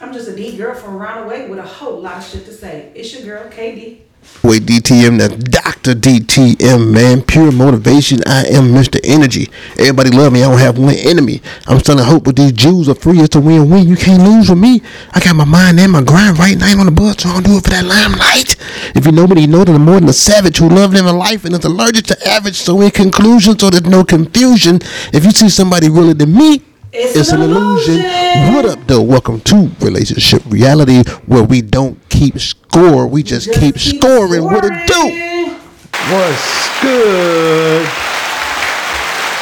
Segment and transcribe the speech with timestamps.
[0.00, 2.44] I'm just a D girl from around the way with a whole lot of shit
[2.46, 2.90] to say.
[2.94, 3.98] It's your girl, KD.
[4.44, 5.94] Wait, DTM, that's Dr.
[5.94, 7.22] DTM, man.
[7.22, 8.20] Pure motivation.
[8.26, 9.00] I am Mr.
[9.04, 9.50] Energy.
[9.78, 10.42] Everybody love me.
[10.42, 11.42] I don't have one enemy.
[11.66, 13.18] I'm selling hope with these Jews are free.
[13.18, 13.86] It's a win-win.
[13.86, 14.80] You can't lose with me.
[15.12, 17.44] I got my mind and my grind right now on the bus, so I don't
[17.44, 18.56] do it for that limelight.
[18.96, 21.16] If you know me, you know that I'm more than a savage who love living
[21.16, 22.56] life and is allergic to average.
[22.56, 24.80] So in conclusion, so there's no confusion,
[25.12, 26.62] if you see somebody realer than me,
[26.94, 27.94] It's it's, an an illusion.
[28.00, 28.54] illusion.
[28.54, 29.00] What up, though?
[29.02, 34.44] Welcome to Relationship Reality, where we don't keep score, we just, Just keep, scoring.
[34.44, 35.54] What it do?
[36.12, 37.86] What's good?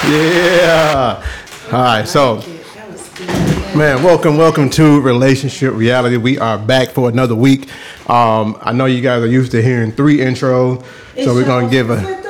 [0.08, 1.26] Yeah.
[1.72, 3.76] All right, so That was good.
[3.76, 6.16] man, welcome, welcome to Relationship Reality.
[6.18, 7.68] We are back for another week.
[8.08, 10.84] Um, I know you guys are used to hearing three intros,
[11.16, 12.29] so we're gonna give a With the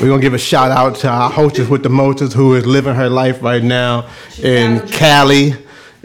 [0.00, 2.94] we're gonna give a shout out to our hostess with the motors who is living
[2.94, 4.08] her life right now
[4.42, 5.52] in Cali.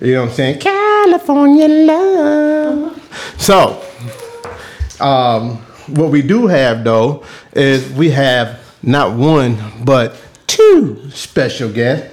[0.02, 0.60] You know what I'm saying?
[0.60, 3.36] California love.
[3.38, 3.82] So,
[5.00, 5.58] um,
[5.88, 7.24] what we do have though
[7.54, 12.12] is we have not one but two special guests.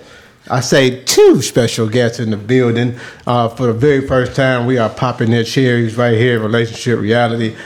[0.48, 2.97] I say two special guests in the building.
[3.27, 7.56] Uh, for the very first time, we are popping their cherries right here, relationship reality.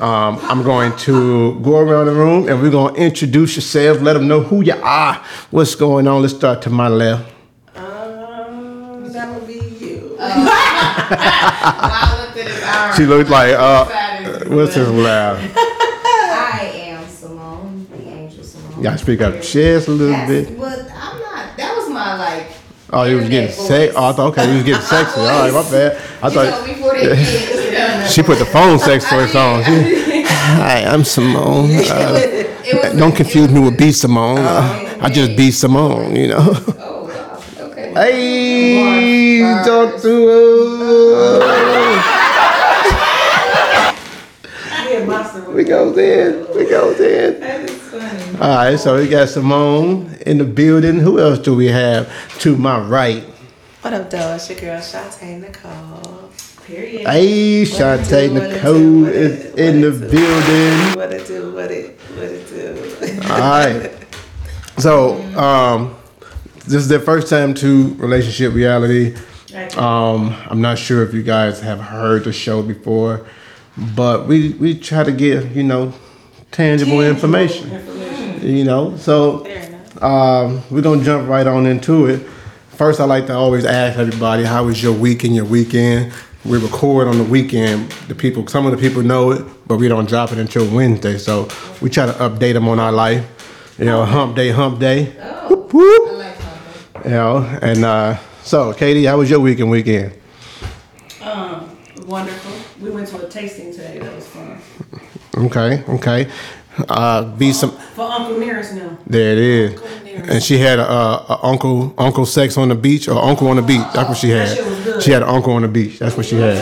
[0.00, 4.12] Um, I'm going to go around the room and we're going to introduce yourself, let
[4.12, 5.14] them know who you are,
[5.50, 6.20] what's going on.
[6.20, 7.32] Let's start to my left.
[7.74, 10.16] Um, that would be you.
[10.20, 12.96] I looked at his arm.
[12.96, 13.86] She looked like, uh,
[14.54, 15.38] what's his loud?
[15.56, 18.76] I am Simone, the angel Simone.
[18.76, 20.58] You gotta speak up just a little That's bit.
[20.58, 21.56] what I'm not.
[21.56, 22.48] That was my like.
[22.92, 23.96] Oh, you was getting sexy.
[23.96, 25.20] Oh, I thought okay, you was getting sexy.
[25.20, 26.02] All right, my bad.
[26.22, 27.65] I You know, thought before they did,
[28.10, 29.64] she put the phone sex voice on.
[29.64, 31.70] She, Hi, I'm Simone.
[31.90, 34.38] Uh, It was, don't confuse me with B Simone.
[34.38, 36.38] Uh, I just be Simone, you know.
[36.78, 37.66] Oh, wow.
[37.70, 37.92] Okay.
[37.94, 41.42] Hey, Bars, talk to us.
[44.90, 45.50] Yeah, monster.
[45.50, 46.46] We go in.
[46.56, 47.40] We go in.
[47.40, 48.38] That is funny.
[48.40, 50.98] All right, so we got Simone in the building.
[51.00, 52.08] Who else do we have
[52.40, 53.22] to my right?
[53.82, 54.34] What up, though?
[54.34, 56.30] It's your girl Shantae Nicole.
[56.66, 57.06] Period.
[57.06, 60.96] Hey, Shantae do, what it Nicole is in the building.
[60.98, 61.54] What it do?
[61.54, 62.00] What it?
[62.00, 63.32] What it do?
[63.32, 63.92] All right.
[64.78, 65.96] So, um,
[66.64, 69.16] this is their first time to relationship reality.
[69.74, 73.26] Um, I'm not sure if you guys have heard the show before,
[73.94, 75.94] but we we try to get you know
[76.52, 77.72] tangible, information.
[77.72, 78.46] information.
[78.46, 79.46] You know, so
[80.02, 82.20] um, we're gonna jump right on into it.
[82.68, 86.12] First, I like to always ask everybody, "How was your week and your weekend?"
[86.46, 87.90] We record on the weekend.
[88.06, 91.18] The people, some of the people know it, but we don't drop it until Wednesday.
[91.18, 91.48] So
[91.80, 93.26] we try to update them on our life.
[93.78, 95.06] You know, hump day, hump day.
[95.48, 96.08] Whoop, whoop.
[96.08, 97.04] I like something.
[97.04, 99.70] You know, and uh, so Katie, how was your weekend?
[99.70, 100.12] weekend?
[101.20, 101.76] Um,
[102.06, 102.52] wonderful.
[102.80, 103.98] We went to a tasting today.
[103.98, 104.60] That was fun.
[105.36, 106.30] Okay, okay.
[106.88, 107.70] Uh, be some.
[107.70, 108.98] For Uncle Nearest now.
[109.06, 109.80] There it is.
[110.28, 113.62] And she had a, a uncle uncle sex on the beach or uncle on the
[113.62, 113.82] beach.
[113.94, 114.56] That's what she That had.
[114.56, 115.02] shit was good.
[115.02, 115.98] She had an uncle on the beach.
[115.98, 116.56] That's what she had.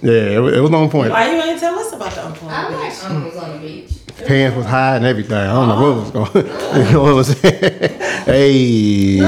[0.00, 1.10] Yeah, it, was- it was on point.
[1.10, 2.48] Why you ain't tell us about the uncle?
[2.48, 3.92] I like uncles on the beach.
[4.26, 5.36] Pants was high and everything.
[5.36, 6.46] I don't know what was going.
[6.86, 8.00] you know what I'm saying?
[8.24, 9.18] Hey.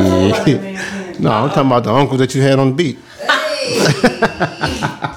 [1.19, 2.99] no, I'm talking about the uncle that you had on the beach.
[3.21, 4.87] Hey.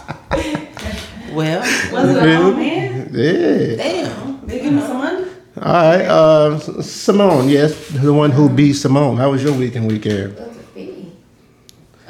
[1.34, 1.60] Well,
[1.92, 3.10] Was it a old man?
[3.12, 3.76] Yeah.
[3.76, 4.33] damn.
[4.76, 5.28] They give me some money?
[5.58, 6.02] All right.
[6.06, 9.18] Uh, Simone, yes, the one who beat Simone.
[9.18, 10.36] How was your week and weekend?
[10.38, 11.12] What's a B?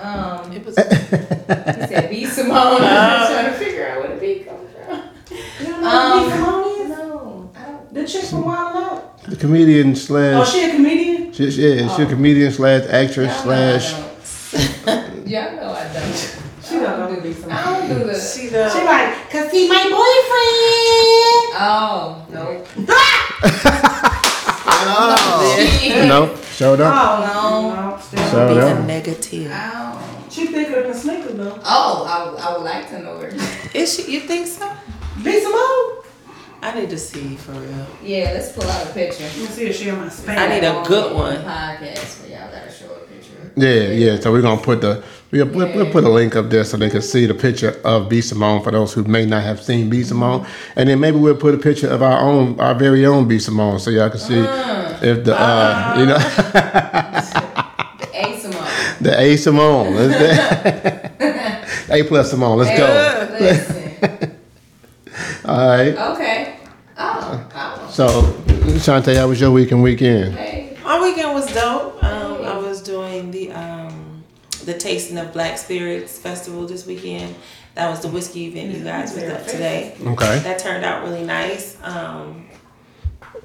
[0.01, 0.75] Um, It was.
[0.78, 2.81] he said "Be Simone.
[2.81, 5.02] I was trying to figure out where the B comes from.
[5.59, 6.90] You don't know who Um, Big Simone is?
[6.90, 7.94] No, I don't.
[7.94, 9.23] The chick from Wild 'N Out?
[9.23, 10.35] The comedian slash.
[10.35, 10.53] Oh, slash.
[10.53, 11.34] she a comedian?
[11.34, 13.91] she, yeah, she's a comedian slash actress Y'all know I slash.
[13.94, 14.09] don't.
[15.34, 16.43] Know I don't.
[16.63, 17.51] She don't do B Simone.
[17.51, 18.19] I don't do the.
[18.19, 18.69] She the.
[18.69, 21.56] She like, cause he my boyfriend.
[21.59, 22.63] Oh no.
[24.85, 26.94] Oh, no, showed up.
[26.94, 27.91] Oh, no.
[27.91, 28.23] No, still.
[28.29, 28.78] So- Be yeah.
[28.78, 29.52] a negative.
[29.53, 30.25] Oh.
[30.29, 31.59] She thicker than Snickers though.
[31.64, 33.32] Oh, I, would- I would like to know her.
[33.73, 34.11] Is she?
[34.11, 34.70] You think so?
[35.23, 36.03] B Simone?
[36.61, 37.88] I need to see for real.
[38.03, 39.23] Yeah, let's pull out a picture.
[39.23, 40.38] Let me see if she on my spam.
[40.38, 41.38] I need a good one.
[41.43, 43.03] Podcast, but y'all gotta show a picture.
[43.55, 44.19] Yeah, yeah.
[44.19, 46.90] So we're gonna put the we'll, we'll, we'll put a link up there so they
[46.90, 49.97] can see the picture of B Simone for those who may not have seen B
[49.99, 50.07] mm-hmm.
[50.07, 53.40] Simone, and then maybe we'll put a picture of our own, our very own B
[53.40, 54.99] Simone, so y'all can see ah.
[55.01, 55.99] if the uh, ah.
[55.99, 56.17] you know
[57.99, 58.67] the A Simone.
[59.01, 61.17] the A Simone, Let's
[61.87, 62.57] do- A plus Simone.
[62.59, 63.37] Let's go.
[63.40, 63.84] Listen.
[65.45, 65.95] All right.
[65.95, 66.59] Okay.
[66.97, 67.90] Oh, oh.
[67.91, 68.07] So,
[68.79, 70.34] Shantae, how was your week and weekend?
[70.35, 70.63] Hey.
[70.84, 71.92] My weekend was dope.
[74.66, 77.36] The um, Tasting of Black Spirits Festival this weekend.
[77.76, 79.96] That was the whiskey event you guys was at today.
[80.00, 80.40] Okay.
[80.40, 81.78] That turned out really nice.
[81.82, 82.48] Um,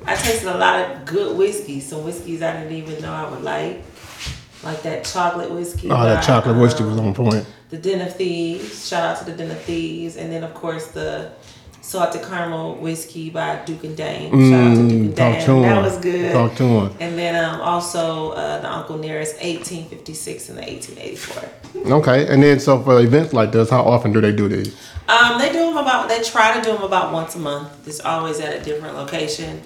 [0.04, 3.42] I tasted a lot of good whiskey, some whiskeys I didn't even know I would
[3.42, 3.82] like,
[4.62, 5.90] like that chocolate whiskey.
[5.90, 7.46] Oh, that by, chocolate whiskey was um, on point.
[7.70, 8.86] the Den of Thieves.
[8.88, 11.32] Shout out to the Den of Thieves, and then of course the
[11.88, 14.30] salted caramel whiskey by Duke and Dane.
[14.30, 15.46] Shout out to Duke and Mm, Dane.
[15.46, 15.60] to.
[15.62, 16.32] That was good.
[16.34, 16.90] Talk to him.
[17.00, 21.92] And then um, also uh, the Uncle Nearest 1856 and the 1884.
[21.92, 24.76] Okay, and then so for events like this, how often do they do these?
[25.08, 26.08] Um, they do them about.
[26.10, 27.68] They try to do them about once a month.
[27.88, 29.62] It's always at a different location,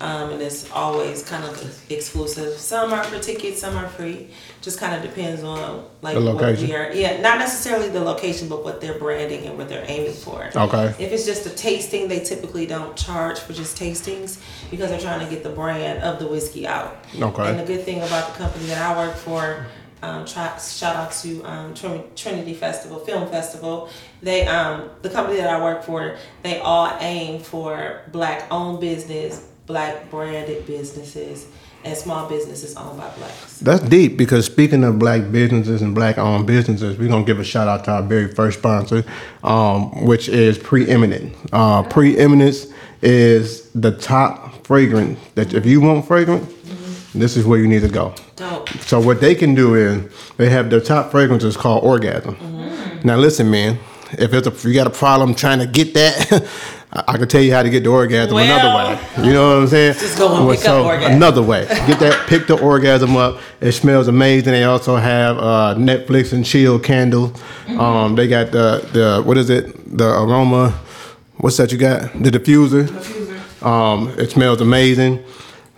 [0.00, 2.58] um, and it's always kind of exclusive.
[2.58, 4.28] Some are for tickets, some are free.
[4.60, 6.68] Just kind of depends on like The what location.
[6.68, 6.92] we are.
[6.92, 10.50] Yeah, not necessarily the location, but what they're branding and what they're aiming for.
[10.54, 10.86] Okay.
[11.02, 14.38] If it's just a tasting, they typically don't charge for just tastings
[14.70, 16.96] because they're trying to get the brand of the whiskey out.
[17.18, 17.48] Okay.
[17.48, 19.66] And the good thing about the company that I work for,
[20.02, 23.88] um, try, shout out to um, Trin- Trinity Festival, Film Festival.
[24.20, 30.10] They, um, the company that I work for, they all aim for black-owned business, black
[30.10, 31.46] branded businesses,
[31.84, 33.58] and small businesses owned by blacks.
[33.60, 37.44] That's deep because speaking of black businesses and black owned businesses, we're gonna give a
[37.44, 39.04] shout out to our very first sponsor,
[39.44, 41.34] um, which is Preeminent.
[41.52, 42.66] Uh, Preeminence
[43.02, 46.52] is the top fragrance that if you want fragrance,
[47.14, 48.14] this is where you need to go.
[48.36, 48.68] Dope.
[48.80, 52.36] So what they can do is they have their top fragrances called Orgasm.
[53.04, 53.78] Now listen, man,
[54.12, 56.48] if it's a, if you got a problem trying to get that,
[56.96, 59.26] I, I can tell you how to get the orgasm Well, another way.
[59.26, 59.94] You know what I'm saying?
[59.94, 61.12] just go and Well, pick up orgasm.
[61.12, 61.66] Another way.
[61.86, 63.40] Get that, pick the orgasm up.
[63.60, 64.52] It smells amazing.
[64.52, 67.40] They also have uh, Netflix and chill candles.
[67.68, 69.96] Um, they got the the what is it?
[69.96, 70.70] The aroma.
[71.38, 72.12] What's that you got?
[72.14, 72.84] The diffuser.
[72.86, 73.64] Diffuser.
[73.66, 75.22] Um, it smells amazing.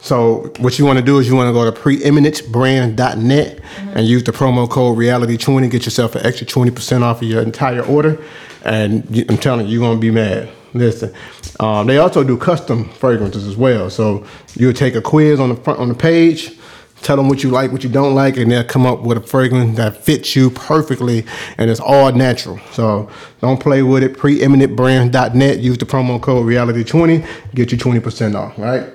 [0.01, 3.61] So what you want to do is you want to go to preeminencebrand.net
[3.95, 7.83] and use the promo code reality20 get yourself an extra 20% off of your entire
[7.83, 8.23] order
[8.65, 11.13] and i'm telling you you're going to be mad listen
[11.61, 14.25] um, they also do custom fragrances as well so
[14.55, 16.57] you'll take a quiz on the front on the page
[17.03, 19.21] tell them what you like what you don't like and they'll come up with a
[19.21, 21.25] fragrance that fits you perfectly
[21.59, 23.09] and it's all natural so
[23.41, 28.89] don't play with it preeminentbrand.net use the promo code reality20 get you 20% off right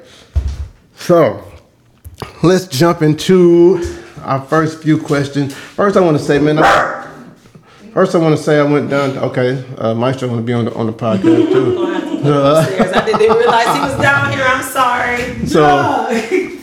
[0.95, 1.43] so
[2.43, 3.81] let's jump into
[4.23, 5.53] our first few questions.
[5.53, 6.59] First, I want to say, man.
[6.59, 7.02] I,
[7.93, 9.17] first, I want to say I went down.
[9.17, 11.75] Okay, uh, Maestro want to be on the on the podcast too.
[11.75, 12.93] Gonna have to put him upstairs.
[12.93, 14.43] I didn't realize he was down here.
[14.45, 15.45] I'm sorry.
[15.47, 15.63] So,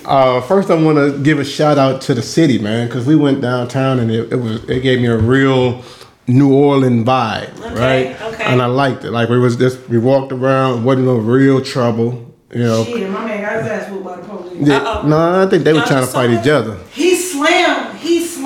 [0.07, 3.17] uh, first, I want to give a shout out to the city, man, because we
[3.17, 5.83] went downtown and it, it was it gave me a real
[6.27, 8.23] New Orleans vibe, Okay, right?
[8.35, 8.45] okay.
[8.45, 9.11] And I liked it.
[9.11, 12.85] Like we was just we walked around, wasn't no real trouble, you know.
[12.85, 14.67] Shit, my man got his ass whooped by the police.
[14.69, 15.09] Yeah, Uh-oh.
[15.09, 16.43] no, I think they were Y'all trying to fight that?
[16.45, 16.77] each other.
[16.93, 17.80] He slammed, he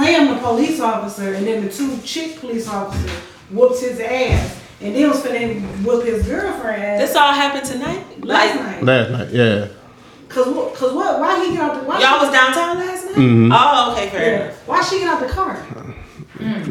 [0.04, 3.10] slammed the police officer, and then the two chick police officers
[3.50, 8.24] whooped his ass, and then was finna whoop his girlfriend ass This all happened tonight.
[8.24, 8.82] last Like night.
[8.82, 9.68] Last night, yeah.
[10.28, 10.74] Cause what?
[10.74, 11.20] Cause what?
[11.20, 11.86] Why he get out the?
[11.88, 13.14] Why y'all was downtown last night.
[13.14, 13.52] Mm-hmm.
[13.54, 14.44] Oh, okay, fair Yeah.
[14.46, 14.68] enough.
[14.68, 15.62] Why she get out the car?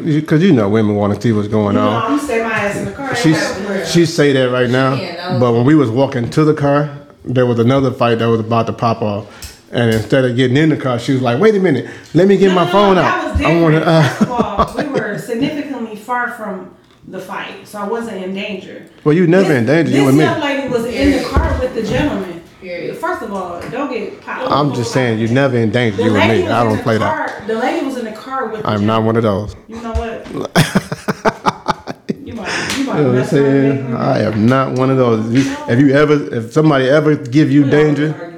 [0.04, 2.12] Because you know women want to see what's going No, on.
[2.12, 3.14] I'm stay my ass in the car.
[3.16, 3.86] She's everywhere.
[3.86, 5.40] she say that right now, Yeah, no.
[5.40, 6.90] but when we was walking to the car,
[7.24, 9.26] there was another fight that was about to pop off,
[9.74, 12.36] and instead of getting in the car, she was like, "Wait a minute, let me
[12.36, 13.32] get No, my no, phone that out.
[13.34, 13.84] was I want different.
[13.84, 16.74] to." First of Uh, all, we were significantly far from
[17.08, 18.86] the fight, so I wasn't in danger.
[19.04, 19.90] well, you never This- in danger.
[19.92, 20.24] This You and me.
[20.24, 22.40] young lady was in the car with the gentleman.
[22.62, 22.96] Period.
[22.96, 24.50] First of all, don't get popped.
[24.50, 25.98] I'm just saying, you're never in danger.
[25.98, 26.48] The You and me.
[26.48, 27.46] I don't the play that.
[27.46, 28.62] The lady was in the car with.
[28.62, 29.54] the I'm not one of those.
[29.68, 30.26] You know what?
[32.24, 32.32] you might.
[32.34, 32.38] You might
[32.78, 33.96] You know what I'm mess around and saying?
[33.96, 35.26] I am not one of those.
[35.34, 38.24] If you, if you ever, if somebody ever give you me- We don't danger, argue,
[38.24, 38.33] it's okay.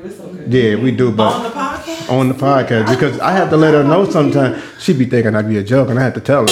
[0.46, 1.32] Yeah, we do, but.
[1.32, 2.10] On the podcast.
[2.10, 4.62] on the podcast because I have to let her know sometimes.
[4.78, 6.46] She be thinking I'd be a joke, and I have to tell her.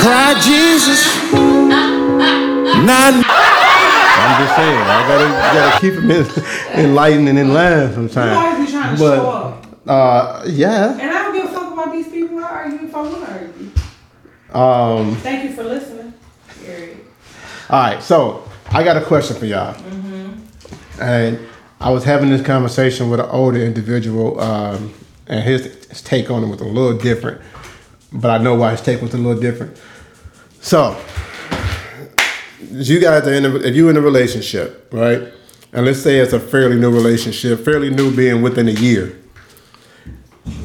[0.00, 1.04] Try Jesus.
[1.32, 3.14] Not.
[3.14, 4.78] I'm just saying.
[4.78, 6.26] I gotta gotta keep him in,
[6.84, 8.36] enlightened and in line You sometimes.
[8.36, 9.66] always be trying to But- show up.
[9.86, 10.92] Uh, yeah.
[10.92, 12.38] And I don't give a fuck about these people.
[12.38, 13.70] I argue if I want to argue.
[15.08, 15.16] Um.
[15.16, 16.12] Thank you for listening.
[16.64, 16.98] Period.
[17.68, 18.02] All right.
[18.02, 19.74] So I got a question for y'all.
[21.00, 21.38] And
[21.80, 24.92] I was having this conversation with an older individual, um,
[25.26, 27.40] and his, his take on it was a little different.
[28.12, 29.80] But I know why his take was a little different.
[30.60, 31.00] So,
[32.70, 35.32] you guys are in a, if you're in a relationship, right?
[35.72, 39.16] And let's say it's a fairly new relationship, fairly new being within a year.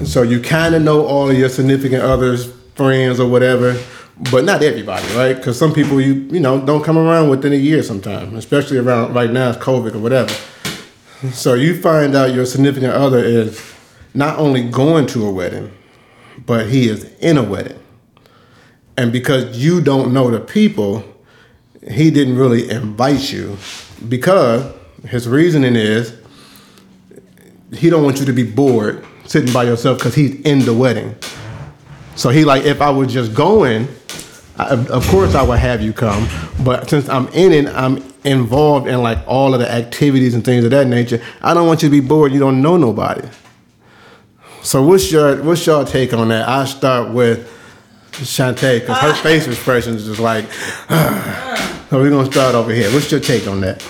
[0.03, 3.79] So you kind of know all of your significant others, friends or whatever,
[4.31, 5.35] but not everybody, right?
[5.35, 9.13] Because some people you you know don't come around within a year sometimes, especially around
[9.13, 10.33] right now it's COVID or whatever.
[11.33, 13.73] So you find out your significant other is
[14.13, 15.71] not only going to a wedding,
[16.45, 17.79] but he is in a wedding.
[18.97, 21.03] And because you don't know the people,
[21.89, 23.57] he didn't really invite you
[24.07, 24.73] because
[25.07, 26.13] his reasoning is
[27.73, 31.15] he don't want you to be bored sitting by yourself because he's in the wedding.
[32.15, 33.87] So he like, if I was just going,
[34.57, 36.27] I, of course I would have you come.
[36.63, 40.63] But since I'm in it, I'm involved in like all of the activities and things
[40.63, 41.21] of that nature.
[41.41, 42.31] I don't want you to be bored.
[42.31, 43.27] You don't know nobody.
[44.61, 46.47] So what's your what's your take on that?
[46.47, 47.51] I start with
[48.13, 49.21] Shantae because her ah.
[49.21, 50.51] face expression is just like.
[51.89, 52.91] so we're gonna start over here.
[52.91, 53.85] What's your take on that?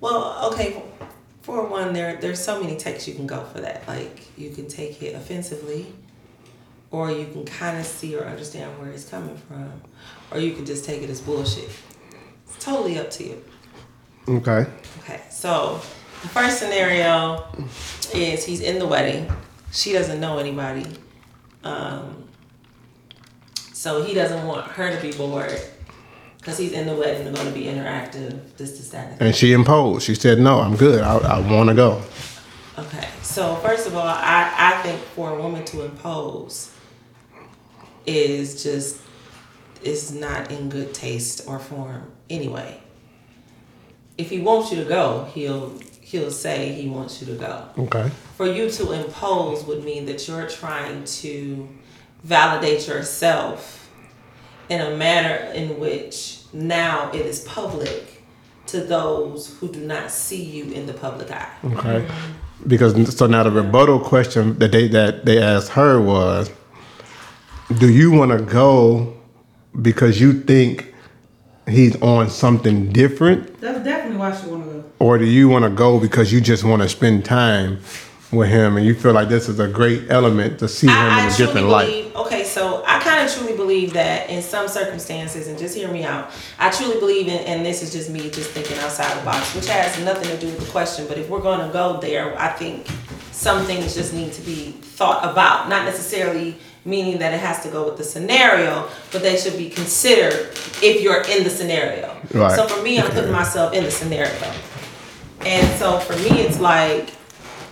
[0.00, 0.82] Well, okay.
[1.42, 3.86] For one, there there's so many takes you can go for that.
[3.88, 5.86] Like you can take it offensively,
[6.96, 9.70] or you can kind of see or understand where it's coming from,
[10.30, 11.68] or you can just take it as bullshit.
[12.46, 13.44] It's totally up to you.
[14.26, 14.66] Okay.
[15.00, 15.74] Okay, so
[16.22, 17.44] the first scenario
[18.14, 19.30] is he's in the wedding.
[19.72, 20.86] She doesn't know anybody.
[21.64, 22.24] Um,
[23.74, 25.60] so he doesn't want her to be bored
[26.38, 27.24] because he's in the wedding.
[27.24, 28.56] They're going to be interactive.
[28.56, 29.12] This, this, that.
[29.12, 30.06] and And she imposed.
[30.06, 31.02] She said, "No, I'm good.
[31.02, 32.00] I, I want to go."
[32.78, 36.72] Okay, so first of all, I, I think for a woman to impose
[38.06, 39.00] is just
[39.82, 42.80] is not in good taste or form anyway.
[44.18, 47.68] If he wants you to go, he'll he'll say he wants you to go.
[47.78, 48.10] Okay.
[48.36, 51.68] For you to impose would mean that you're trying to
[52.22, 53.90] validate yourself
[54.68, 58.22] in a manner in which now it is public
[58.66, 61.50] to those who do not see you in the public eye.
[61.64, 62.08] Okay.
[62.66, 66.50] Because so now the rebuttal question that they that they asked her was,
[67.78, 69.14] "Do you want to go
[69.80, 70.94] because you think
[71.68, 74.84] he's on something different, That's definitely why she wanna go.
[75.00, 77.80] or do you want to go because you just want to spend time
[78.30, 81.06] with him and you feel like this is a great element to see him I,
[81.06, 84.42] in I a truly different light?" Okay, so I kind of truly believe that in
[84.42, 86.30] some circumstances, and just hear me out.
[86.58, 89.66] I truly believe in, and this is just me just thinking outside the box, which
[89.66, 91.06] has nothing to do with the question.
[91.08, 92.86] But if we're going to go there, I think
[93.32, 97.68] some things just need to be thought about, not necessarily meaning that it has to
[97.68, 100.50] go with the scenario, but they should be considered
[100.82, 102.16] if you're in the scenario.
[102.32, 102.54] Right.
[102.56, 104.32] So for me, I'm putting myself in the scenario.
[105.44, 107.10] And so for me, it's like,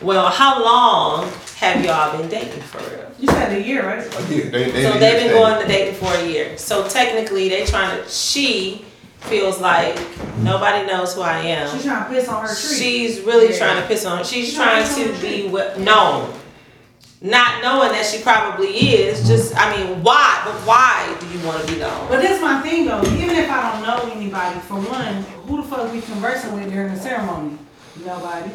[0.03, 3.11] well, how long have y'all been dating for real?
[3.19, 4.03] You said a year, right?
[4.03, 6.59] So they've been going to dating for a year.
[6.59, 8.09] So technically, they trying to.
[8.09, 8.85] She
[9.21, 9.99] feels like
[10.41, 11.71] nobody knows who I am.
[11.75, 12.77] She's trying to piss on her tree.
[12.77, 13.59] She's really Yeah.
[13.59, 14.25] trying to piss on.
[14.25, 16.31] She's She's trying trying to to be her what known,
[17.25, 19.27] not knowing that she probably is.
[19.27, 20.43] Just I mean, why?
[20.45, 22.07] But why do you want to be known?
[22.09, 23.01] But that's my thing though.
[23.01, 26.93] Even if I don't know anybody, for one, who the fuck we conversing with during
[26.95, 27.59] the ceremony?
[28.05, 28.51] Nobody.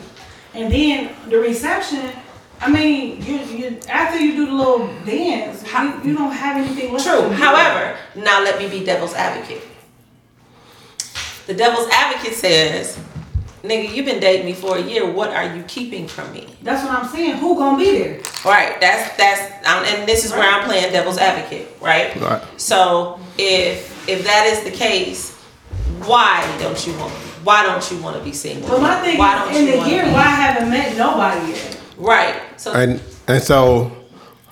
[0.54, 2.12] And then the reception.
[2.62, 6.94] I mean, you, you after you do the little dance, you, you don't have anything
[6.94, 7.06] left.
[7.06, 7.30] True.
[7.30, 9.64] However, now let me be devil's advocate.
[11.48, 13.00] The devil's advocate says,
[13.64, 15.06] "Nigga, you've been dating me for a year.
[15.10, 17.38] What are you keeping from me?" that's what I'm saying.
[17.38, 18.20] Who gonna be there?
[18.46, 18.80] Right.
[18.82, 22.16] That's that's um, and this is where I'm playing devil's advocate, right?
[22.22, 22.42] Right.
[22.58, 25.36] So if if that is the case,
[26.06, 27.14] why don't you want?
[27.44, 28.70] Why don't you want to be single?
[28.70, 31.80] But my thing why is, in the year, why I haven't met nobody yet?
[31.98, 32.36] Right.
[32.58, 33.92] So And and so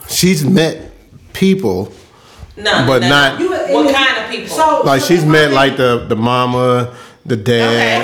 [0.09, 0.91] she's met
[1.33, 1.91] people
[2.55, 2.87] none.
[2.87, 3.09] but none.
[3.09, 4.47] not- You, What kind of people?
[4.55, 6.95] So like so she's met like the the mama,
[7.25, 8.03] the dad, Okay.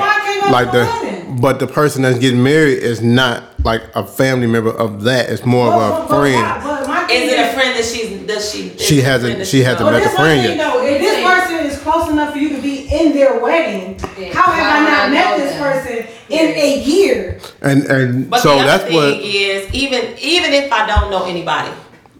[0.51, 1.39] Why can't I like the wedding?
[1.41, 5.29] but the person that's getting married is not like a family member of that.
[5.29, 6.63] It's more But- of a but why- friend.
[6.63, 8.71] but my thing is it a friend that she's does she?
[8.77, 9.93] She it a hasn't- she hasn't known?
[9.93, 10.57] met But the friend yet.
[10.57, 14.27] though, if this person is close enough for you to be in their wedding, Yeah.
[14.33, 15.61] how have I How not met this them?
[15.63, 17.37] person in a year?
[17.61, 21.09] And and But so the other that's thing what is even even if I don't
[21.09, 21.69] know anybody,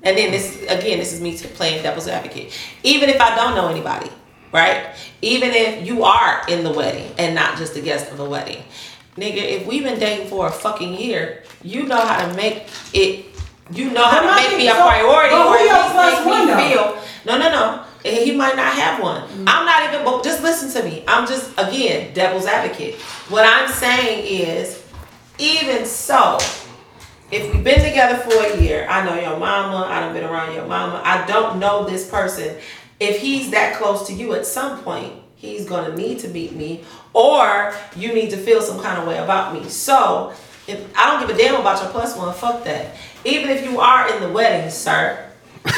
[0.04, 2.52] and then this again, this is me playing devil's advocate.
[2.84, 4.10] Even if I don't know anybody,
[4.54, 4.96] right?
[5.22, 8.64] Even if you are in the wedding and not just a guest of a wedding,
[9.18, 13.26] nigga, if we've been dating for a fucking year, you know how to make it.
[13.72, 17.02] You know how to make me a priority, or at least make me feel.
[17.26, 17.84] No, no, no.
[18.04, 19.24] He might not have one.
[19.48, 20.04] I'm not even.
[20.06, 21.04] But just listen to me.
[21.08, 22.96] I'm just again devil's advocate.
[23.30, 24.86] What I'm saying is,
[25.40, 26.38] even so,
[27.32, 30.54] if we've been together for a year, I know your mama, I done been around
[30.54, 32.58] your mama, I don't know this person.
[33.04, 36.84] If he's that close to you at some point, he's gonna need to meet me,
[37.14, 39.68] or you need to feel some kind of way about me.
[39.70, 40.34] So
[40.68, 42.96] if I don't give a damn about your plus one, fuck that.
[43.26, 45.30] Even if you are in the wedding, sir.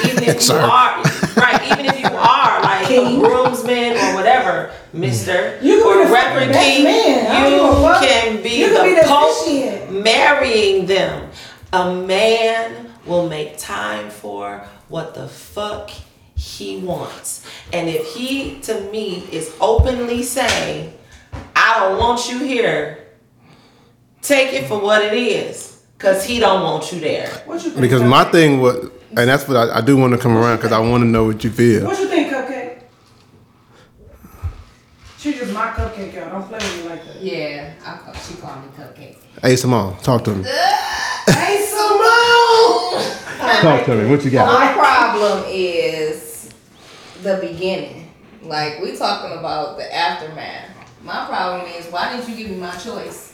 [0.04, 1.02] Even if you are
[1.38, 3.18] right, even if you are like King.
[3.18, 7.52] a groomsman or whatever, Mister You can or be the Reverend King, man.
[7.52, 8.04] You a fuck.
[8.04, 10.04] can be You the can be the Pope officiant.
[10.04, 11.30] marrying them.
[11.74, 15.92] A man will make time for what the fuck
[16.36, 17.46] he wants.
[17.74, 20.94] And if he, to me, is openly saying,
[21.56, 23.08] I don't want you here,
[24.22, 25.72] take it for what it is.
[25.98, 27.30] Cause he don't want you there.
[27.46, 27.82] What you think?
[27.82, 30.74] Because my thing was, and that's what I, I do want to come around because
[30.74, 31.86] I want to know what you feel.
[31.86, 32.82] What you think, Cupcake?
[35.18, 36.30] She just my cupcake, y'all.
[36.30, 37.22] Don't play with me like that.
[37.24, 39.18] Yeah, I call, she called me cupcake.
[39.42, 40.46] Hey, Simone, talk to me.
[41.28, 41.65] Hey, Simone!
[43.62, 44.10] Talk to me.
[44.10, 44.48] What you got?
[44.48, 46.50] My problem is
[47.24, 48.12] the beginning.
[48.42, 50.70] Like we talking about the aftermath.
[51.04, 53.34] My problem is why didn't you give me my choice?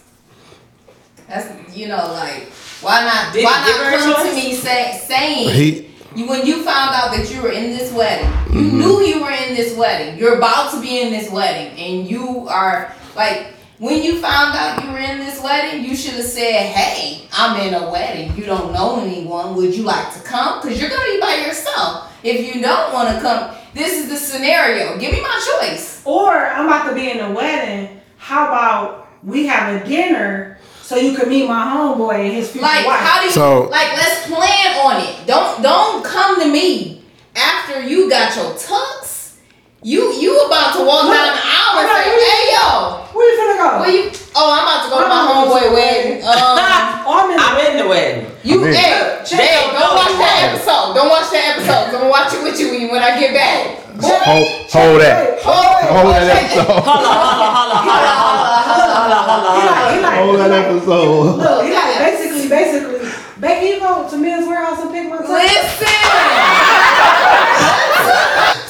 [1.28, 2.44] That's you know like
[2.82, 4.44] why not Did why you give her not a come to choice?
[4.44, 8.28] me say, saying He- you when you found out that you were in this wedding
[8.54, 8.80] you Mm-hmm.
[8.80, 12.48] knew you were in this wedding you're about to be in this wedding and you
[12.50, 16.72] are like when you found out you were in this wedding you should have said
[16.72, 20.80] hey I'm in a wedding you don't know anyone would you like to come because
[20.80, 24.98] you're gonna be by yourself if you don't want to come this is the scenario
[25.00, 28.00] give me my choice Or I'm about to be in a wedding.
[28.18, 32.66] How about we have a dinner so you can meet my homeboy and his future
[32.66, 33.00] Like wife?
[33.00, 35.26] how do you So- like let's plan on it.
[35.26, 37.04] Don't don't come to me
[37.36, 39.38] after you got your tux.
[39.84, 43.26] You you about to walk Look, down the aisle and okay, say, hey yo, Where
[43.28, 43.68] you finna go?
[43.82, 44.04] where you
[44.36, 46.24] oh I'm about to go to my I'm going to homeboy the wedding.
[46.24, 46.24] wedding.
[46.24, 48.22] Um oh, I'm in the I'm in the wedding.
[48.44, 48.74] you I'm in.
[48.74, 50.56] hey, Check hey, out don't watch the that wedding.
[50.56, 50.88] episode.
[50.96, 51.82] Don't watch that episode.
[51.86, 53.78] I'm gonna watch it with you when, when I get back.
[54.02, 55.40] Hold, hold that.
[55.46, 56.66] Hold that episode.
[56.66, 58.24] Hold on, hold on, hold on,
[58.66, 59.76] hold on, hold on, hold on, hold on, He hold on.
[59.76, 61.38] like, he like, Hold he that like, episode.
[61.38, 63.00] look, he like basically, basically,
[63.40, 65.30] baby, you go to Men's Wearhouse and pick my tux.
[65.30, 65.86] Listen,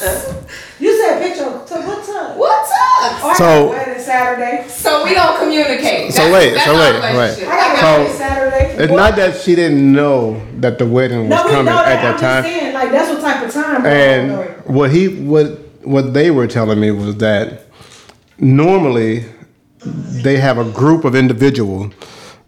[0.01, 0.30] You
[1.01, 2.35] said picture uh, of to what tux?
[2.37, 2.77] what's up?
[3.23, 4.67] Oh, I So- got Saturday.
[4.69, 6.13] So we don't communicate.
[6.13, 7.47] So That's- wait, that's so our wait.
[7.47, 8.83] I got a So- wedding Saturday.
[8.83, 11.87] It's not that she didn't know that the wedding was no, coming that.
[11.87, 12.43] at I'm that just time.
[12.43, 13.85] saying, like that's what type of time.
[13.85, 14.31] And
[14.65, 15.47] what he what
[15.83, 17.63] what they were telling me was that
[18.39, 19.25] normally
[19.83, 21.91] they have a group of individuals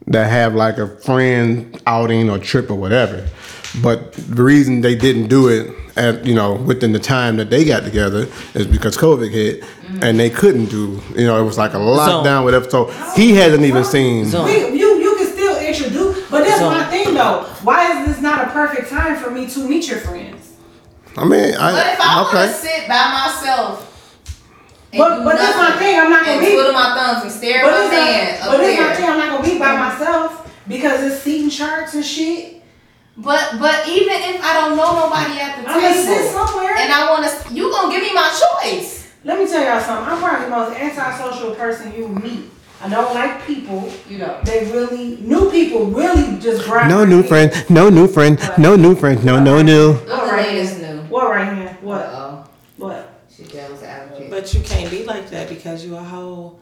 [0.07, 3.25] that have like a friend outing or trip or whatever.
[3.81, 7.63] But the reason they didn't do it at you know within the time that they
[7.63, 9.63] got together is because COVID hit
[10.01, 12.69] and they couldn't do you know it was like a lockdown whatever.
[12.69, 14.25] So he hasn't even seen.
[14.25, 14.45] Zoom.
[14.45, 17.43] We, you you can still introduce, but that's So- my thing though.
[17.63, 20.53] Why is this not a perfect time for me to meet your friends?
[21.15, 22.47] I mean, I, But if I want okay.
[22.47, 23.89] to sit by myself,
[24.97, 27.63] But- but that's my thing, I'm not gonna and be- twiddle my thumbs and stare
[27.63, 29.06] But at my it's man not, up but it's my thing.
[29.10, 32.52] I'm not gonna be by myself because it's seating charts and shit.
[33.15, 36.73] But but even if I don't know nobody at the I'm gonna sit table, somewhere.
[36.76, 38.30] and I want to, you gonna give me my
[38.62, 39.12] choice.
[39.23, 40.12] Let me tell y'all something.
[40.12, 42.49] I'm probably the most antisocial person you meet.
[42.82, 43.89] I don't like people.
[44.10, 44.41] You know.
[44.43, 46.89] They really new people really just grind.
[46.89, 47.54] No new friend.
[47.69, 48.38] No new friend.
[48.58, 49.23] No new friend.
[49.23, 49.91] No no new.
[49.93, 50.97] I'm the right latest new.
[51.04, 51.78] What right here?
[51.82, 52.02] What?
[52.02, 52.49] Uh-oh.
[52.78, 53.21] What?
[53.30, 54.30] She devil's advocate.
[54.30, 56.60] But you can't be like that because you're a whole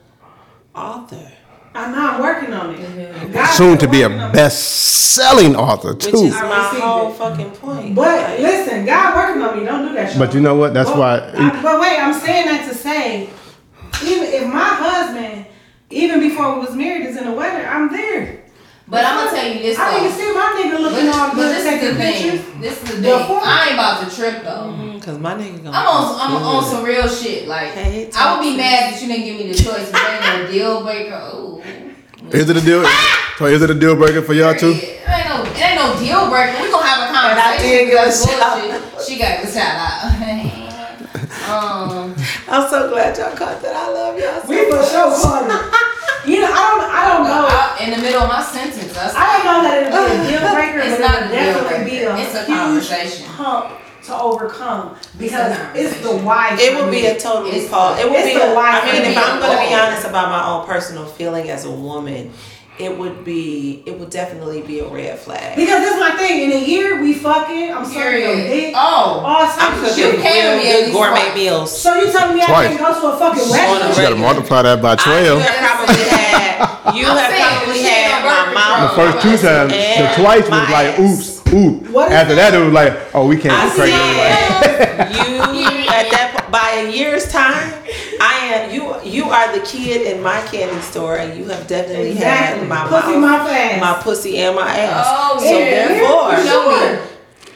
[0.76, 1.32] author.
[1.74, 2.80] I know I'm working on it.
[2.80, 3.32] Mm-hmm.
[3.32, 4.34] God Soon to be a working on it.
[4.34, 6.18] best-selling author Which too.
[6.26, 7.96] is my whole fucking point.
[7.96, 9.66] But listen, God working on me.
[9.66, 10.10] Don't do that.
[10.12, 10.20] Sean.
[10.20, 10.74] But you know what?
[10.74, 11.32] That's Well, why.
[11.38, 13.30] I- but wait, I'm saying that to say,
[14.04, 15.46] even if my husband,
[15.90, 18.41] even before we was married, is in a wedding, I'm there.
[18.92, 20.04] But I'm gonna tell you this I though.
[20.04, 22.12] need to see my nigga looking But, all but good, this is the taking thing.
[22.12, 22.62] pictures.
[22.62, 23.40] This is the The thing.
[23.42, 25.00] I ain't about to trip though.
[25.02, 25.78] Cause my nigga gonna.
[25.78, 27.48] I'm on I'm on some real shit.
[27.48, 29.88] Like Hey, I would be mad that you didn't give me the choice.
[29.88, 31.22] If there ain't no deal breaker.
[31.34, 31.64] Ooh.
[32.36, 32.84] Is it a deal?
[33.40, 34.76] So is it a deal breaker for y'all too?
[34.76, 36.62] It ain't no, it ain't no deal breaker.
[36.62, 37.64] We gonna have a And I conversation.
[37.64, 38.60] did give a shout
[38.92, 39.08] bullshit.
[39.08, 40.02] She got the shout out.
[41.50, 42.16] um,
[42.50, 43.74] I'm so glad y'all caught that.
[43.76, 44.42] I love y'all.
[44.42, 44.92] So We for much.
[44.92, 45.88] sure caught it.
[46.26, 47.48] You know, I don't, I don't know.
[47.50, 50.40] I, in the middle of my sentence, that's I don't know that it'll be a
[50.40, 52.12] deal breaker, It's but not it'll a deal definitely be breaker.
[52.12, 53.26] a It's a huge conversation.
[53.28, 56.26] hump to overcome because It's it's the conversation.
[56.26, 56.58] why.
[56.60, 58.00] It for would be a total It's- pause.
[58.00, 58.38] It would it's be.
[58.38, 59.18] the A, why I mean, if.
[59.18, 62.32] I'm going to be honest about my own personal feeling as a woman,
[62.82, 63.84] it would be.
[63.86, 65.56] It would definitely be a red flag.
[65.56, 66.50] because that's my thing.
[66.50, 67.72] In a year, we fucking.
[67.72, 68.48] I'm sucking your Period.
[68.50, 68.74] dick.
[68.76, 70.16] Oh, All types I'm of cooking shit.
[70.16, 71.36] You came to real me at good gourmet twice.
[71.36, 71.82] meals.
[71.82, 72.68] So you telling me I Twice.
[72.68, 73.90] can't go to a fucking On a wedding?
[73.90, 76.96] You gotta multiply that by I, you have probably had.
[76.96, 78.82] You have saying, probably had my mom.
[78.82, 81.90] The first two times, the twice was my like, oops, oops.
[81.90, 84.02] What is After that, it was like, oh, we can't I be pregnant.
[84.18, 87.74] Like, You at that po- by a year's time,
[88.20, 88.91] I am you.
[89.12, 92.60] You are the kid in my candy store, and you have definitely Exactly.
[92.60, 93.82] had my Pussy, mouth, mouth, ass.
[93.82, 95.06] my pussy, and my ass.
[95.10, 95.88] Oh, so yeah.
[95.88, 97.00] therefore, You know me.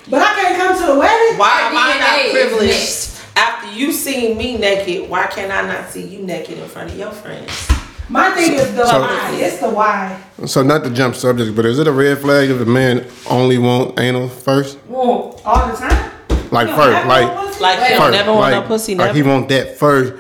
[0.10, 1.38] But I can't come to the wedding.
[1.38, 3.12] why am I not privileged?
[3.38, 6.98] After you seen me naked, why can't I not see you naked in front of
[6.98, 7.50] your friends?
[8.08, 9.32] My thing is the So- why.
[9.34, 10.18] It's the why.
[10.46, 13.58] So not to jump subject, but is it a red flag if a man only
[13.58, 14.78] want anal first?
[14.88, 16.12] Well, all the time.
[16.52, 17.60] Like You don't first, have like?
[17.62, 18.96] Like he'll first, never want like, no pussy.
[18.96, 20.14] like he want that first.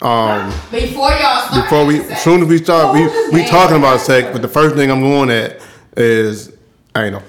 [0.00, 1.64] Um, Before y'all start.
[1.64, 2.22] before we, having sex.
[2.22, 4.90] soon as we start, we Oh, we just talking about sex, but the first thing
[4.90, 5.60] I'm going at
[5.96, 6.52] is
[6.96, 7.22] anal.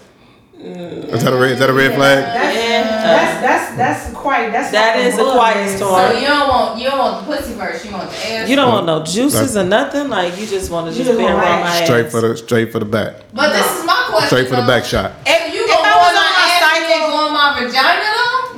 [0.61, 1.51] Is that a red?
[1.53, 2.19] Is that a red flag?
[2.25, 2.83] That's, Yeah.
[2.83, 4.51] that's that's that's quite.
[4.51, 5.77] That's That like is a blood quiet red.
[5.77, 6.11] storm.
[6.11, 7.85] So you don't want you don't want the pussy first.
[7.85, 8.49] You want the ass.
[8.49, 10.09] You don't want no juices or nothing.
[10.09, 12.11] Like you just want to just just be around want my Straight ass.
[12.11, 13.15] for the straight for the back.
[13.33, 14.27] But this is my question.
[14.27, 15.13] Straight for the back shot.
[15.25, 17.17] If you If gonna I go was on on my my ass and cycle- go
[17.25, 18.08] on my vagina though?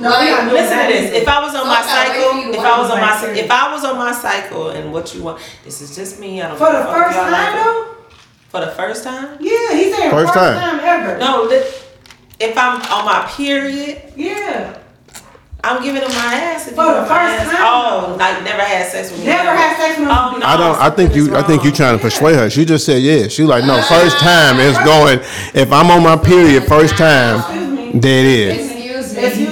[0.02, 1.22] No, like, we gotta Listen to this.
[1.22, 2.78] If I was on my So I gotta wait cycle, for you to if I
[2.80, 5.80] was on my, my if I was on my cycle, and what you want, this
[5.80, 6.42] is just me.
[6.42, 7.94] I don't For the fuck first if y'all like time though.
[8.50, 9.38] For the first time?
[9.40, 10.78] Yeah, he's saying First first, time.
[10.78, 10.80] time.
[10.84, 11.18] ever.
[11.18, 14.78] No, if I'm on my period, Yeah.
[15.64, 16.66] I'm giving him my ass.
[16.66, 17.46] If For you the first ass.
[17.46, 17.56] time?
[17.60, 19.26] Oh, like never had sex with me.
[19.26, 20.40] Never had sex with Oh, him.
[20.40, 20.46] no.
[20.46, 20.76] I don't.
[20.80, 21.36] I think you.
[21.36, 22.50] I think you trying to persuade her.
[22.50, 23.28] She just said yeah.
[23.28, 23.76] She like no.
[23.78, 25.20] Ah, first time is going.
[25.54, 28.00] If I'm on my period, first time, Excuse me.
[28.00, 28.26] there it
[28.58, 29.12] is.
[29.16, 29.51] Excuse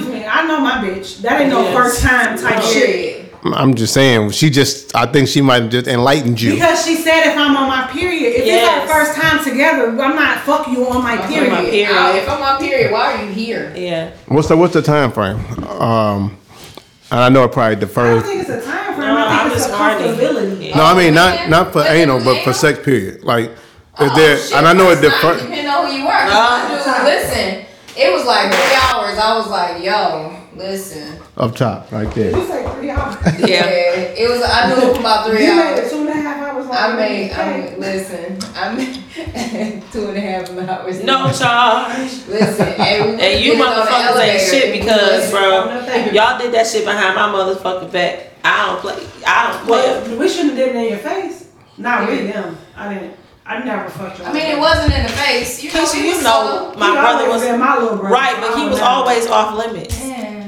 [1.01, 1.29] Excuse me.
[1.29, 1.41] I know my bitch.
[1.41, 1.75] That ain't no Yes.
[1.75, 3.17] first time type shit.
[3.43, 4.29] I'm just saying.
[4.31, 4.95] She just.
[4.95, 6.53] I think she might have just enlightened you.
[6.53, 8.83] Because she said if I'm on my period, if Yes.
[8.83, 11.49] it's our first time together, I'm not fuck you on my Period.
[11.49, 11.51] period.
[11.51, 11.89] my period.
[11.97, 13.73] Uh, if I'm on period, why are you here?
[13.75, 14.09] Yeah.
[14.27, 15.39] What's the What's the time frame?
[15.79, 16.37] Um,
[17.09, 18.23] and I know it probably defers.
[18.23, 19.07] I don't think it's a time frame.
[19.07, 20.67] No, I I'm think it's just a comfortability.
[20.69, 20.77] Yeah.
[20.77, 23.23] No, I mean not not for But anal, but for sex period.
[23.23, 23.55] Like, is
[23.99, 24.37] Oh, there?
[24.37, 25.41] shit, And I know it first time, differs.
[25.41, 26.11] Depending on who you were.
[26.13, 27.65] Uh, Dude, listen,
[27.97, 29.17] it was like three hours.
[29.17, 31.19] I was like, yo, listen.
[31.37, 32.31] Up top, right there.
[32.31, 33.15] You say three hours.
[33.39, 33.65] Yeah.
[33.65, 34.41] it was.
[34.43, 35.91] I knew it was about three You made it hours.
[35.91, 36.67] two and a half hours.
[36.69, 36.95] I long.
[36.97, 37.31] made.
[37.31, 37.71] I Okay.
[37.71, 38.39] mean, listen.
[38.55, 41.03] I made two and a half hours.
[41.03, 41.97] No charge.
[42.27, 46.67] Listen, and, we And you getting on motherfuckers ain't shit because, bro, y'all did that
[46.67, 48.27] shit behind my motherfucking back.
[48.43, 49.07] I don't play.
[49.27, 49.81] I don't play.
[49.81, 51.49] Well, we shouldn't have did it in your face.
[51.77, 52.57] Not with them.
[52.75, 53.17] I didn't.
[53.45, 54.25] I never fucked you.
[54.25, 55.61] I mean, it wasn't in the face.
[55.63, 56.75] You know, Cause you know, solo.
[56.77, 58.13] my brother was been my little brother.
[58.13, 59.99] right, but he was always off limits.
[59.99, 60.40] Man,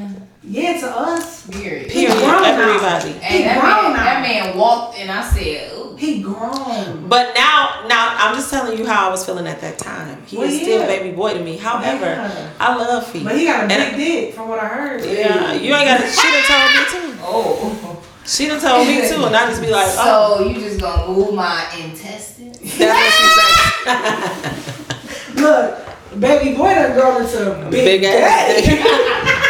[0.54, 1.48] Yeah, to us.
[1.48, 1.90] weird.
[1.90, 2.18] He Period.
[2.20, 2.62] grown now.
[2.62, 3.12] Everybody.
[3.24, 4.04] And that grown man, now.
[4.04, 7.08] that man walked, and I said, "Ooh." He grown.
[7.10, 10.22] But now, now I'm just telling you how I was feeling at that time.
[10.28, 10.86] He Well, is still yeah.
[10.88, 11.58] baby boy to me.
[11.58, 12.50] However, Yeah.
[12.60, 13.24] I love feet.
[13.24, 15.04] But he got a big And- dick, from what I heard.
[15.04, 16.02] Yeah, you ain't got.
[16.02, 17.10] to She done told me too.
[17.26, 18.00] Oh.
[18.26, 21.08] She done told me too, and I just be like, oh, So you just gonna
[21.12, 22.60] move my intestines?
[22.78, 23.18] that's
[23.86, 23.96] what
[24.46, 25.42] she said.
[25.42, 29.50] Look, baby boy done grown into a big, Big ass, daddy.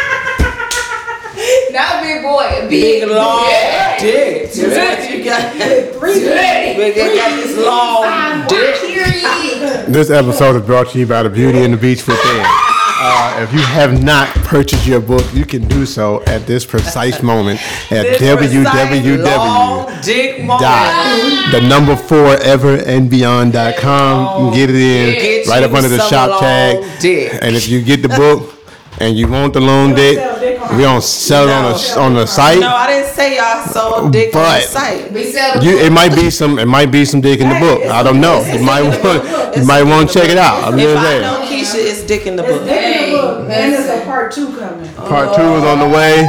[1.74, 3.98] Not big boy, big big, long yeah.
[3.98, 4.52] dick.
[4.52, 5.52] That's what you got.
[5.98, 8.76] Three Big ass got this long dick.
[8.80, 9.92] Period.
[9.92, 12.44] This episode is brought to you by the Beauty and the Beach Within.
[12.46, 17.20] Uh, if you have not purchased your book, you can do so at this precise
[17.24, 17.60] moment
[17.90, 19.26] at This precise www.
[19.36, 20.60] long dick moment.
[20.60, 24.54] dot the number four ever and beyond dot com.
[24.54, 26.84] Get it in Get right up under the shop tag.
[27.00, 27.36] dick.
[27.42, 28.54] And if you get the book
[29.00, 31.52] and you want the long We dick, don't sell dick on we don't sell it
[31.52, 32.60] on the on the site.
[32.60, 32.68] No.
[32.68, 35.12] I didn't say y'all sold dick on the site.
[35.12, 36.58] We sell the You, it might be some.
[36.58, 37.82] It might be some dick in the book.
[37.86, 38.42] I don't know.
[38.44, 39.56] You might want.
[39.56, 40.64] You might want to check it out.
[40.64, 41.22] I'm If just I saying.
[41.22, 42.64] know Keisha, it's dick in the It's book.
[42.66, 44.92] dick in the book, and there's a part two coming.
[44.94, 45.92] Part two is on the oh.
[45.92, 46.28] way.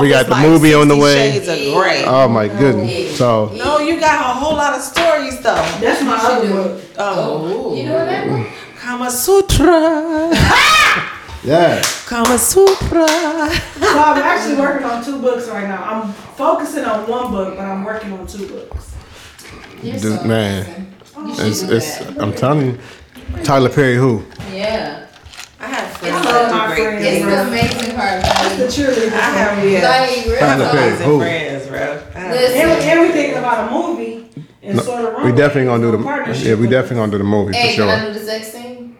[0.00, 1.32] We got the like movie on the way.
[1.32, 2.04] Shades of Grey.
[2.04, 3.16] Oh my goodness.
[3.18, 5.54] So no, you got a whole lot of stories though.
[5.80, 6.52] That's my other do.
[6.54, 6.82] book.
[6.98, 7.70] Oh.
[7.70, 8.28] oh, You know what that?
[8.28, 8.46] one?
[8.76, 10.30] Kama Sutra.
[10.34, 11.10] Ah!
[11.44, 11.82] Yeah.
[12.06, 13.06] Kama Sutra.
[13.08, 15.82] So I'm actually working on two books right now.
[15.84, 18.94] I'm focusing on one book, but I'm working on two books.
[19.82, 20.64] You're This so man.
[21.16, 21.38] amazing.
[21.38, 22.00] You It's, it's.
[22.18, 22.78] I'm telling you,
[23.44, 23.96] Tyler Perry.
[23.96, 24.24] Who?
[24.52, 25.06] Yeah.
[25.60, 28.22] I have I friends love my great friends, It's the amazing part.
[28.22, 29.12] That's the Like, cheerleader.
[29.12, 29.88] I have yeah.
[29.88, 30.68] like real Tyler.
[30.70, 31.04] Perry.
[31.04, 31.18] Who?
[31.20, 31.80] friends, bro.
[32.14, 32.60] I Listen.
[32.60, 34.30] And, and we thinking about a movie
[34.62, 36.02] and sort of We definitely gonna do the.
[36.02, 36.46] partnership.
[36.46, 37.68] Yeah, we definitely gonna do the movie for sure.
[37.68, 38.96] Hey, can I do the sex scene?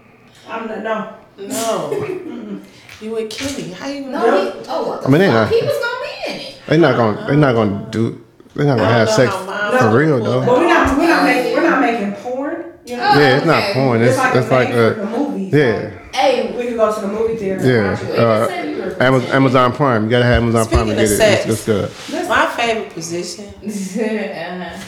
[0.49, 1.15] I'm not, no.
[1.39, 1.91] No.
[3.01, 3.71] you with Kenny.
[3.73, 4.51] How you No, know?
[4.53, 5.35] he, oh, what the I mean, they fuck?
[5.35, 6.61] not- He was gonna be in it.
[6.67, 7.27] They're not gonna.
[7.27, 8.25] They're not gonna do.
[8.55, 10.41] They're not gonna have sex know for real though.
[10.47, 12.65] But we're not, we're not making, we're not making porn.
[12.87, 13.11] You know?
[13.15, 14.01] Oh, Yeah, it's not porn.
[14.03, 15.45] It's like it's a like a movie.
[15.57, 17.67] yeah Hey, We could go to the movie theater.
[17.67, 18.23] yeah.
[18.23, 20.05] Uh, Amazon, Amazon Prime.
[20.05, 21.17] You gotta have Amazon Prime to get of it.
[21.17, 21.43] sex.
[21.47, 21.89] It's, it's good.
[22.13, 24.85] Listen, My favorite position uh-huh.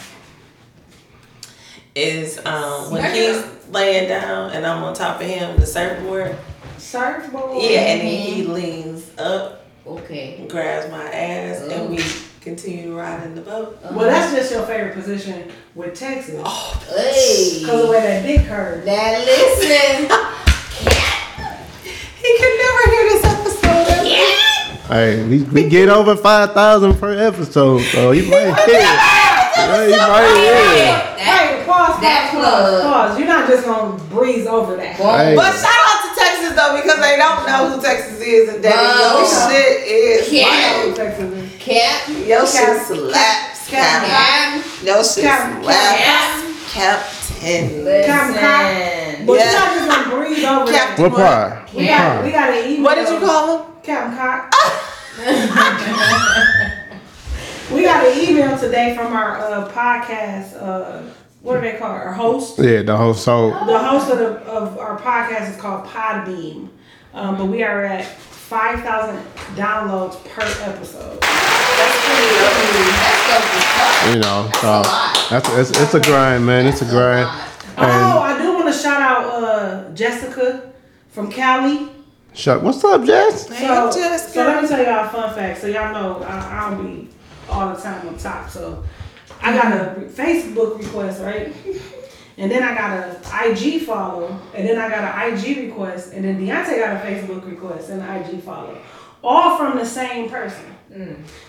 [1.97, 5.67] Is um, when Smack he's it laying down and I'm on top of him, the
[5.67, 6.37] surfboard.
[6.79, 7.63] surfboard.
[7.63, 10.47] Yeah, and then he leans up, okay.
[10.49, 11.99] grabs my ass, and we
[12.43, 13.79] continue riding ride in the boat.
[13.91, 16.41] Well, that's just your favorite position with Texas.
[16.45, 18.87] Oh, Hey, Because of the way that dick curves.
[18.87, 20.09] now listen.
[22.19, 24.07] He could never hear this episode.
[24.09, 24.77] Yeah.
[24.89, 28.55] Hey, we, we get over five thousand per episode, so you might hear.
[28.55, 28.83] it.
[29.57, 31.17] Yeah, he might, yeah.
[31.87, 32.83] Hey, pause, that pause, pause, plug.
[32.83, 33.19] pause.
[33.19, 34.97] You're not just gonna breeze over that.
[34.97, 35.35] Hey.
[35.37, 38.75] But shout out to Texas though because they don't know who Texas is and that
[38.75, 39.19] Wow.
[39.19, 40.83] your shit is Yeah.
[40.87, 41.33] like, Texas.
[41.61, 42.09] Cap.
[42.27, 44.11] your shit slaps, Captain.
[44.11, 44.65] Cap.
[44.83, 45.63] Your shit Captain.
[45.65, 47.85] slaps, Captain.
[47.85, 49.45] Captain But Yeah.
[49.45, 51.03] you're not just gonna breeze over Captain.
[51.05, 51.51] What part?
[51.51, 51.75] that.
[51.75, 52.85] We got, we got an email.
[52.85, 53.63] What did you call him?
[53.83, 54.55] Captain Cock.
[57.73, 60.55] we got an email today from our uh, podcast.
[60.61, 61.03] Uh,
[61.43, 61.93] what are they called?
[61.93, 62.59] Our host.
[62.59, 66.69] Yeah, the whole so The host of, the, of our podcast is called Podbean,
[67.15, 69.23] um, but we are at five thousand
[69.57, 71.21] downloads per episode.
[71.21, 72.07] That's
[73.29, 74.15] dope as fuck.
[74.15, 75.27] you know, That's so a lot.
[75.31, 76.67] that's it's, it's a grind, man.
[76.67, 77.29] It's a grind.
[77.79, 80.73] Oh, I do want to shout out uh, Jessica
[81.11, 81.89] from Cali.
[82.35, 82.63] shut.
[82.63, 83.49] What's up, Jess?
[83.49, 84.33] Hey, So, Jessica.
[84.33, 85.61] so let me tell y'all a fun fact.
[85.61, 87.09] So y'all know I, I don't be
[87.51, 88.49] all the time on top.
[88.49, 88.83] So
[89.41, 91.53] I got a Facebook request, right?
[92.39, 96.23] And then I got a IG follow, and then I got an IG request, and
[96.23, 98.77] then Deontay got a Facebook request and an IG follow,
[99.25, 100.77] all from the same person.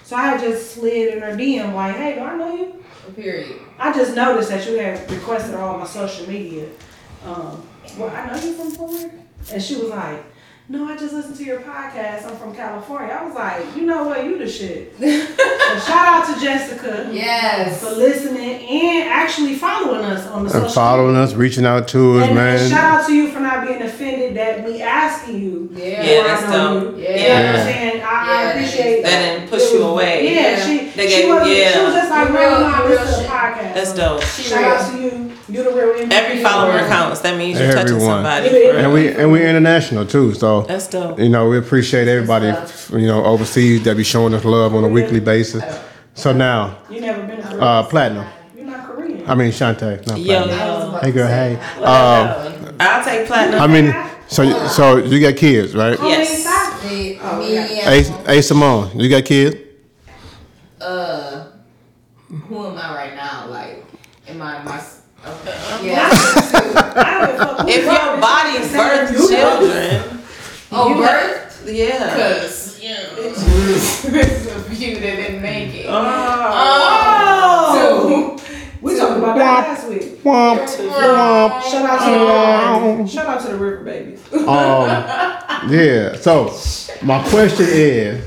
[0.04, 2.84] So I just slid in her DM like, "Hey, do I know you?"
[3.15, 3.60] Period.
[3.78, 6.67] I just noticed that you had requested all my social media.
[7.26, 9.12] Um, well, I know you from somewhere,
[9.52, 10.23] and she was like,
[10.69, 12.25] "No, I just listened to your podcast.
[12.30, 14.23] I'm from California." I was like, "You know what?
[14.25, 17.82] You the shit." so shout out to Jessica Yes.
[17.82, 20.65] for listening and actually following us on the social.
[20.65, 23.65] And following us, reaching out to us, And, and shout out to you for not
[23.65, 25.69] being offended that me asking you.
[25.73, 26.03] Yeah.
[26.03, 26.97] Yeah, that's dumb.
[26.99, 27.10] Yeah.
[27.15, 28.01] You know what I'm saying?
[28.01, 30.25] I, I appreciate That didn't push It you away.
[30.25, 30.65] Yeah, Yeah.
[30.65, 31.84] she, They she, gave- was, she yeah.
[31.86, 33.27] was just like, You real, real- not real to the shit.
[33.30, 33.73] podcast.
[33.73, 34.21] That's dope.
[34.23, 34.69] She Shout real.
[34.69, 35.26] out to you.
[35.49, 36.12] You the real MVP.
[36.12, 36.88] Every follower Yeah.
[36.89, 37.21] counts.
[37.21, 38.49] That means you're touching somebody.
[38.49, 38.79] Yeah.
[38.83, 40.33] And we and we international too.
[40.33, 41.17] So That's dope.
[41.19, 42.47] you know we appreciate everybody
[42.99, 45.63] you know overseas that be showing us love on a weekly basis.
[46.15, 48.25] So now, You never been uh, platinum.
[48.55, 49.23] You're not Korean.
[49.29, 50.91] I mean Shantae, not Yo, platinum.
[50.93, 50.99] yo.
[51.03, 51.55] Hey girl, hey.
[51.83, 53.62] Um, I'll take platinum.
[53.62, 53.95] I mean,
[54.27, 55.97] so so you got kids, right?
[56.01, 56.43] Yes.
[56.43, 56.83] sides?
[56.91, 57.55] Me, Oh, me.
[57.55, 59.55] Hey, hey Simone, you got kids?
[60.81, 61.45] uh,
[62.47, 63.47] who am I right now?
[63.47, 63.86] Like,
[64.27, 64.83] am I my?
[65.47, 65.95] Okay.
[65.95, 66.10] I Yeah.
[66.10, 66.77] don't give a
[67.38, 69.60] fuck who If your this body nigga, births you know.
[69.60, 70.19] children,
[70.71, 71.63] oh, you birth.
[71.67, 72.15] yeah.
[72.39, 75.86] Cause you know, it's a few that didn't make it.
[75.89, 77.73] Oh!
[77.73, 78.43] So,
[78.81, 80.23] We talked about that last week.
[80.23, 81.62] Womp, womp.
[81.63, 84.21] Shout out to the shout out to the River Babies.
[84.33, 84.88] Um,
[85.71, 86.15] yeah.
[86.15, 86.53] So
[87.01, 88.23] my question is,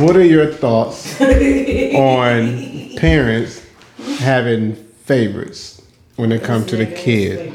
[0.00, 3.62] what are your thoughts on parents
[4.18, 5.81] having favorites
[6.16, 7.52] when it comes to the kid?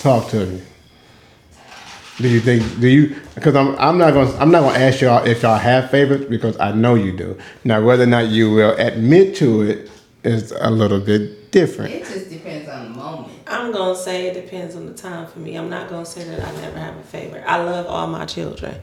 [0.00, 0.62] Talk to me.
[2.18, 2.80] Do you think?
[2.80, 3.16] Do you?
[3.34, 3.76] Because I'm.
[3.76, 4.36] I'm not gonna.
[4.36, 7.36] I'm not gonna ask y'all if y'all have favorites because I know you do.
[7.64, 9.90] Now, whether or not you will admit to it
[10.22, 11.92] is a little bit different.
[11.92, 13.32] it just depends on the moment.
[13.48, 15.56] I'm gonna say it depends on the time for me.
[15.56, 17.44] I'm not gonna say that I never have a favorite.
[17.46, 18.76] I love all my children.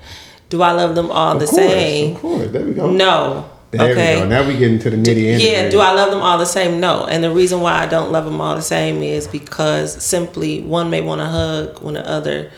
[0.50, 2.16] Do I love them all the course, same?
[2.16, 2.52] Of course.
[2.52, 2.92] There we go.
[2.92, 3.50] No.
[3.72, 4.16] There okay.
[4.16, 4.28] we go.
[4.28, 5.42] Now we get into the nitty end.
[5.42, 6.82] Yeah, do I love them all the same?
[6.82, 7.06] No.
[7.06, 10.90] And the reason why I don't love them all the same is because simply one
[10.90, 12.52] may want to hug when the other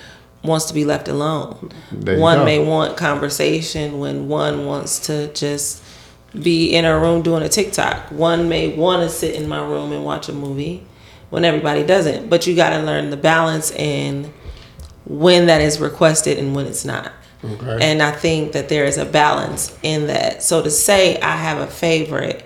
[0.44, 1.72] wants to be left alone.
[1.92, 2.46] One go.
[2.46, 5.84] may want conversation when one wants to just
[6.42, 8.12] be in a room doing a TikTok.
[8.12, 10.86] One may want to sit in my room and watch a movie
[11.30, 12.28] when everybody doesn't.
[12.30, 14.34] But you got to learn the balance and
[15.06, 17.12] when that is requested and when it's not.
[17.44, 17.80] Okay.
[17.82, 20.44] And I think that there is a balance in that.
[20.44, 22.46] So to say I have a favorite,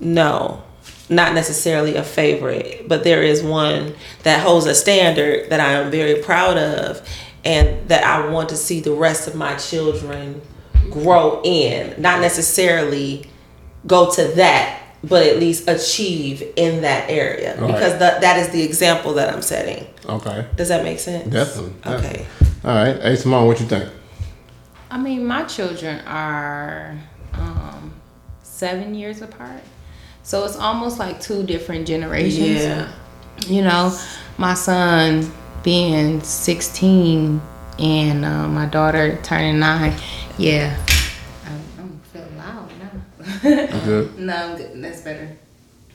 [0.00, 0.62] no,
[1.08, 5.90] not necessarily a favorite, but there is one that holds a standard that I am
[5.90, 7.06] very proud of
[7.44, 10.40] and that I want to see the rest of my children
[10.90, 12.00] grow in.
[12.00, 13.28] Not necessarily
[13.86, 18.62] go to that, but at least achieve in that area because that that is the
[18.62, 19.86] example that I'm setting.
[20.06, 20.46] Okay.
[20.56, 21.28] Does that make sense?
[21.28, 21.92] Definitely.
[21.92, 22.26] Okay.
[22.64, 22.98] All right.
[22.98, 23.90] Hey, Simone, what you think?
[24.90, 26.98] I mean, my children are
[27.34, 27.92] um,
[28.42, 29.60] seven years apart.
[30.22, 32.62] So it's almost like two different generations.
[32.62, 32.90] Yeah.
[33.46, 33.94] You know,
[34.38, 35.30] my son
[35.62, 37.42] being 16
[37.80, 39.94] and uh, my daughter turning nine.
[40.38, 40.74] Yeah.
[41.44, 43.50] I'm, I'm feeling loud now.
[43.50, 44.14] You good?
[44.18, 44.82] No, I'm good.
[44.82, 45.36] That's better.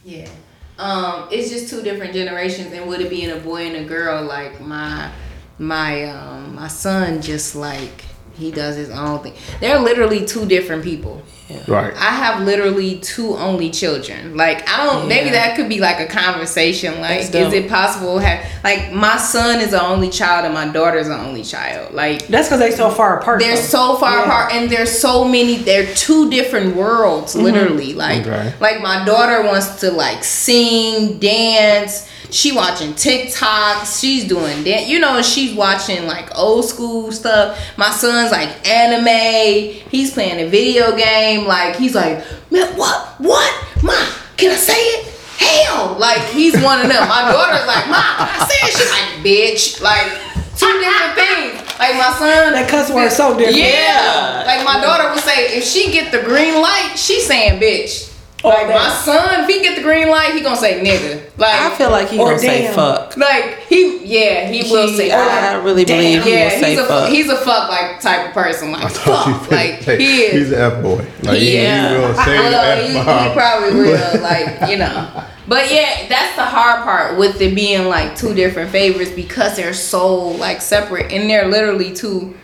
[0.05, 0.29] Yeah.
[0.77, 4.23] Um, it's just two different generations, and with it being a boy and a girl,
[4.23, 5.12] like my
[5.59, 8.05] my um my son just like
[8.37, 9.33] he does his own thing.
[9.59, 11.21] They're literally two different people.
[11.49, 11.61] Yeah.
[11.67, 11.93] Right.
[11.93, 14.37] I have literally two only children.
[14.37, 15.09] Like I don't.
[15.09, 17.01] Maybe that could be like a conversation.
[17.01, 18.17] Like, is it possible?
[18.19, 21.93] Have like my son is the only child and my daughter's the only child.
[21.93, 23.39] Like That's because they're so far apart.
[23.41, 23.61] they're though.
[23.61, 24.23] so far Yeah.
[24.23, 28.53] apart and there's so many they're two different worlds literally like Okay.
[28.61, 34.87] like my daughter wants to like sing dance she watching tiktoks she's doing that.
[34.87, 37.59] You know she's watching like old school stuff.
[37.77, 39.81] My son's like anime.
[39.89, 41.45] He's playing a video game.
[41.47, 43.07] Like he's like man what?
[43.19, 43.83] What?
[43.83, 43.93] Ma
[44.37, 45.05] can i say it?
[45.37, 45.95] Hell!
[45.99, 47.07] Like he's one of them.
[47.07, 48.73] My daughter's like ma can i say it?
[48.77, 49.81] She's like bitch.
[49.81, 50.11] Like
[50.57, 51.79] two different things.
[51.79, 53.57] Like my son That cuss word is so different.
[53.57, 54.43] yeah.
[54.45, 58.08] Like my daughter would say, if she get the green light, she saying bitch.
[58.41, 61.21] Or Like my son, if he get the green light, he gonna say nigga.
[61.38, 63.17] Like I feel like he gonna say fuck.
[63.17, 66.80] like he yeah, he will He- say I really believe he yeah, will say he's
[66.80, 67.10] a fuck.
[67.10, 68.71] he's a fuck like type of person.
[68.71, 69.43] Like I thought you fuck.
[69.49, 70.34] said- Like hey, he is.
[70.34, 71.06] He's an F boy.
[71.23, 71.89] Like he, Yeah.
[71.89, 75.23] he will say the Well, F he, he probably will, like you know.
[75.47, 79.73] But yeah, that's the hard part with it being like two different favorites because they're
[79.73, 82.36] so like separate and they're literally two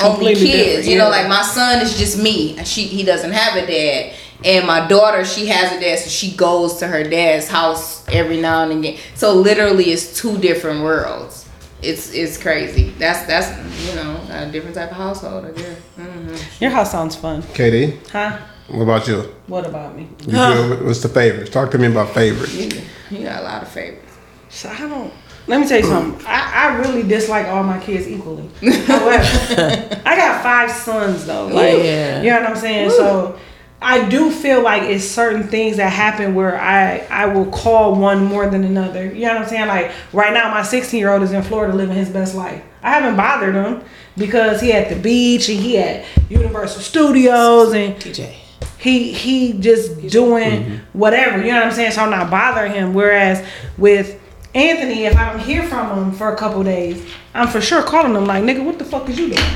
[0.00, 0.40] only kids.
[0.50, 1.10] different, You know, yeah.
[1.18, 2.56] like my son is just me.
[2.56, 4.14] and She he doesn't have a dad.
[4.44, 8.40] And my daughter, she has a dad, so she goes to her dad's house every
[8.40, 8.98] now and again.
[9.14, 11.48] So literally, it's two different worlds.
[11.82, 12.90] It's it's crazy.
[12.98, 13.48] That's that's
[13.88, 15.46] you know a different type of household.
[15.46, 15.78] I guess.
[15.96, 18.38] hmm Your house sounds fun, KD, huh?
[18.68, 19.22] what about you?
[19.48, 20.08] What about me?
[20.26, 21.50] You good with- What's the favorites?
[21.50, 22.54] Talk to me about favorites.
[22.54, 22.70] You,
[23.10, 24.12] you got a lot of favorites.
[24.48, 25.12] So I don't.
[25.48, 26.24] Let me tell you something.
[26.24, 28.48] I, I really dislike all my kids equally.
[28.86, 31.46] However, I got five sons though.
[31.48, 32.22] Like, Yeah.
[32.22, 32.90] you know what I'm saying?
[32.90, 33.36] So
[33.82, 38.24] I do feel like it's certain things that happen where I I will call one
[38.24, 39.06] more than another.
[39.06, 39.68] You know what I'm saying?
[39.68, 42.62] Like right now, my 16 year old is in Florida living his best life.
[42.82, 43.82] I haven't bothered him
[44.16, 48.34] because he at the beach and he at Universal Studios and TJ.
[48.78, 50.98] he he just doing Mm-hmm.
[50.98, 53.46] whatever you know what i'm saying so i'm not bothering him whereas
[53.78, 54.20] with
[54.54, 57.00] anthony if i don't hear from him for a couple days
[57.32, 59.48] i'm for sure calling him like nigga what the fuck is you doing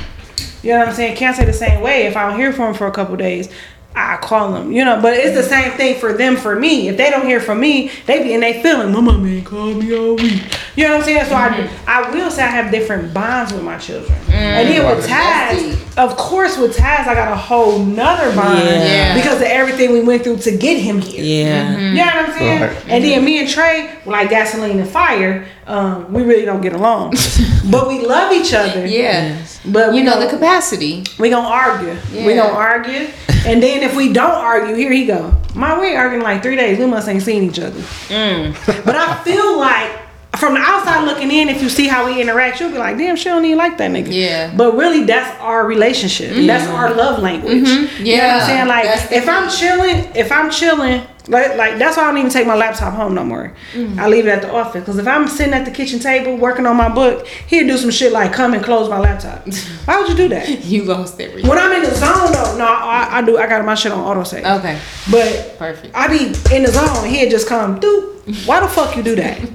[0.63, 2.69] you know what i'm saying can't say the same way if i don't hear from
[2.69, 3.49] him for a couple days
[3.97, 6.87] I call them, you know, but it's the same thing for them for me.
[6.87, 9.73] If they don't hear from me, they be in they feeling, my Mama ain't call
[9.73, 10.43] me all week.
[10.77, 11.25] You know what I'm saying?
[11.25, 11.89] So I mm-hmm.
[11.89, 14.15] I will say I have different bonds with my children.
[14.27, 14.33] Mm.
[14.33, 18.83] And then with Taz, of course with Taz I got a whole nother bond Yeah.
[18.83, 19.15] Yeah.
[19.15, 21.23] because of everything we went through to get him here.
[21.23, 21.73] Yeah.
[21.73, 21.95] Mm-hmm.
[21.97, 22.61] You know what I'm saying?
[22.61, 22.85] Right.
[22.89, 27.15] And then me and Trey, like gasoline and fire, um, we really don't get along.
[27.71, 28.85] but we love each other.
[28.85, 29.43] Yeah.
[29.65, 31.03] But You know the capacity.
[31.17, 31.95] we gonna argue.
[32.11, 32.43] We Yeah.
[32.43, 33.07] gonna argue.
[33.47, 35.33] And then if we don't argue, here he go.
[35.55, 36.77] My we arguing like three days.
[36.77, 37.79] We must ain't seen each other.
[38.09, 38.53] Mm.
[38.85, 40.06] But I feel like
[40.39, 43.15] from the outside looking in, if you see how we interact, you'll be like, damn,
[43.15, 44.11] she don't even like that nigga.
[44.11, 44.53] Yeah.
[44.55, 46.31] But really, that's our relationship.
[46.31, 47.63] And That's our love language.
[47.63, 48.05] Mm-hmm.
[48.05, 48.37] You know what Yeah.
[48.41, 48.67] I'm saying?
[48.67, 52.31] Like, That's if I'm chilling, if I'm chilling, like, like that's why I don't even
[52.31, 53.53] take my laptop home no more.
[53.73, 53.99] Mm.
[53.99, 54.79] I leave it at the office.
[54.81, 57.91] Because if I'm sitting at the kitchen table working on my book, he'll do some
[57.91, 59.45] shit like come and close my laptop.
[59.85, 60.63] Why would you do that?
[60.63, 61.49] You lost everything.
[61.49, 63.37] When I'm in the zone though, no, I, I do.
[63.37, 64.45] I got my shit on auto save.
[64.45, 64.79] Okay.
[65.11, 65.93] But Perfect.
[65.93, 67.05] I be in the zone.
[67.09, 67.77] He'll just come.
[67.81, 69.41] Dude, why the fuck you do that?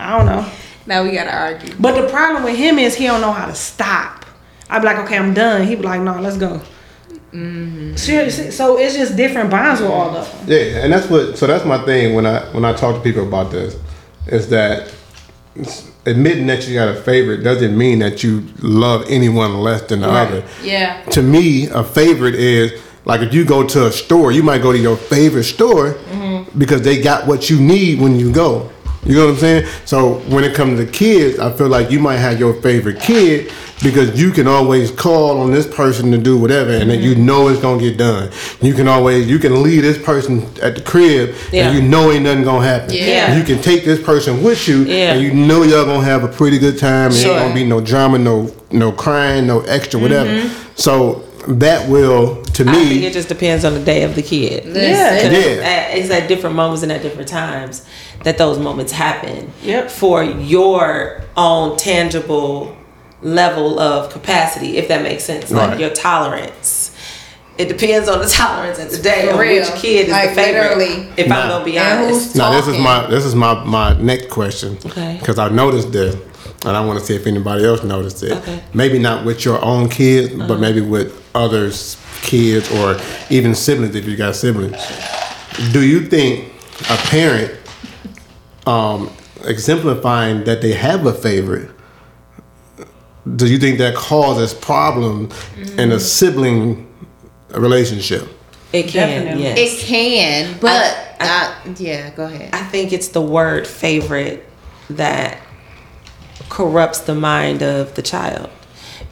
[0.00, 0.50] I don't know.
[0.86, 1.74] Now we gotta argue.
[1.78, 4.24] But the problem with him is he don't know how to stop.
[4.68, 5.66] I'd be like, okay, I'm done.
[5.66, 6.60] He'd be like, no, let's go.
[7.32, 7.94] Mm-hmm.
[7.96, 10.48] Seriously, so it's just different bonds with all of them.
[10.48, 11.38] Yeah, and that's what.
[11.38, 13.76] So that's my thing when I when I talk to people about this,
[14.26, 14.92] is that
[16.06, 20.08] admitting that you got a favorite doesn't mean that you love anyone less than the
[20.08, 20.44] other.
[20.62, 21.02] Yeah.
[21.10, 24.72] To me, a favorite is like if you go to a store, you might go
[24.72, 26.58] to your favorite store mm-hmm.
[26.58, 28.70] because they got what you need when you go.
[29.04, 29.68] You know what I'm saying?
[29.86, 33.50] So when it comes to kids, I feel like you might have your favorite kid
[33.82, 37.24] because you can always call on this person to do whatever, and then you mm-hmm.
[37.24, 38.30] know it's gonna get done.
[38.60, 41.68] You can always you can leave this person at the crib, Yeah.
[41.68, 42.90] and you know ain't nothing gonna happen.
[42.92, 43.36] Yeah.
[43.36, 45.14] You can take this person with you, Yeah.
[45.14, 47.06] and you know y'all gonna have a pretty good time.
[47.06, 47.32] And Sure.
[47.32, 50.28] ain't gonna be no drama, no no crying, no extra whatever.
[50.28, 50.54] Mm-hmm.
[50.74, 54.22] So that will, to I think me, it just depends on the day of the
[54.22, 54.64] kid.
[54.66, 55.22] Yeah.
[55.22, 55.62] 'Cause Yeah.
[55.62, 57.82] at- It's at different moments and at different times
[58.24, 59.50] that those moments happen.
[59.62, 59.90] Yep.
[59.90, 62.76] For your own tangible
[63.22, 65.50] level of capacity, if that makes sense.
[65.50, 65.80] Like Right.
[65.80, 66.90] your tolerance.
[67.58, 69.62] It depends on the tolerance at the day For of real.
[69.62, 70.78] which kid is Like, the favorite.
[70.78, 71.06] literally.
[71.18, 71.40] If Nah.
[71.42, 72.20] I'm gonna be And honest.
[72.28, 74.78] who's- now this is my this is my my next question.
[74.86, 75.16] Okay.
[75.20, 76.14] Because I noticed this,
[76.64, 78.32] and I want to see if anybody else noticed it.
[78.32, 78.60] Okay.
[78.72, 80.54] Maybe not with your own kids, but uh-huh.
[80.56, 82.96] maybe with others' kids or
[83.30, 84.76] even siblings if you got siblings.
[85.72, 86.52] Do you think
[86.90, 87.58] a parent
[88.66, 89.10] um,
[89.44, 91.70] exemplifying that they have a favorite
[93.36, 95.34] do you think that causes problems
[95.76, 96.86] in a sibling
[97.50, 98.26] relationship?
[98.72, 99.42] It can, Definitely.
[99.42, 99.58] yes.
[99.58, 102.54] It can, but I- I, yeah, go ahead.
[102.54, 104.48] I think it's the word favorite
[104.88, 105.38] that
[106.48, 108.48] corrupts the mind of the child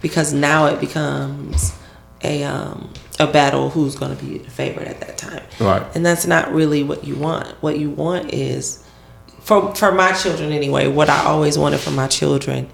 [0.00, 1.76] because now it becomes
[2.22, 5.42] a um, a battle who's going to be the favorite at that time.
[5.60, 5.82] Right.
[5.94, 7.48] And that's not really what you want.
[7.62, 8.84] What you want is
[9.40, 12.68] for for my children anyway, what I always wanted for my children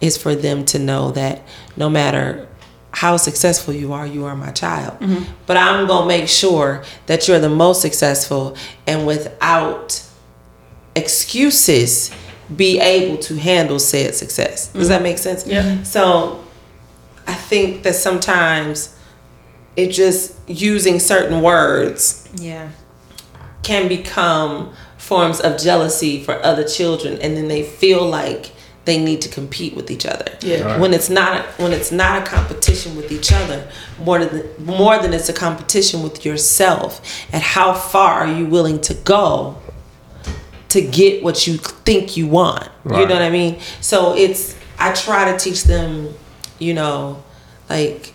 [0.00, 1.42] is for them to know that
[1.76, 2.48] no matter
[2.90, 4.98] how successful you are, you are my child.
[5.46, 10.02] But I'm going to make sure that you're the most successful and without
[10.96, 12.10] excuses
[12.54, 14.68] be able to handle said success.
[14.68, 15.46] Does that make sense?
[15.46, 15.82] Yeah.
[15.82, 16.47] So I
[17.48, 18.94] think that sometimes
[19.76, 22.68] it just using certain words Yeah.
[23.62, 28.52] can become forms of jealousy for other children and then they feel like
[28.84, 30.30] they need to compete with each other.
[30.40, 30.62] Yeah.
[30.62, 30.80] Right.
[30.80, 33.68] When it's not when it's not a competition with each other,
[34.02, 37.00] more than more than it's a competition with yourself
[37.32, 39.58] and how far are you willing to go
[40.70, 42.68] to get what you think you want.
[42.84, 43.58] You know what I mean?
[43.82, 46.14] So it's I try to teach them,
[46.58, 47.22] you know,
[47.68, 48.14] like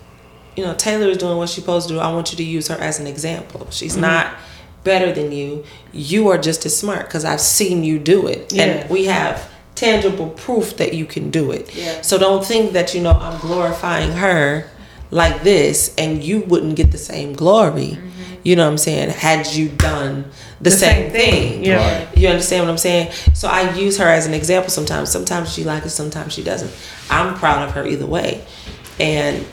[0.55, 1.99] you know, Taylor is doing what she's supposed to do.
[1.99, 3.67] I want you to use her as an example.
[3.71, 4.01] She's mm-hmm.
[4.01, 4.35] not
[4.83, 5.63] better than you.
[5.91, 8.53] You are just as smart because I've seen you do it.
[8.53, 8.63] Yeah.
[8.63, 11.73] And we have tangible proof that you can do it.
[11.75, 12.01] Yeah.
[12.01, 14.69] So don't think that, you know, I'm glorifying her
[15.09, 17.97] like this and you wouldn't get the same glory.
[17.97, 18.09] Mm-hmm.
[18.43, 19.09] You know what I'm saying?
[19.09, 20.25] Had you done
[20.59, 21.51] the, same, same thing.
[21.51, 21.65] thing.
[21.65, 22.05] Yeah.
[22.05, 22.17] Right.
[22.17, 23.11] You understand what I'm saying?
[23.33, 25.09] So I use her as an example sometimes.
[25.09, 26.71] Sometimes she likes it, sometimes she doesn't.
[27.09, 28.45] I'm proud of her either way.
[28.99, 29.45] And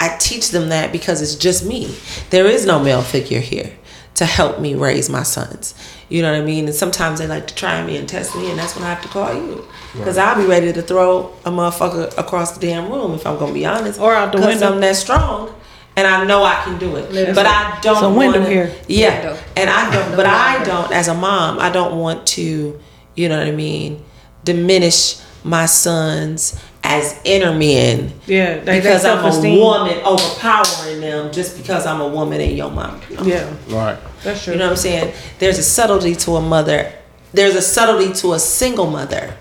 [0.00, 1.94] I teach them that because it's just me.
[2.30, 3.72] There is no male figure here
[4.16, 5.74] to help me raise my sons.
[6.08, 6.66] You know what I mean?
[6.66, 9.02] And sometimes they like to try me and test me, and that's when I have
[9.02, 9.64] to call you.
[9.94, 13.52] Because I'll be ready to throw a motherfucker across the damn room if I'm going
[13.52, 13.98] to be honest.
[14.00, 14.72] Or out the 'Cause window.
[14.74, 15.54] I'm that strong.
[15.96, 17.10] And I know I can do it.
[17.12, 18.72] There's but I don't it's a window wanna- here.
[18.88, 19.14] Yeah.
[19.30, 19.42] Window.
[19.56, 22.80] And I don't, but I don't, as a mom, I don't want to,
[23.14, 24.04] you know what I mean,
[24.44, 29.58] diminish my sons as inner men Yeah, they, because they I'm a self-esteem.
[29.58, 33.00] woman overpowering them just because I'm a woman and your mom.
[33.22, 33.98] Yeah, Right.
[34.22, 34.52] that's true.
[34.52, 35.14] You know what I'm saying?
[35.38, 36.92] There's a subtlety to a mother.
[37.32, 39.34] There's a subtlety to a single mother.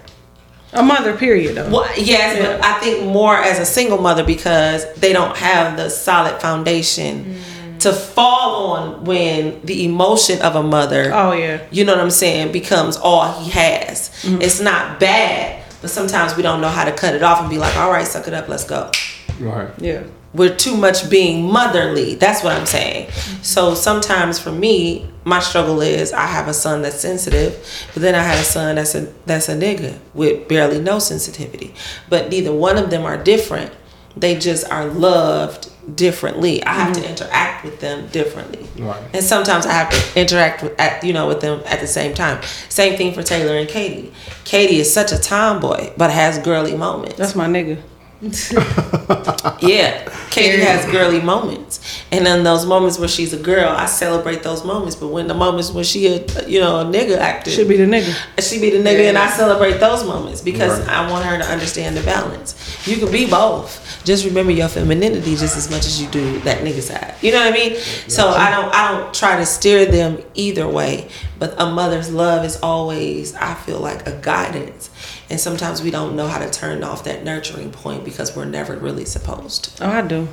[0.71, 1.53] a mother, period.
[1.55, 1.69] Though.
[1.69, 2.57] Well, yes, Yeah.
[2.57, 7.25] but I think more as a single mother because they don't have the solid foundation
[7.25, 7.79] mm.
[7.81, 12.09] to fall on when the emotion of a mother Oh yeah, you know what I'm
[12.09, 14.09] saying, becomes all he has.
[14.23, 14.41] Mm-hmm.
[14.41, 17.57] It's not bad, but sometimes we don't know how to cut it off and be
[17.57, 18.89] like, all right, suck it up, let's go.
[19.38, 19.69] Right.
[19.79, 20.03] yeah.
[20.34, 22.15] We're too much being motherly.
[22.15, 23.11] That's what I'm saying.
[23.41, 28.15] So sometimes for me, my struggle is I have a son that's sensitive, but then
[28.15, 31.75] I have a son that's a that's a nigga with barely no sensitivity.
[32.07, 33.73] But neither one of them are different.
[34.16, 36.64] They just are loved differently.
[36.64, 37.09] I have to mm-hmm.
[37.09, 38.68] interact with them differently.
[38.82, 39.01] Right.
[39.14, 42.14] And sometimes I have to interact with at, you know with them at the same
[42.14, 42.41] time.
[42.70, 44.14] Same thing for Taylor and Katie.
[44.45, 47.18] Katie is such a tomboy, but has girly moments.
[47.18, 47.82] That's my nigga.
[49.61, 51.80] Yeah, Katie has girly moments,
[52.11, 54.95] and then those moments where she's a girl, I celebrate those moments.
[54.95, 57.86] But when the moments when she a you know a nigga actor, Should be the
[57.86, 58.13] nigga.
[58.41, 60.89] she be the nigga, and I celebrate those moments because Right.
[60.89, 62.55] I want her to understand the balance.
[62.88, 63.80] You can be both.
[64.05, 67.15] Just remember your femininity just as much as you do that nigga side.
[67.21, 67.78] You know what I mean?
[68.07, 71.07] So I don't I don't try to steer them either way.
[71.39, 74.89] But a mother's love is always I feel like a guidance.
[75.34, 78.75] And sometimes we don't know how to turn off that nurturing point because we're never
[78.77, 79.84] really supposed to.
[79.84, 80.27] Oh, I do.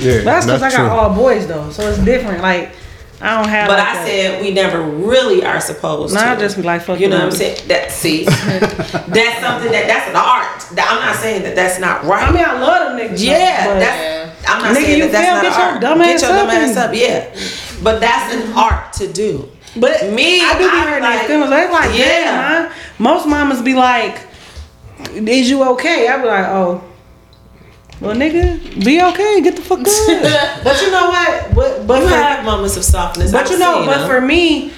[0.00, 0.16] Yeah.
[0.20, 0.86] But that's because I got true.
[0.88, 2.40] all boys though, so it's different.
[2.40, 2.70] Like
[3.20, 3.68] I don't have.
[3.68, 4.06] But like I that.
[4.06, 6.30] said we never really are supposed Nah, to.
[6.30, 7.68] I just be like, fuck You know what I'm saying?
[7.68, 10.74] That see, that's something that that's an art.
[10.74, 12.26] That- I'm not saying that that's not right.
[12.26, 13.22] I mean, I love them niggas.
[13.22, 14.48] yeah, but that's.
[14.48, 15.34] I'm not Nigga, saying you that that's feel?
[15.34, 15.80] not Get an your art.
[15.82, 16.94] dumb Get ass your dumb up ass and- up.
[16.94, 19.50] Yeah, but that's an art to do.
[19.76, 21.50] But Me, I do be I hurting like- their feelings.
[21.50, 22.24] They like, Yeah.
[22.36, 22.70] man.
[22.98, 24.18] Most mamas be like,
[25.14, 26.82] "Is you okay?" I be like, "Oh,
[28.00, 29.40] well, nigga, be okay.
[29.40, 29.86] Get the fuck up."
[30.64, 31.54] but you know what?
[31.54, 33.32] But but You for, have moments of softness.
[33.32, 34.08] but you know, but them.
[34.08, 34.72] for me,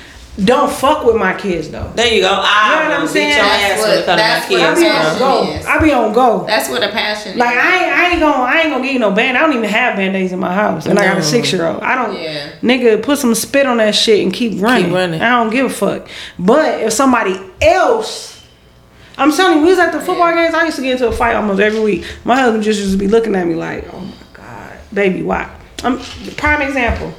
[0.44, 1.90] don't fuck with my kids though.
[1.94, 2.28] there you go.
[2.30, 3.30] I You know what I'm saying?
[3.38, 4.80] That's what- when it comes that's what my I kids.
[4.80, 5.42] be on go.
[5.50, 5.66] Yes.
[5.66, 6.44] I be on go.
[6.46, 7.62] That's what a passion Like is.
[7.62, 9.38] I ain't, I ain't gonna I ain't gonna give you no band.
[9.38, 11.66] I don't even have band aids in my house, and I got a six year
[11.66, 11.82] old.
[11.82, 12.48] I don't, Yeah.
[12.62, 14.92] nigga, put some spit on that shit and keep running.
[14.92, 15.22] running.
[15.22, 16.06] I don't give a fuck.
[16.38, 18.42] But if somebody else,
[19.16, 20.54] I'm telling you, we was at the football games.
[20.54, 22.04] I used to get into a fight almost every week.
[22.24, 25.48] My husband just used to be looking at me like, "Oh my god, baby, why?"
[25.82, 25.98] I'm
[26.36, 27.14] prime example.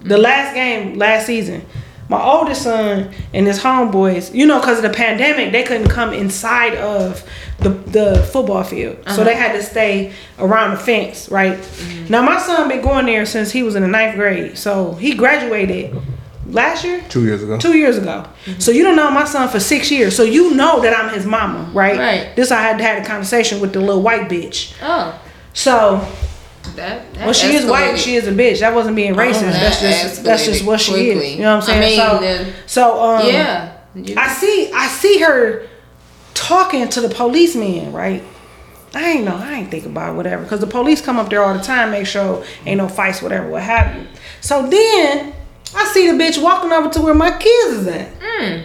[0.00, 1.64] The last game last season,
[2.08, 6.12] my oldest son and his homeboys, you know, because of the pandemic, they couldn't come
[6.12, 7.26] inside of
[7.58, 9.40] the the football field, so they uh-huh.
[9.40, 11.58] had to stay around the fence, right?
[11.58, 12.10] Mm-hmm.
[12.10, 15.14] Now my son been going there since he was in the ninth grade, so he
[15.14, 15.94] graduated
[16.46, 17.02] last year.
[17.08, 17.58] Two years ago.
[17.58, 18.26] Two years ago.
[18.44, 18.60] Mm-hmm.
[18.60, 20.16] So you don't know my son for six years.
[20.16, 21.98] So you know that I'm his mama, right?
[21.98, 22.36] Right.
[22.36, 24.74] This I had had a conversation with the little white bitch.
[24.82, 25.20] Oh,
[25.52, 26.06] So
[26.76, 27.14] that.
[27.14, 27.98] that well, she is white.
[27.98, 28.60] She is a bitch.
[28.60, 29.42] That wasn't being racist.
[29.42, 31.10] Oh, that's just that's just what she quickly.
[31.28, 31.36] is.
[31.36, 31.98] You know what I'm I saying?
[31.98, 33.76] mean, so the- so um, yeah.
[33.94, 35.68] You- I see I see her
[36.34, 38.22] talking to the policeman, right?
[38.96, 40.44] I ain't know, I ain't think about whatever.
[40.46, 43.48] Cause the police come up there all the time, make sure ain't no fights, whatever,
[43.48, 44.06] what have you.
[44.40, 45.32] So then
[45.74, 48.64] I see the bitch walking over to where my kids is at.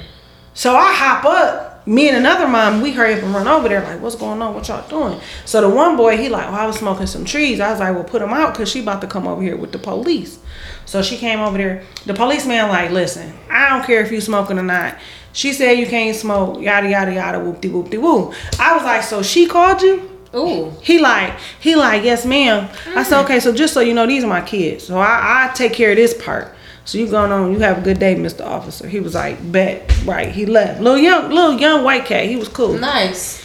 [0.54, 1.69] So I hop up.
[1.86, 3.82] Me and another mom, we hurry up and run over there.
[3.82, 4.54] Like, what's going on?
[4.54, 5.20] What y'all doing?
[5.46, 7.60] So the one boy, he like, well, I was smoking some trees.
[7.60, 9.72] I was like, well, put him out because she about to come over here with
[9.72, 10.40] the police.
[10.86, 11.84] So she came over there.
[12.06, 14.98] The policeman like, listen, I don't care if you smoking or not.
[15.34, 16.62] She said you can't smoke.
[16.62, 17.40] Yada yada yada.
[17.40, 18.34] Whoop de whoop de woo.
[18.60, 20.10] I was like, so she called you?
[20.36, 20.72] Ooh.
[20.82, 22.70] He like, he like, yes, ma'am.
[22.96, 24.86] I said, okay, so just so you know, these are my kids.
[24.86, 26.56] So I, I take care of this part.
[26.90, 28.44] So you going on, you have a good day, Mr.
[28.44, 28.88] Officer.
[28.88, 30.32] He was like, bet, right.
[30.32, 30.82] He left.
[30.82, 32.26] Little young, little young white cat.
[32.26, 32.80] He was cool.
[32.80, 33.44] Nice.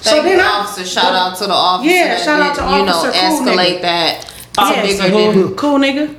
[0.00, 0.86] So Thank then you, I- officer.
[0.86, 1.90] Shout out to the officer.
[1.90, 3.82] Yeah, shout out did, to you know, officer, cool escalate nigga.
[3.82, 6.16] that to Yeah, so than cool nigga.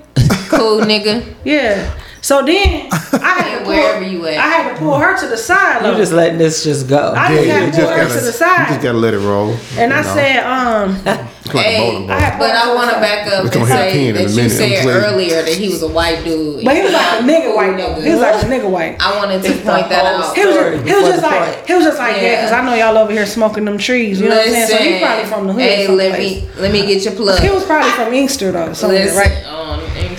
[0.51, 1.35] cool nigga.
[1.43, 1.91] Yeah.
[2.21, 4.37] So then I had to pull, wherever you at.
[4.37, 5.85] I had to pull her to the side.
[5.85, 5.97] You though.
[5.97, 7.13] just letting this just go.
[7.15, 8.59] I just had to pull her to the side.
[8.61, 9.55] you just gotta let it roll.
[9.77, 10.13] and I know?
[10.15, 10.95] said, um,
[11.45, 12.17] it's like a bowling ball.
[12.17, 14.51] I But I want to back up and say Ken in a that you minute.
[14.51, 16.65] said earlier that he was a white dude.
[16.65, 17.95] but he was like a nigga white though.
[17.95, 18.03] Nigga.
[18.03, 18.97] He was like a nigga white.
[19.01, 20.35] I wanted to It's point that out.
[20.35, 21.67] He was, just, he was just like point.
[21.67, 22.35] he was just like yeah, Yeah.
[22.41, 24.19] because I know y'all over here smoking them trees.
[24.19, 24.67] You know what I'm saying?
[24.67, 25.61] So he probably from the hood.
[25.61, 27.39] Hey, let me let me get your plug.
[27.41, 29.45] He was probably from Inkster though, somewhere, Listen, right?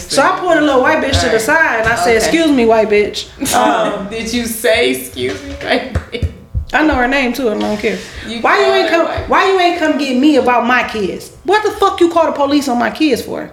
[0.05, 2.17] On So I pulled a little white bitch to the side and I said, Okay.
[2.17, 5.55] "Excuse me, white bitch." Um, Did you say excuse me?
[5.63, 5.97] Right?
[6.73, 7.99] I know her name too, and I don't care.
[8.29, 9.05] You why you ain't come?
[9.07, 9.29] white.
[9.29, 11.37] Why you ain't come get me about my kids?
[11.45, 13.51] What the fuck you call the police on my kids for?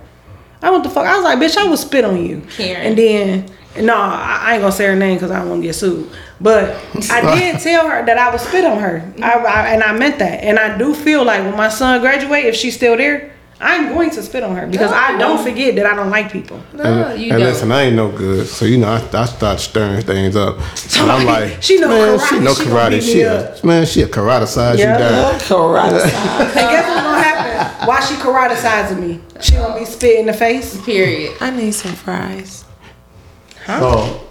[0.62, 1.06] I what the fuck?
[1.06, 2.42] I was like, bitch, I would spit on you.
[2.50, 2.86] Karen.
[2.88, 5.68] And then, no, I, I ain't gonna say her name because I don't want to
[5.68, 6.10] get sued.
[6.40, 6.76] But
[7.12, 10.20] I did tell her that I would spit on her, I, I, and I meant
[10.20, 10.44] that.
[10.44, 14.12] And I do feel like when my son graduate, if she's still there, I'm going
[14.12, 16.62] to spit on her because I don't forget that I don't like people.
[16.74, 17.50] No, and, you and don't.
[17.50, 20.58] listen, I ain't no good, so you know I, I start stirring things up.
[21.00, 23.02] And I'm like, She know man, karate, she know she karate.
[23.02, 24.80] She a, man, she a karate size.
[24.80, 24.94] Yeah.
[24.94, 25.40] You down.
[25.40, 25.92] Karate.
[26.02, 27.88] And guess what's gonna happen?
[27.88, 29.22] Why she karaticizing me?
[29.42, 30.84] She gonna be spit in the face.
[30.84, 31.36] Period.
[31.40, 32.66] I need some fries.
[33.66, 33.80] Huh?
[33.80, 34.27] So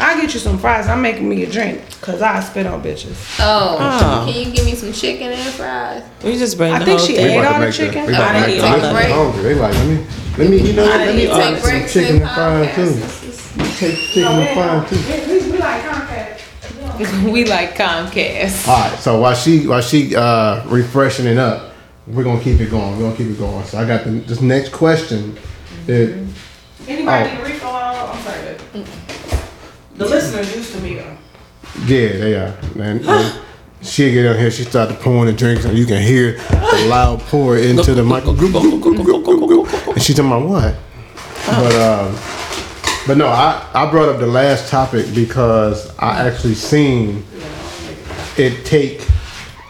[0.00, 0.88] I'll get you some fries.
[0.88, 3.16] I'm making me a drink because I spit on bitches.
[3.38, 4.24] Oh, Oh.
[4.32, 6.02] can you give me some chicken and fries?
[6.24, 7.38] We just bring I the think whole she thing.
[7.38, 8.06] ate all the chicken?
[8.06, 9.42] We about I to make didn't the eat all chicken hungry.
[9.42, 10.06] They like, let me,
[10.38, 12.74] let me, you know, what, let me Take order some breaks chicken and and fries
[12.74, 12.82] too.
[12.82, 13.78] podcasts.
[13.78, 15.30] Take chicken and fries too.
[15.32, 17.30] We, we, we like Comcast.
[17.32, 18.68] we like Comcast.
[18.68, 21.72] All right, so while she while she uh, refreshing it up,
[22.06, 22.96] we're gonna keep it going.
[22.96, 23.64] We're gonna keep it going.
[23.66, 25.36] So I got the, this next question.
[25.86, 26.26] That
[26.88, 27.34] Anybody Oh.
[27.34, 27.68] need a refill?
[27.70, 28.56] I'm sorry.
[28.72, 28.86] but-
[30.00, 31.14] The listeners used to be though.
[31.80, 32.56] yeah, they are.
[32.80, 33.40] And, and
[33.82, 37.20] she get on here, she started pouring the drinks, and you can hear the loud
[37.20, 38.24] pour into the mic.
[38.24, 40.74] And she talking about what?
[41.44, 42.18] But um,
[43.06, 47.22] but no, I I brought up the last topic because I actually seen
[48.38, 49.06] it take.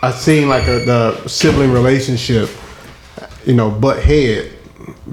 [0.00, 2.50] I seen like a, the sibling relationship,
[3.44, 4.52] you know, butt head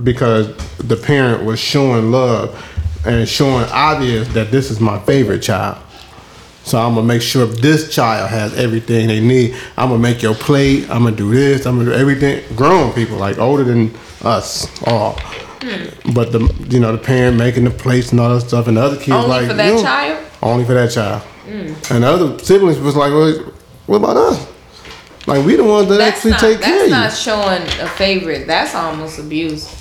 [0.04, 2.64] because the parent was showing love
[3.08, 5.78] and showing obvious that this is my favorite child.
[6.64, 9.56] So I'm gonna make sure this child has everything they need.
[9.78, 10.84] I'm gonna make your plate.
[10.90, 11.66] I'm gonna do this.
[11.66, 12.44] I'm gonna do everything.
[12.58, 15.18] Grown people, like older than us, all.
[16.14, 16.40] But the
[16.70, 19.10] you know the parent making the plates and all that stuff, and the other kids
[19.10, 20.26] like Only like for that you know, child?
[20.44, 21.24] Only for that child.
[21.48, 23.34] And the other siblings was like, well,
[23.86, 24.48] what about us?
[25.26, 26.94] Like we the ones that That's actually not take care that's of you.
[26.94, 28.48] not showing a favorite.
[28.48, 29.74] That's almost abuse.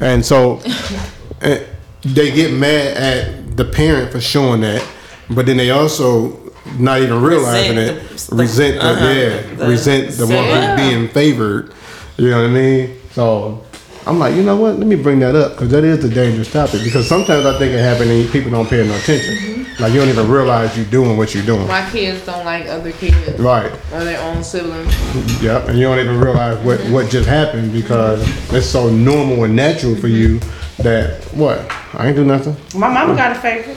[0.00, 0.60] And so
[1.40, 1.64] eh,
[2.02, 4.86] they get mad at the parent for showing that,
[5.30, 6.38] but then they also
[6.78, 10.88] not even realizing Resent it, the- resent, the, uh-huh, yeah, the- resent the one who's
[10.90, 11.72] being favored.
[12.16, 12.98] You know what I mean?
[13.12, 13.64] So
[14.06, 14.78] I'm like, you know what?
[14.78, 16.82] Let me bring that up because that is a dangerous topic.
[16.84, 19.66] Because sometimes I think it happens and people don't pay no attention.
[19.80, 21.66] Like you don't even realize you're doing what you're doing.
[21.66, 23.72] My kids don't like other kids Right.
[23.92, 24.92] or their own siblings.
[25.42, 28.22] Yep, and you don't even realize what, what just happened because
[28.52, 30.38] it's so normal and natural for you
[30.84, 31.58] that what?
[31.94, 32.56] I ain't do nothing.
[32.78, 33.76] My mama got a favorite.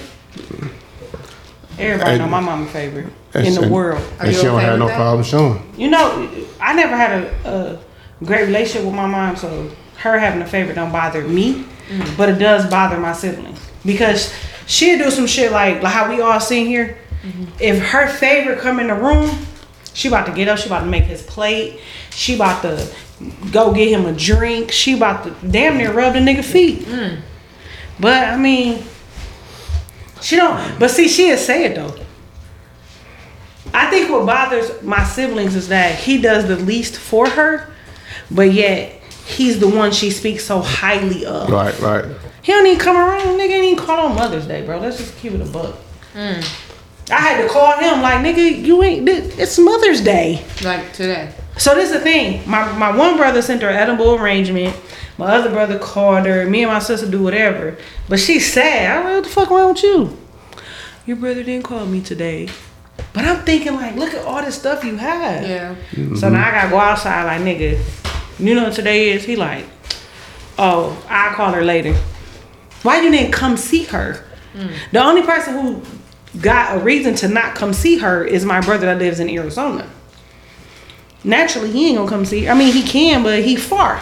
[1.77, 4.01] Everybody And- know my mama favorite And in the she- world.
[4.19, 4.95] Are And you she don't okay have no that?
[4.95, 5.73] problem showing.
[5.77, 6.29] You know,
[6.61, 7.79] I never had a,
[8.21, 12.17] a great relationship with my mom, so her having a favorite don't bother me, mm.
[12.17, 14.33] but it does bother my siblings because
[14.67, 16.97] she'll do some shit like, like how we all seen here.
[17.23, 17.43] Mm-hmm.
[17.59, 19.29] If her favorite come in the room,
[19.93, 20.59] she about to get up.
[20.59, 21.79] She about to make his plate.
[22.11, 22.87] She about to
[23.51, 24.71] go get him a drink.
[24.71, 26.79] She about to damn near rub the nigga feet.
[26.81, 27.21] Mm.
[27.99, 28.83] But I mean,
[30.21, 30.79] she don't.
[30.79, 31.95] But see, she'll say it though.
[33.73, 37.73] I think what bothers my siblings is that he does the least for her,
[38.31, 41.49] but yet he's the one she speaks so highly of.
[41.49, 42.05] Right, right.
[42.41, 43.39] He don't even come around.
[43.39, 44.79] Nigga ain't even call on Mother's Day, bro.
[44.79, 45.75] Let's just keep it a buck.
[46.13, 46.61] Mm.
[47.11, 49.07] I had to call him like, nigga, you ain't.
[49.09, 50.45] It's Mother's Day.
[50.63, 51.33] Like today.
[51.57, 52.47] So this is the thing.
[52.49, 54.75] My my one brother sent her edible arrangement.
[55.17, 56.45] My other brother called her.
[56.45, 57.77] Me and my sister do whatever.
[58.09, 58.97] But she's sad.
[58.97, 60.17] I'm like, what the fuck wrong with you?
[61.05, 62.49] Your brother didn't call me today.
[63.13, 65.47] But I'm thinking like, look at all this stuff you have.
[65.47, 65.75] Yeah.
[66.15, 67.79] So now I gotta go outside like nigga.
[68.39, 69.23] You know what today is?
[69.23, 69.65] He like,
[70.57, 71.93] oh, I'll call her later.
[72.83, 74.25] Why you didn't come see her?
[74.53, 74.67] Hmm.
[74.91, 75.81] The only person who
[76.41, 79.89] got a reason to not come see her is my brother that lives in Arizona.
[81.25, 82.47] Naturally, he ain't gonna come see.
[82.47, 84.01] I mean, he can, but he far.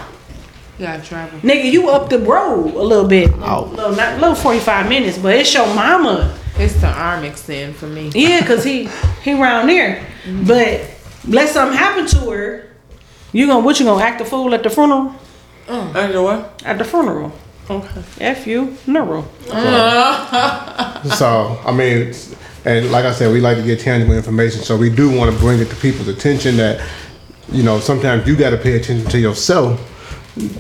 [0.78, 1.40] You gotta travel.
[1.40, 3.32] Nigga, you up the road a little bit.
[3.36, 3.72] Oh.
[3.74, 6.38] Little, not, little 45 minutes, but it's your mama.
[6.58, 8.12] It's the arm extend for me.
[8.14, 8.90] Yeah, cause he
[9.24, 10.06] he around there.
[10.26, 10.46] Mm-hmm.
[10.46, 10.90] But
[11.28, 12.70] let something happen to her.
[13.32, 15.16] You gonna what you gonna act a fool at the funeral?
[15.68, 15.96] Mm.
[15.96, 16.62] Under what?
[16.66, 17.32] At the funeral.
[17.70, 18.04] Okay.
[18.20, 19.24] F you, neural.
[19.46, 21.12] Mm.
[21.16, 22.14] So, I mean,
[22.66, 24.62] and like I said, we like to get tangible information.
[24.62, 26.86] So we do want to bring it to people's attention that,
[27.52, 29.90] you know, sometimes you got to pay attention to yourself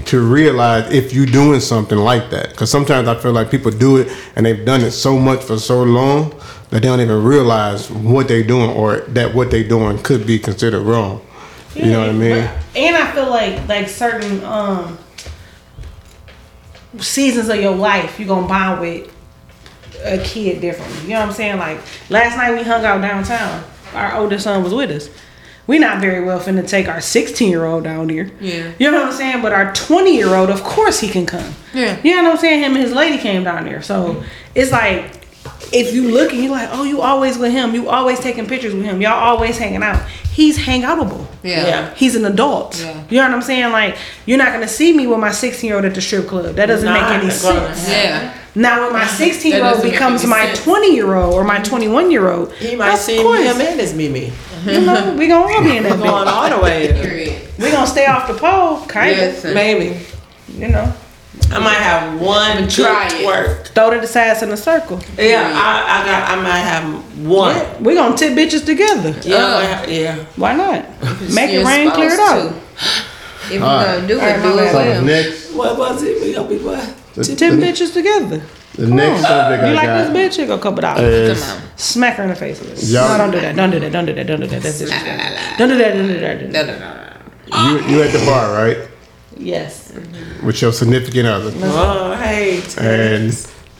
[0.05, 2.49] to realize if you're doing something like that.
[2.51, 5.57] Because sometimes I feel like people do it and they've done it so much for
[5.57, 6.29] so long
[6.69, 10.37] that they don't even realize what they're doing or that what they're doing could be
[10.37, 11.21] considered wrong.
[11.73, 12.45] You know what I mean?
[12.45, 14.97] But- And I feel like like certain um
[16.99, 19.09] seasons of your life you're gonna bond with
[20.03, 21.01] a kid differently.
[21.03, 21.57] You know what I'm saying?
[21.57, 21.79] Like
[22.09, 23.63] last night we hung out downtown.
[23.95, 25.09] Our oldest son was with us.
[25.65, 28.29] We not very well finna take our 16 year old down here.
[28.41, 28.73] Yeah.
[28.79, 29.41] You know what I'm saying?
[29.41, 31.53] But our 20 year old, of course he can come.
[31.73, 31.99] Yeah.
[32.03, 32.63] You know what I'm saying?
[32.63, 33.81] Him and his lady came down there.
[33.81, 34.23] So
[34.55, 35.21] it's like
[35.71, 37.73] if you look and you're like, oh, you always with him.
[37.73, 39.01] You always taking pictures with him.
[39.01, 40.01] Y'all always hanging out.
[40.33, 41.27] He's hangoutable.
[41.43, 41.65] Yeah.
[41.65, 41.93] Yeah.
[41.95, 42.79] He's an adult.
[42.79, 43.03] Yeah.
[43.09, 43.71] You know what I'm saying?
[43.71, 43.95] Like,
[44.25, 46.55] you're not gonna see me with my 16 year old at the strip club.
[46.55, 47.87] That doesn't make any sense.
[47.89, 48.37] Yeah.
[48.55, 52.29] Now, when my 16 year old becomes my 20 year old or my 21 year
[52.29, 54.31] old, He might of see course, him and his Mimi
[54.65, 56.31] You know, we gonna all be in that going bitch.
[56.31, 57.41] all the way.
[57.59, 59.43] We gonna stay off the pole, kind Yes.
[59.45, 59.53] of.
[59.53, 59.99] Maybe
[60.57, 60.93] You know,
[61.51, 63.25] I might have one Try good it.
[63.25, 63.67] work.
[63.73, 64.99] throw the sides in a circle.
[65.17, 66.29] Yeah, I, I got.
[66.31, 67.55] I might have one.
[67.55, 69.15] Yeah, we gonna tip bitches together.
[69.23, 69.37] Yeah,
[69.83, 69.85] Uh.
[69.89, 70.15] yeah.
[70.35, 70.85] Why not?
[71.33, 72.51] Make it rain, clear it supposed out.
[72.51, 72.55] to.
[73.45, 74.65] If you're gonna do it, my do bad.
[74.65, 75.01] it So well.
[75.01, 76.21] next, What was it?
[76.21, 76.83] We gonna be what?
[77.15, 78.41] Tip bitches together.
[78.75, 80.37] The next subject You I like got this bitch?
[80.37, 81.03] Here go a couple dollars.
[81.03, 81.63] is Come on.
[81.77, 82.89] Smack her in the face with it.
[82.89, 83.55] Y'all- No, don't do that.
[83.55, 83.91] Don't do that.
[83.91, 84.27] Don't do that.
[84.27, 84.61] Don't do that.
[84.61, 85.57] That's disrespectful.
[85.57, 85.93] Don't do that.
[85.93, 86.39] Don't do that.
[86.39, 86.79] Don't do No, that.
[86.79, 87.79] no, no, no.
[87.87, 88.77] you you at the bar right
[89.37, 89.91] Yes.
[90.43, 91.51] with your significant other.
[91.63, 92.61] Oh, hey.
[92.79, 93.25] and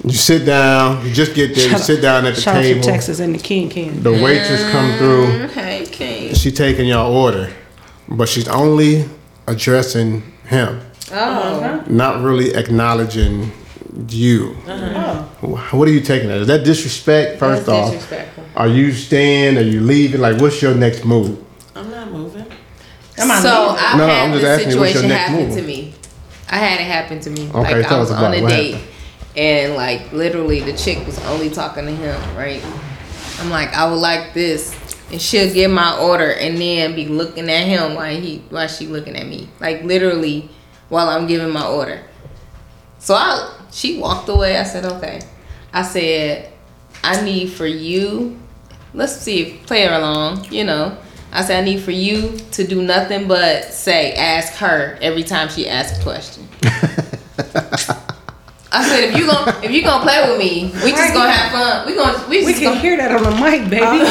[0.03, 1.05] you sit down.
[1.05, 1.69] You just get there.
[1.71, 2.83] You sit down at the Shout out to table.
[2.83, 4.01] Texas and the King King.
[4.03, 5.43] The waitress come through.
[5.45, 6.33] Okay, King.
[6.35, 7.49] She taking your order,
[8.09, 9.05] but she's only
[9.47, 10.81] addressing him,
[11.13, 11.83] Oh.
[11.87, 13.51] not really acknowledging
[14.07, 14.55] you.
[14.67, 15.67] Oh.
[15.71, 16.39] What are you taking that?
[16.39, 17.39] Is that disrespect?
[17.39, 18.43] First That's off, disrespectful.
[18.55, 19.57] are you staying?
[19.57, 20.21] Are you leaving?
[20.21, 21.43] Like, what's your next move?
[21.75, 22.45] I'm not moving.
[23.17, 23.85] I'm not so leaving.
[23.85, 25.57] I've No, no, had I'm just this asking you, what's your situation next happen move?
[25.57, 25.93] to me.
[26.49, 27.49] I had it happen to me.
[27.49, 28.89] Okay, like tell I us was about on a What date, happened?
[29.37, 32.35] and like literally the chick was only talking to him.
[32.37, 32.63] Right?
[33.39, 34.75] I'm like, I would like this,
[35.11, 38.85] and she'll get my order, and then be looking at him while he while she
[38.87, 40.49] looking at me, like literally
[40.89, 42.01] while I'm giving my order.
[42.99, 44.57] So I she walked away.
[44.57, 45.21] I said, okay.
[45.73, 46.51] I said,
[47.03, 48.39] I need for you.
[48.93, 50.45] Let's see if play her along.
[50.51, 50.97] You know.
[51.31, 55.49] I said, I need for you to do nothing but say, ask her every time
[55.49, 56.47] she asks a question.
[58.75, 61.51] I said, if you gonna if you gonna play with me, we just gonna have
[61.51, 61.85] fun.
[61.87, 62.79] We gonna we, We just can gonna.
[62.81, 64.01] hear that on the mic, baby.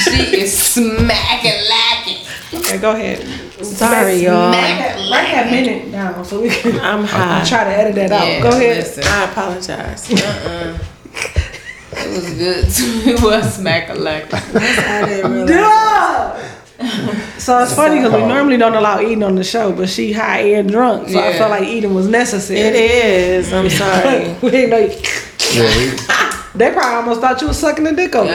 [0.00, 2.27] she is smacking lacking.
[2.54, 3.18] Okay, go ahead.
[3.64, 4.52] Sorry, y'all.
[4.52, 7.44] Smack Write that minute down so we can I'm high.
[7.44, 8.42] try to edit that out.
[8.42, 8.76] Go ahead.
[8.78, 10.10] Listen, I apologize.
[10.12, 10.78] uh-uh.
[11.92, 12.64] It was good.
[13.08, 14.32] it was smack a lack.
[14.32, 15.46] I didn't.
[15.48, 16.48] Duh!
[17.38, 20.40] So it's funny because we normally don't allow eating on the show, but she high
[20.58, 22.60] and drunk, so I felt like eating was necessary.
[22.60, 23.52] It is.
[23.52, 24.36] I'm sorry.
[24.42, 24.76] we didn't know.
[24.78, 24.94] You,
[25.54, 28.30] Yeah, we, they probably almost thought you was sucking the dick over.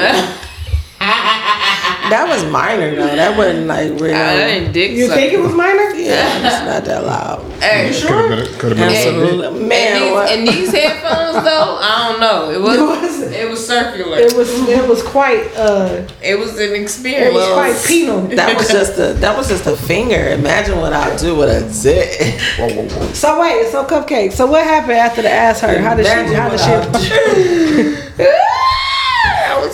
[2.04, 2.10] There.
[2.12, 3.16] That was minor though.
[3.16, 4.16] That wasn't like real.
[4.16, 5.16] I didn't dick You suck.
[5.16, 5.90] think it was minor?
[5.96, 7.52] yeah, it's not that loud.
[7.62, 8.60] Hey, Could have been.
[8.60, 9.16] Could have been.
[9.16, 9.48] a little bit.
[9.48, 10.02] Absolutely, and, man.
[10.02, 12.52] these, and these headphones though, I don't know.
[12.52, 14.18] It was It was- it was circular.
[14.20, 16.84] It was it was quite uh It was an experience.
[16.84, 17.34] it experience.
[17.34, 18.22] was quite penal.
[18.36, 20.30] that was just a that was just a finger.
[20.30, 22.20] Imagine what I'll do with a zit.
[22.60, 23.14] Whoa, whoa, whoa.
[23.14, 24.34] So wait, so cupcake.
[24.34, 25.80] So what happened after the ass hurt?
[25.82, 26.34] How did she?
[26.36, 28.10] How did she?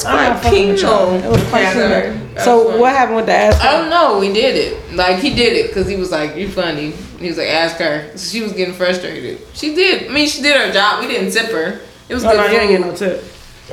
[0.06, 1.12] I'll that was I'm not quite fucking with y'all.
[1.12, 1.24] penal.
[1.26, 2.28] It was quite Yeah, penal.
[2.34, 2.80] that's So funny.
[2.80, 3.60] what happened with the ass?
[3.62, 4.20] I don't know.
[4.20, 4.96] We did it.
[4.96, 8.18] Like he did it because he was like, "You funny." He was like, "Ask her."
[8.18, 9.40] She was getting frustrated.
[9.54, 10.10] She did.
[10.10, 11.02] I mean, she did her job.
[11.02, 11.80] We didn't tip her.
[12.08, 12.38] It was Oh, good.
[12.38, 12.78] no, you ain't food.
[12.80, 13.24] get no tip.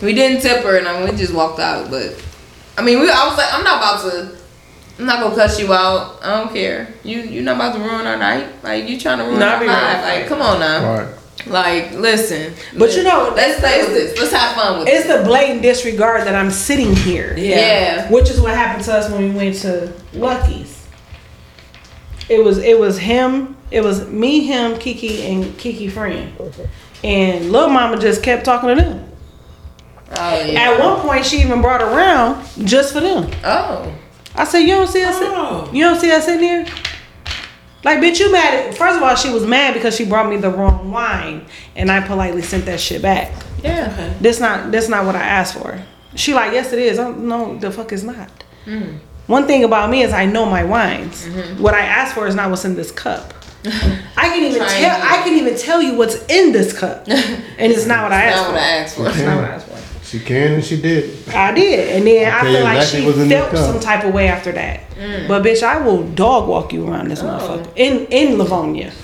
[0.02, 1.90] We didn't tip her, and I mean, we just walked out.
[1.90, 2.14] But
[2.76, 3.08] I mean, we.
[3.10, 4.36] I was like, I'm not about to.
[4.98, 6.18] I'm not gonna cuss you out.
[6.22, 6.88] I don't care.
[7.04, 8.46] You you're not about to ruin our night.
[8.64, 9.76] Like you trying to ruin Nah, I our be life.
[10.04, 10.18] right.
[10.20, 10.86] Like come on now.
[10.90, 11.08] All right.
[11.46, 12.54] Like listen.
[12.76, 14.18] But you know, let's play with this.
[14.18, 15.18] Let's have fun with It's it.
[15.18, 17.34] the blatant disregard that I'm sitting here.
[17.36, 18.10] Yeah.
[18.10, 20.86] Which is what happened to us when we went to Lucky's.
[22.28, 26.32] It was it was him, it was me, him, Kiki, and Kiki friend.
[27.04, 29.12] And little mama just kept talking to them.
[30.18, 30.72] Oh yeah.
[30.72, 33.30] At one point she even brought around just for them.
[33.44, 33.94] Oh.
[34.34, 35.70] I said, You don't see us Oh.
[35.72, 36.66] you don't see us in here?
[37.84, 40.36] Like bitch, you mad at first of all, she was mad because she brought me
[40.36, 41.46] the wrong wine
[41.76, 43.32] and I politely sent that shit back.
[43.62, 44.14] Yeah.
[44.20, 45.80] that's not that's not what I asked for.
[46.14, 46.98] She like, yes it is.
[46.98, 48.30] I'm, no, the fuck is not.
[48.64, 48.98] Mm-hmm.
[49.26, 51.26] One thing about me is I know my wines.
[51.26, 51.62] Mm-hmm.
[51.62, 53.34] What I asked for is not what's in this cup.
[53.66, 57.06] I can even tell I can even tell you what's in this cup.
[57.08, 58.52] And it's not what I asked Not for.
[58.52, 59.08] what I asked for.
[59.08, 59.95] It's not what I asked for.
[60.18, 61.28] She can and she did.
[61.28, 61.96] I did.
[61.96, 64.28] And then I Okay, feel like exactly she what's in felt some type of way
[64.28, 64.90] after that.
[64.90, 65.28] Mm.
[65.28, 67.68] But bitch, I will dog walk you around this motherfucker.
[67.76, 68.92] In in Livonia.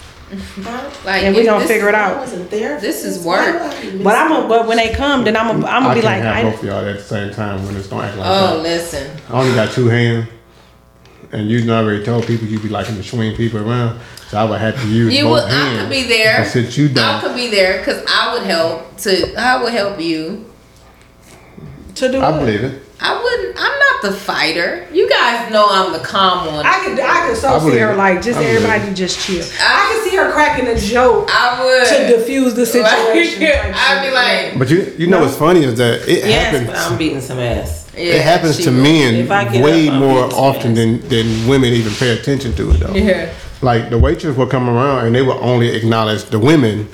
[1.05, 2.17] Like, And we if gonna figure it I out.
[2.21, 2.81] wasn't there.
[2.81, 3.53] This is work.
[3.53, 5.83] would I be missing But I'm a, but when they come, then I'm a, I'm
[5.83, 7.89] gonna be can't like, have I, both of y'all at the same time when it's
[7.89, 8.63] don't act like Oh, that.
[8.63, 9.11] listen.
[9.29, 10.29] I only got two hands,
[11.33, 14.45] and you done already told people you'd be liking to swing people around, so I
[14.49, 15.53] would have to use You both would.
[15.53, 16.41] I could be there.
[16.41, 19.35] I sit you I could be there because I would help to.
[19.37, 20.47] I would help you.
[21.97, 22.40] To do I what?
[22.40, 22.82] believe it.
[23.01, 23.57] I wouldn't.
[23.59, 24.86] I'm not the fighter.
[24.93, 26.64] You guys know I'm the calm one.
[26.64, 27.97] I could I could so I see her it.
[27.97, 29.43] like just I believe everybody just chill.
[29.61, 31.88] I, I- could see her cracking a joke I would.
[31.88, 33.43] to diffuse the situation.
[33.43, 36.53] Like, type I'd be like, But you, you know what's funny is that it Yes,
[36.53, 36.66] happens.
[36.68, 37.90] but I'm beating some ass.
[37.95, 41.72] yeah, it happens to men If I get way up, more often than, than women
[41.72, 42.95] even pay attention to it though.
[42.95, 43.32] Yeah.
[43.62, 46.88] Like the waitress will come around and they will only acknowledge the women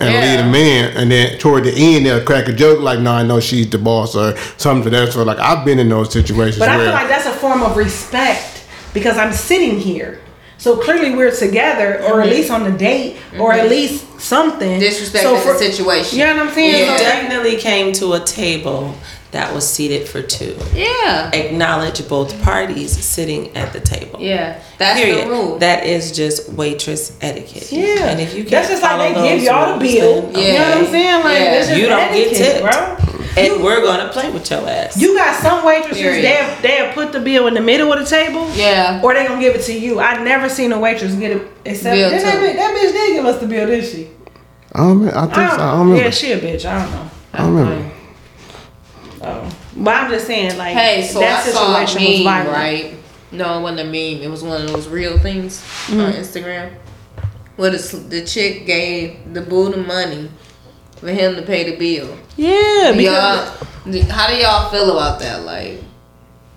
[0.00, 0.20] and Yeah.
[0.20, 3.22] leave the man, and then toward the end they'll crack a joke like, "No, I
[3.22, 5.26] know she's the boss" or something to that sort.
[5.26, 7.76] Like I've been in those situations But I where feel like that's a form of
[7.76, 8.62] respect
[8.92, 10.20] because I'm sitting here.
[10.58, 12.36] So clearly we're together, or at mm-hmm.
[12.36, 13.68] least on a date, or at mm-hmm.
[13.68, 14.80] least something.
[14.80, 16.18] Disrespecting So for- the situation.
[16.18, 16.70] You know what I'm saying?
[16.70, 16.96] You Yeah.
[16.96, 18.94] Definitely came to a table
[19.36, 20.56] that was seated for two.
[20.74, 21.30] Yeah.
[21.32, 24.20] Acknowledge both parties sitting at the table.
[24.20, 24.60] Yeah.
[24.78, 25.26] That's Period.
[25.26, 25.58] the rule.
[25.58, 27.70] That is just waitress etiquette.
[27.70, 29.94] Yeah, And if you can't that's just like follow they give those y'all the rules,
[29.94, 30.22] bill.
[30.32, 31.24] then- You know what I'm saying?
[31.24, 31.50] Like Yeah.
[31.54, 32.62] that's just You don't get etiquette, tipped.
[32.62, 32.96] bro.
[33.38, 34.96] And we're gonna play with your ass.
[34.96, 38.50] You got some waitresses they'll they'll put the bill in the middle of the table.
[38.54, 39.00] Yeah.
[39.04, 40.00] Or they gonna give it to you.
[40.00, 43.12] I never seen a waitress get it except Bill that, that, bitch, that bitch did
[43.16, 44.08] give us the bill, did she?
[44.72, 44.98] I don't.
[45.00, 45.56] remember- I think so.
[45.56, 46.02] I don't remember.
[46.04, 46.64] yeah, she a bitch.
[46.64, 47.10] I don't know.
[47.34, 47.90] I don't remember.
[49.26, 49.58] Oh.
[49.76, 52.52] But I'm just saying, like Hey, so that I saw a situation was meme, violent.
[52.52, 52.94] right?
[53.32, 54.22] No, it wasn't a meme.
[54.22, 55.60] It was one of those real things
[55.90, 56.18] on Mm-hmm.
[56.20, 56.72] Instagram.
[57.56, 60.30] Where the, the chick gave the boo the money
[60.96, 62.16] for him to pay the bill.
[62.36, 63.48] Yeah, because
[63.86, 65.42] y'all, how do y'all feel about that?
[65.42, 65.80] Like,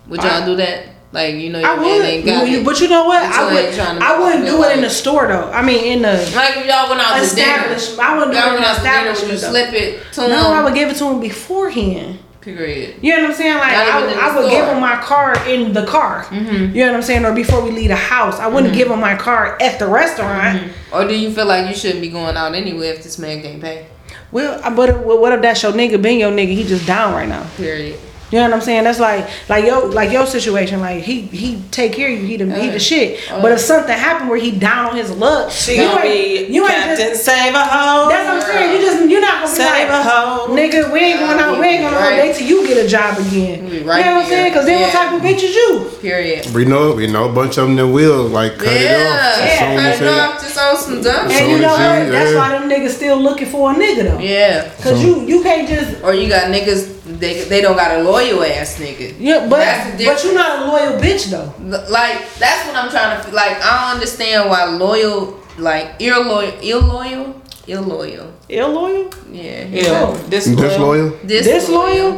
[0.07, 0.85] would y'all I- do that?
[1.11, 2.51] Like, you know, your I man ain't got would.
[2.53, 2.63] it.
[2.63, 3.23] But you know what?
[3.23, 5.49] I would, I wouldn't do it in the store though.
[5.51, 7.75] I mean, in the Like, if y'all went out to dinner.
[7.99, 9.39] I wouldn't do it in the out to dinner, would you establishment.
[9.39, 10.29] slip it to him?
[10.29, 12.18] No, I would give it to him beforehand.
[12.41, 12.95] Period.
[13.01, 13.57] You know what I'm saying?
[13.57, 16.23] Like I would, I would give him my card in the car.
[16.25, 16.73] Mm-hmm.
[16.75, 17.25] You know what I'm saying?
[17.25, 20.59] Or before we leave the house, I wouldn't give him my card at the restaurant.
[20.59, 20.95] Mm-hmm.
[20.95, 23.61] Or do you feel like you shouldn't be going out anyway if this man can't
[23.61, 23.87] pay?
[24.31, 26.01] Well, I- but what what if that's your nigga?
[26.01, 27.45] Being your nigga, he just down right now.
[27.57, 27.99] Period.
[28.31, 28.83] You know what I'm saying?
[28.83, 30.79] That's like like yo like your situation.
[30.81, 32.25] Like he he take care of you.
[32.27, 33.31] He the he Uh, the shit.
[33.31, 33.41] uh.
[33.41, 36.53] but if something happened where he down on his luck, She you gonna ain't- be
[36.53, 38.07] you ain't Captain just- Save a Hoe.
[38.09, 38.71] That's what I'm saying.
[38.75, 40.47] You just you're not gonna be Save a like, hoe.
[40.49, 41.59] nigga, we ain't going out.
[41.59, 42.15] We ain't going on Right.
[42.17, 43.65] date till you get a job again.
[43.69, 44.51] We you know what I'm saying?
[44.53, 44.99] Because then what Yeah.
[44.99, 45.91] type of bitch is you?
[46.01, 46.53] Period.
[46.53, 46.91] We know.
[46.93, 48.79] We know a bunch of them that will like cut yeah.
[48.79, 49.19] it off.
[49.19, 49.59] as yeah.
[49.59, 52.11] soon Cut as it off just on some dumb And you know what?
[52.11, 52.37] That's yeah.
[52.37, 54.19] why them niggas still looking for a nigga though.
[54.19, 54.69] Yeah.
[54.83, 58.43] Cause you you can't just Or you got niggas they they don't got a loyal
[58.43, 59.15] ass nigga.
[59.19, 61.53] yeah, but That's the but you're not a loyal bitch though.
[61.89, 63.33] Like that's what I'm trying to feel.
[63.33, 68.33] Like I don't understand why loyal like ill loyal ill loyal ill loyal.
[68.49, 69.09] Ill loyal?
[69.31, 69.65] Yeah.
[69.67, 69.83] Yeah.
[70.09, 70.57] Oh, Disloyal.
[70.69, 71.09] Disloyal.
[71.23, 72.11] This, Disloyal?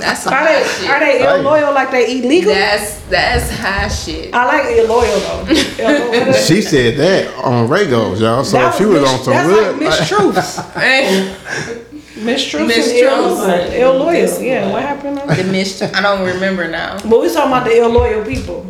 [0.00, 0.88] That's some Are they shit.
[0.88, 2.52] are they ill loyal like they illegal?
[2.54, 4.32] That's that's high shit.
[4.34, 6.32] I like ill loyal though.
[6.46, 8.42] She said that on Regos, y'all.
[8.42, 9.72] So That she was was on some that's real.
[9.72, 11.76] like Miss
[12.22, 12.26] Truths.
[12.26, 13.40] Hey, Miss Truths Miss and ill Truths.
[13.40, 13.72] loyal.
[13.72, 14.42] Ill loyal.
[14.42, 15.18] Yeah, what happened?
[15.18, 16.98] on the mis- I don't remember now.
[17.08, 18.66] But we talking about the ill loyal people.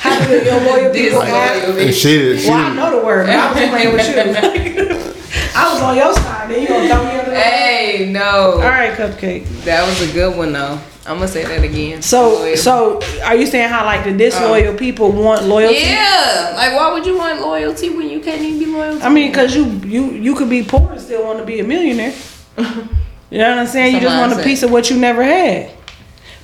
[0.00, 1.94] How do the ill loyal people act?
[1.94, 5.12] she, she, Well, I know the word, but I was playing with you.
[5.56, 8.52] I was on your side, then you gonna throw me under the Hey, no.
[8.52, 9.46] All right, cupcake.
[9.64, 10.78] That was a good one though.
[11.06, 12.02] I'm gonna say that again.
[12.02, 12.56] So, Loyal.
[12.56, 14.76] so are you saying how like the disloyal oh.
[14.76, 15.78] people want loyalty?
[15.78, 18.98] yeah, like why would you want loyalty when you can't even be loyal?
[18.98, 21.60] To I mean, cause you you you could be poor and still want to be
[21.60, 22.12] a millionaire.
[23.28, 23.92] You know what I'm saying?
[23.96, 25.72] You just want a piece of what you never had,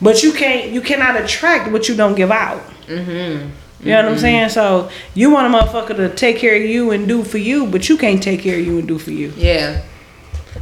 [0.01, 2.61] but you can't you cannot attract what you don't give out.
[2.89, 3.51] Mm-hmm.
[3.87, 4.49] You know what I'm saying?
[4.49, 7.89] So you want a motherfucker to take care of you and do for you, but
[7.89, 9.33] you can't take care of you and do for you.
[9.37, 9.83] yeah,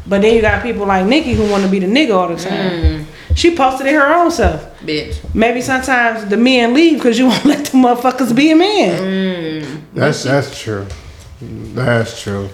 [0.06, 2.36] But then you got people like Nikki who want to be the nigga all the
[2.36, 3.06] time.
[3.34, 4.60] She posted it her own self.
[4.80, 5.16] bitch.
[5.34, 9.86] Maybe sometimes the men leave because you won't let the motherfuckers be a man.
[9.94, 10.86] that's that's true.
[11.40, 12.50] That's true.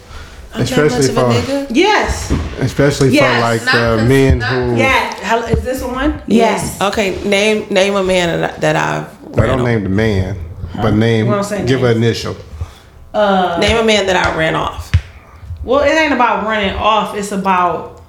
[0.58, 1.74] I'm that Especially much of a for.
[1.74, 2.32] Yes.
[2.60, 5.14] especially Yes, for like not uh, cons- men not- who Yeah.
[5.22, 6.22] Hello, Is this one?
[6.26, 6.80] Yes.
[6.80, 9.66] Okay, name name a man that, I- that I've I don't off.
[9.66, 10.36] name the man,
[10.80, 12.36] but name We don't give an initial.
[13.12, 14.92] Uh, Name a man that I ran off.
[15.64, 17.16] well, it ain't about running off.
[17.16, 18.02] It's about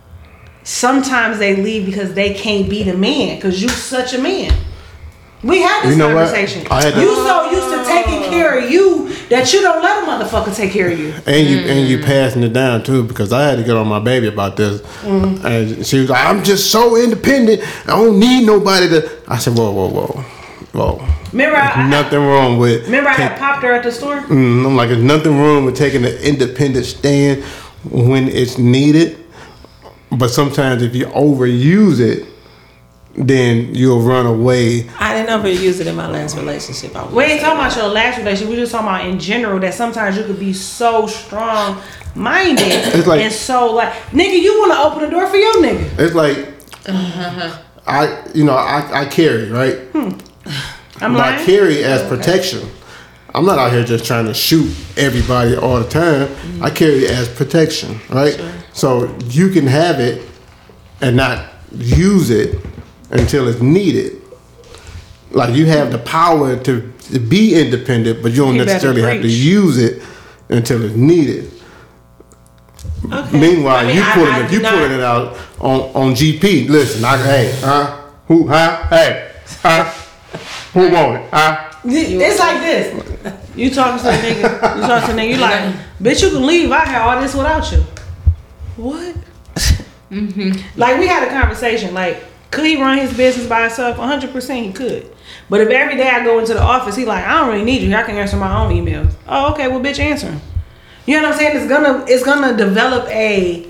[0.63, 4.51] sometimes they leave because they can't be the man because you're such a man.
[5.43, 6.25] We had this You know what?
[6.25, 6.65] conversation.
[6.71, 10.07] I had you so used to taking care of you that you don't let a
[10.07, 11.13] motherfucker take care of you.
[11.27, 11.87] And you and Mm.
[11.89, 14.81] you passing it down too because I had to get on my baby about this,
[15.03, 15.43] Mm.
[15.45, 17.61] and she was like, "I'm just so independent.
[17.85, 20.23] I don't need nobody to." I said, "Whoa, whoa, whoa,
[20.73, 22.85] whoa." Remember, I, I, nothing wrong with.
[22.85, 24.17] remember I had popped her at the store.
[24.29, 27.43] Mm, I'm like, there's nothing wrong with taking an independent stand
[27.91, 29.17] when it's needed,
[30.11, 32.25] but sometimes if you overuse it,
[33.17, 34.87] then you'll run away.
[34.99, 36.95] I didn't ever use it in my last relationship.
[36.95, 38.49] I We ain't talking about your last relationship.
[38.49, 41.81] We just talking about in general that sometimes you could be so strong
[42.13, 45.55] minded It's like- and so like nigga, you want to open the door for your
[45.55, 45.99] nigga.
[45.99, 46.53] It's like
[47.87, 49.77] I, you know, I, I carry right.
[49.93, 50.09] Hmm.
[51.01, 52.69] I'm But I carry as protection.
[53.33, 56.27] I'm not out here just trying to shoot everybody all the time.
[56.27, 56.63] Mm-hmm.
[56.63, 58.39] I carry it as protection, right?
[58.73, 60.23] So you can have it
[61.01, 62.59] and not use it
[63.09, 64.21] until it's needed.
[65.31, 69.21] Like you have the power to, to be independent, but you don't You necessarily have
[69.21, 70.01] to use it
[70.49, 71.51] until it's needed.
[73.11, 73.39] Okay.
[73.39, 76.13] Meanwhile, I mean, you I- pulling I it, you not- pulling it out on on
[76.15, 76.69] GP.
[76.69, 78.01] Listen, I hey, huh?
[78.27, 78.87] Who, huh?
[78.89, 79.31] Hey,
[79.61, 79.83] huh?
[80.73, 81.63] Who want it, huh?
[81.85, 83.33] It's like this.
[83.55, 84.75] You talking to a nigga.
[84.75, 85.29] You talking to a nigga.
[85.29, 86.71] You like, bitch, you can leave.
[86.71, 87.77] I had all this without you.
[88.75, 89.15] What?
[90.11, 90.79] Mm-hmm.
[90.79, 91.93] Like we had a conversation.
[91.93, 93.97] Like, could he run his business by himself?
[93.97, 95.09] 100 percent he could.
[95.49, 97.81] But if every day I go into the office, he like, I don't really need
[97.81, 97.93] you.
[97.95, 99.13] I can answer my own emails.
[99.27, 99.67] Oh, okay.
[99.67, 100.41] Well, bitch, answer 'em.
[101.05, 101.57] You know what I'm saying?
[101.57, 103.65] It's gonna it's gonna develop a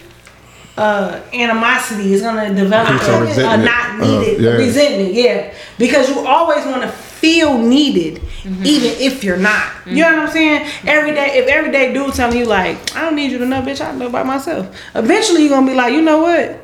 [0.78, 2.13] uh, animosity.
[2.13, 3.65] It's gonna develop a, a resentment.
[3.65, 4.51] not Uh, needed yeah.
[4.51, 5.13] resentment.
[5.13, 9.71] Yeah, because you always want to feel needed, even if you're not.
[9.88, 10.67] You know what I'm saying?
[10.86, 13.61] Every day, if every day dude telling you like, I don't need you to know,
[13.61, 14.67] bitch, I know by myself.
[14.95, 16.63] Eventually, you're gonna be like, you know what?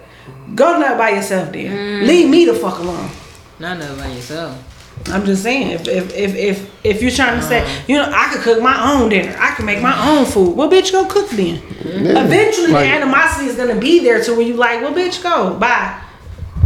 [0.56, 1.72] Go nut by yourself, then.
[2.04, 2.08] Mm.
[2.08, 3.10] Leave me the fuck alone.
[3.60, 4.70] Not know by yourself.
[5.08, 7.84] I'm just saying, if if if if, if you're trying to say, uh-huh.
[7.88, 10.56] you know, I could cook my own dinner, I can make my own food.
[10.56, 11.62] Well, bitch, go cook then.
[11.84, 15.56] Eventually, Like- the animosity is gonna be there to where you like, well, bitch, go
[15.58, 16.00] bye,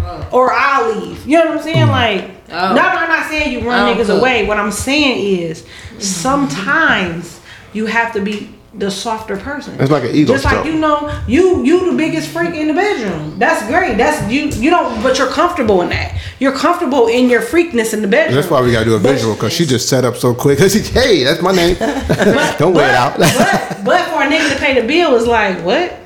[0.01, 0.29] oh.
[0.31, 1.25] or I'll leave.
[1.25, 1.87] You know what I'm saying?
[1.87, 2.73] Like, Oh.
[2.73, 4.19] no, I'm not saying you run niggas cook.
[4.19, 4.45] away.
[4.47, 5.99] What I'm saying is, mm-hmm.
[5.99, 7.41] sometimes
[7.73, 9.79] you have to be the softer person.
[9.79, 12.73] It's like an ego Just like you know, you you the biggest freak in the
[12.73, 13.37] bedroom.
[13.39, 13.97] That's great.
[13.97, 14.45] That's you.
[14.47, 16.19] You don't, but you're comfortable in that.
[16.39, 18.35] You're comfortable in your freakness in the bedroom.
[18.35, 20.59] That's why we gotta do a visual because she just set up so quick.
[20.67, 21.77] She, hey, that's my name.
[22.59, 23.17] Don't wear it out.
[23.17, 25.97] but, but for a nigga to pay the bill is like, what?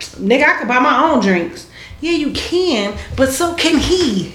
[0.00, 1.70] Nigga, I could buy my own drinks.
[2.00, 4.34] Yeah, you can, but so can he.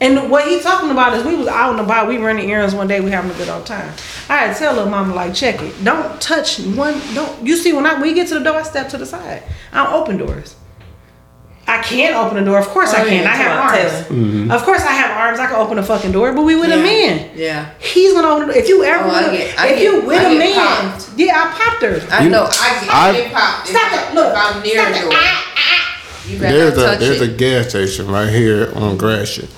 [0.00, 2.88] And what he talking about is we was out and about, we running errands one
[2.88, 3.92] day, we having a good old time.
[4.28, 5.84] I had to tell little mama like, check it.
[5.84, 8.62] Don't touch one don't you see when I when you get to the door, I
[8.64, 9.42] step to the side.
[9.72, 10.56] I don't open doors.
[11.66, 13.22] I can open the door, of course I Oh, can.
[13.22, 14.06] yeah, I have come on, arms.
[14.08, 14.50] Mm-hmm.
[14.50, 16.76] Of course I have arms, I can open a fucking door, but we with a
[16.76, 16.82] Yeah.
[16.82, 17.30] man.
[17.34, 17.70] Yeah.
[17.78, 18.62] He's gonna open the door.
[18.62, 20.90] If you ever Oh, I get- I if get- you with I a get man,
[20.90, 21.08] popped.
[21.16, 22.02] yeah, I popped her.
[22.10, 22.44] I You- know.
[22.44, 23.68] I get, I- I get popped.
[23.68, 25.00] Stop if, it, look, If I'm near stop the it.
[25.02, 25.10] door.
[25.14, 29.48] Ah, You There's a touch there's a gas station right here on Gratiot,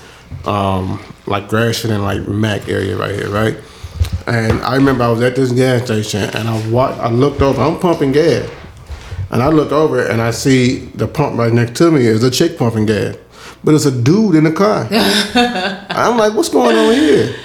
[0.45, 3.57] um, like Gratiot and like Mac area right here, right?
[4.27, 7.61] And I remember I was at this gas station and I wa I looked over.
[7.61, 8.49] I'm pumping gas,
[9.31, 12.31] and I look over and I see the pump right next to me is a
[12.31, 13.15] chick pumping gas.
[13.63, 14.87] but it's a dude in the car.
[15.89, 17.35] I'm like, what's going on here?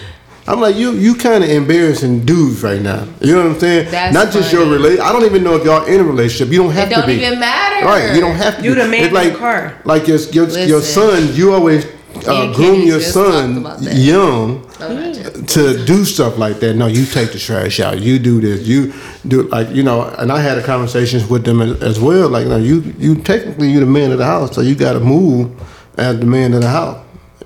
[0.47, 3.07] I'm like, you you kind of embarrassing dudes right now.
[3.21, 3.91] You know what I'm saying?
[3.93, 4.75] That's Not just your funny.
[4.77, 4.99] relate.
[5.01, 6.53] I don't even know if y'all in a relationship.
[6.53, 7.15] You don't have It to don't be.
[7.15, 7.87] even matter.
[7.87, 8.63] Right, you don't have to.
[8.65, 8.81] You be.
[8.83, 9.81] the man It's in like, the car.
[9.85, 11.87] Like your your, your son, you always
[12.27, 16.75] uh, groom your son young Oh, to do stuff like that.
[16.75, 18.01] No, you take the trash out.
[18.01, 18.67] You do this.
[18.67, 18.93] You
[19.27, 20.03] do like you know.
[20.03, 22.29] And I had a conversations with them as, well.
[22.29, 25.01] Like, no, you you technically you the man of the house, so you got to
[25.01, 25.53] move
[25.99, 26.99] as the man of the house.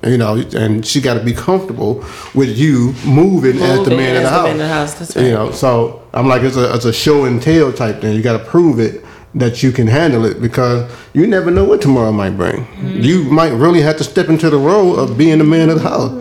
[0.03, 2.03] You know, and she got to be comfortable
[2.33, 4.43] with you moving, as the man of the the house.
[4.43, 7.25] man of the house, that's You know, so I'm like, it's a it's a show
[7.25, 8.15] and tell type thing.
[8.15, 9.03] You got to prove it
[9.37, 12.65] that you can handle it because you never know what tomorrow might bring.
[12.65, 13.01] Mm-hmm.
[13.01, 15.87] You might really have to step into the role of being the man of the
[15.89, 16.11] house.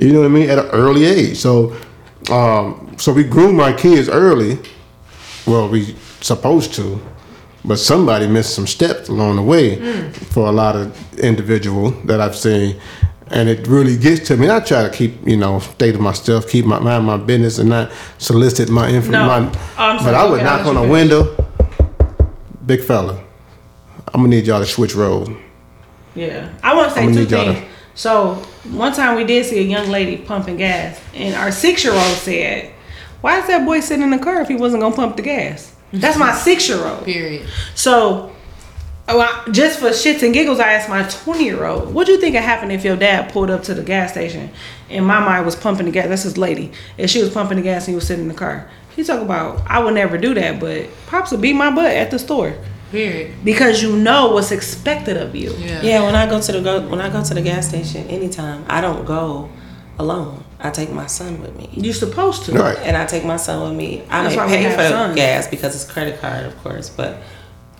[0.00, 0.50] You know what I mean?
[0.50, 1.36] At an early age.
[1.36, 1.74] So,
[2.30, 4.58] um, so we groom our kids early.
[5.46, 7.00] Well, we supposed to,
[7.64, 12.36] but somebody missed some steps along the way for a lot of individual that I've
[12.36, 12.78] seen.
[13.28, 14.50] And it really gets to me.
[14.50, 17.68] I try to keep, you know, stay to myself, keep my mind my business, and
[17.70, 18.96] not solicit my No.
[18.96, 19.28] information.
[19.28, 20.14] Oh, I'm but.
[20.14, 21.36] I would knock on a window.
[22.66, 23.22] Big fella,
[24.08, 25.28] I'm gonna need y'all to switch roles.
[26.14, 27.66] Yeah, I want to say two need y'all to- things.
[27.94, 28.34] So
[28.70, 32.70] one time we did see a young lady pumping gas, and our six-year-old said,
[33.20, 35.72] "Why is that boy sitting in the car if he wasn't gonna pump the gas?"
[35.92, 37.04] That's my six-year-old.
[37.04, 37.46] Period.
[37.74, 38.30] So,
[39.08, 42.12] oh, I- just for shits and giggles, I asked my 20 year old, What do
[42.12, 44.50] you think would happen if your dad pulled up to the gas station
[44.88, 46.08] and my mind was pumping the gas?
[46.08, 46.70] That's his lady.
[46.98, 48.68] And she was pumping the gas and he was sitting in the car.
[48.96, 52.10] He talk about, I would never do that, but Pops would beat my butt at
[52.10, 52.54] the store
[52.90, 53.32] Period.
[53.44, 55.52] because you know what's expected of you.
[55.58, 55.82] Yeah.
[55.82, 58.64] Yeah, when I go to the go when I go to the gas station anytime,
[58.68, 59.48] I don't go
[59.98, 60.44] alone.
[60.58, 61.70] I take my son with me.
[61.72, 62.52] You're supposed to.
[62.52, 62.76] Right.
[62.78, 64.02] And I take my son with me.
[64.10, 65.14] I That's may pay have for the sons.
[65.16, 67.18] gas because it's credit card, of course, but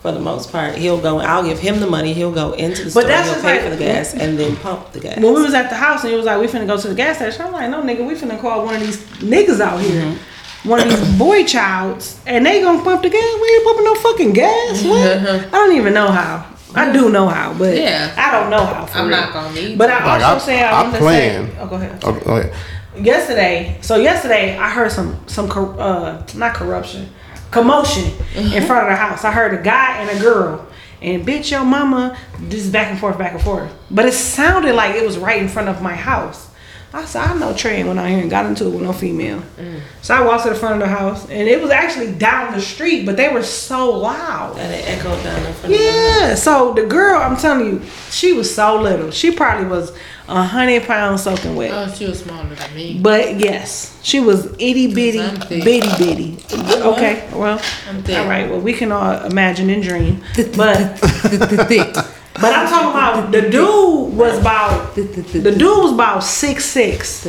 [0.01, 1.19] for the most part, he'll go.
[1.19, 2.13] I'll give him the money.
[2.13, 3.03] He'll go into the store.
[3.03, 5.17] that's he'll pay like- for the gas and then pump the gas.
[5.17, 6.95] When we was at the house and he was like, we finna go to the
[6.95, 7.41] gas station.
[7.45, 10.01] I'm like, no, nigga, we finna call one of these niggas out here.
[10.01, 10.17] Mm-hmm.
[10.63, 12.19] One of these boy childs.
[12.25, 13.39] And they gonna pump the gas.
[13.41, 14.83] We ain't pumping no fucking gas.
[14.85, 15.17] What?
[15.47, 16.45] I don't even know how.
[16.73, 18.13] I do know how, but Yeah.
[18.17, 18.85] I don't know how.
[18.85, 19.17] For I'm real.
[19.17, 21.45] not gonna need But I Like, also I- say I, I wanted plan.
[21.45, 21.57] to say.
[21.59, 22.03] Oh, go ahead.
[22.03, 22.53] Okay, okay.
[23.01, 27.09] Yesterday, so yesterday I heard some some cor- uh not corruption,
[27.49, 29.23] commotion in front of the house.
[29.23, 30.65] I heard a guy and a girl,
[31.01, 32.17] and bitch, your mama,
[32.49, 33.71] just back and forth, back and forth.
[33.89, 36.49] But it sounded like it was right in front of my house.
[36.93, 39.41] I said, I know Trey went out here and got into it with no female.
[40.01, 42.59] So I walked to the front of the house, and it was actually down the
[42.61, 44.57] street, but they were so loud.
[44.57, 46.35] and it echoed down the front of Yeah.
[46.35, 49.09] So the girl, I'm telling you, she was so little.
[49.11, 49.93] She probably was
[50.27, 51.71] a hundred pounds soaking wet.
[51.73, 52.99] Oh, she was smaller than me.
[53.01, 56.39] But yes, she was itty bitty, bitty bitty.
[56.81, 58.17] Okay, well, I'm thick.
[58.17, 58.49] all right.
[58.49, 60.23] Well, we can all imagine and dream.
[60.57, 60.99] But
[62.33, 67.27] but I'm talking about the dude was about the dude was about six six.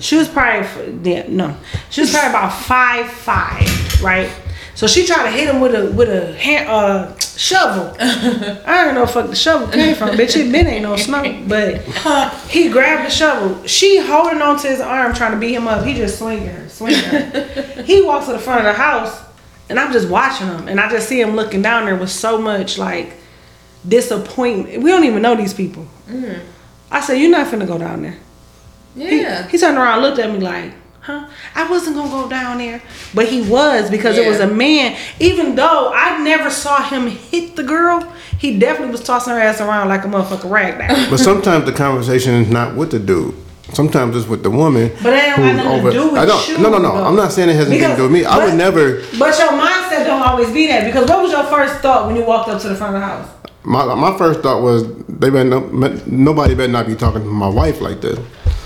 [0.00, 1.56] She was probably yeah, no,
[1.90, 4.30] she was probably about five five, right?
[4.74, 7.96] So she tried to hit him with a with a hand, uh, shovel.
[8.00, 10.36] I don't know fuck the shovel came from, bitch.
[10.36, 11.82] It been ain't no snow, but
[12.50, 13.64] he grabbed the shovel.
[13.66, 15.84] She holding on to his arm, trying to beat him up.
[15.84, 17.82] He just swinging her, swinging her.
[17.86, 19.22] he walks to the front of the house,
[19.68, 22.40] and I'm just watching him, and I just see him looking down there with so
[22.40, 23.14] much like
[23.88, 24.82] disappointment.
[24.82, 25.86] We don't even know these people.
[26.08, 26.40] Mm.
[26.90, 28.16] I said, "You're not finna go down there."
[28.96, 29.48] Yeah.
[29.48, 31.26] He, turned around, and looked at me like, "Huh?
[31.54, 32.80] I wasn't gonna go down there,"
[33.12, 34.96] but he was because it was a man.
[35.20, 39.60] Even though I never saw him hit the girl, he definitely was tossing her ass
[39.60, 41.10] around like a motherfucking rag doll.
[41.10, 43.34] But sometimes the conversation is not with the dude.
[43.72, 44.90] Sometimes it's with the woman.
[45.02, 46.48] But that don't have who's nothing to do with I don't.
[46.48, 46.94] you, no, no, no.
[46.94, 47.04] though.
[47.04, 48.24] I'm not saying it has anything to do with me.
[48.24, 49.00] I would never.
[49.18, 52.24] But your mindset don't always be that because what was your first thought when you
[52.24, 53.28] walked up to the front of the house?
[53.64, 55.60] My my first thought was they better no,
[56.06, 58.18] nobody better not be talking to my wife like this.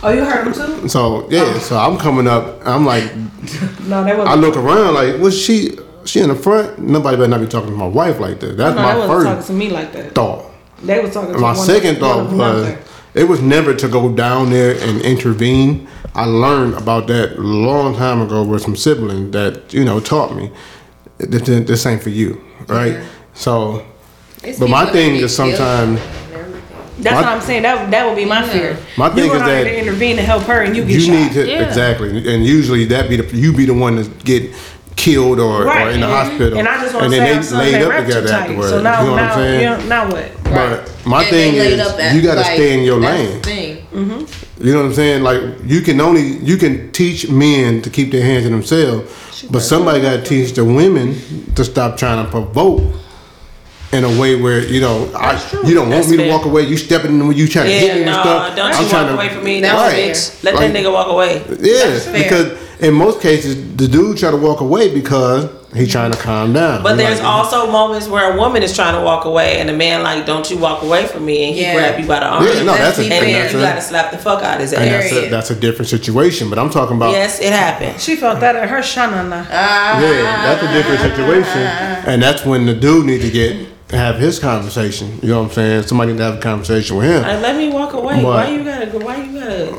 [0.02, 0.88] Oh, you heard him too?
[0.88, 1.58] So yeah, oh.
[1.58, 2.60] so I'm coming up.
[2.66, 3.14] I'm like,
[3.86, 4.40] No, that I wasn't.
[4.40, 5.78] look around like, was she?
[6.04, 6.78] She in the front?
[6.78, 8.56] Nobody better not be talking to my wife like that.
[8.56, 10.14] That's no, my they wasn't talking first to me like that.
[10.14, 10.50] thought.
[10.82, 12.76] They was talking to My second thought was
[13.14, 15.88] it was never to go down there and intervene.
[16.14, 20.34] I learned about that a long time ago with some siblings that you know taught
[20.34, 20.50] me
[21.18, 22.98] this, this ain't for you, right?
[23.34, 23.86] So,
[24.44, 26.62] It's but my people thing that is get killed sometimes and everything.
[27.00, 27.62] That's My- what I'm saying.
[27.62, 28.48] That that would be my Yeah.
[28.52, 28.76] fear.
[28.96, 30.84] My you thing going is out there that to intervene to help her, and you
[30.84, 31.12] get you shot.
[31.12, 31.62] need to Yeah.
[31.68, 34.50] exactly, and usually that be the you be the one to get
[34.96, 37.28] killed or, right or in the and, hospital, And I just want to say, then
[37.28, 38.68] our they sons laid up together afterwards.
[38.70, 39.60] So now, you know what now, I'm saying?
[39.60, 40.24] you know, now what?
[40.42, 43.00] But my And thing laid is, up at- you got to like, stay in your
[43.00, 43.40] that's lane.
[43.40, 43.76] the thing.
[43.94, 44.66] Mm-hmm.
[44.66, 45.22] You know what I'm saying?
[45.22, 49.08] Like you can only you can teach men to keep their hands to themselves,
[49.48, 51.14] but somebody got to teach the women
[51.54, 52.82] to stop trying to provoke
[53.92, 55.32] in a way where you know I,
[55.66, 56.62] you don't want That's me to walk away.
[56.62, 58.56] You stepping in when you trying to hit me Yeah, and no, stuff.
[58.56, 59.60] don't I'm you trying walk to- away from me.
[59.60, 60.40] That's That's Right.
[60.40, 60.44] bitch.
[60.44, 61.42] Let Like- that nigga walk away.
[61.60, 62.22] Yeah, fair.
[62.22, 66.52] because in most cases the dude try to walk away because he trying to calm
[66.52, 66.82] down.
[66.82, 69.68] But He there's like, also moments where a woman is trying to walk away and
[69.68, 71.74] a man like, don't you walk away from me and he Yeah.
[71.74, 72.44] grab you by the arm.
[72.46, 74.72] Yeah, no, that's a- and and then that's you gotta slap the fuck out his
[74.72, 74.90] and ass.
[75.02, 75.32] that's a, Period.
[75.32, 76.48] that's a different situation.
[76.50, 78.00] But I'm talking about Yes, it happened.
[78.00, 79.46] She felt that at her shanana.
[79.50, 81.62] Yeah, that's a different situation,
[82.06, 83.56] and that's when the dude need to get
[83.90, 85.18] have his conversation.
[85.22, 85.82] You know what I'm saying?
[85.84, 87.22] Somebody need to have a conversation with him.
[87.22, 88.16] Like, let me walk away.
[88.16, 88.98] But- why you gotta go?
[88.98, 89.78] Why you gotta?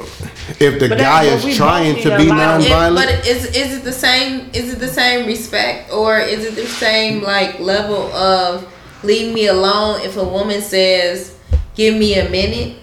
[0.59, 2.95] If the But guy that's what we is trying to be a lot It- nonviolent,
[2.95, 4.49] but is is it the same?
[4.53, 8.65] Is it the same respect, or is it the same like level of
[9.03, 10.01] leave me alone?
[10.01, 11.33] If a woman says,
[11.75, 12.77] "Give me a minute,"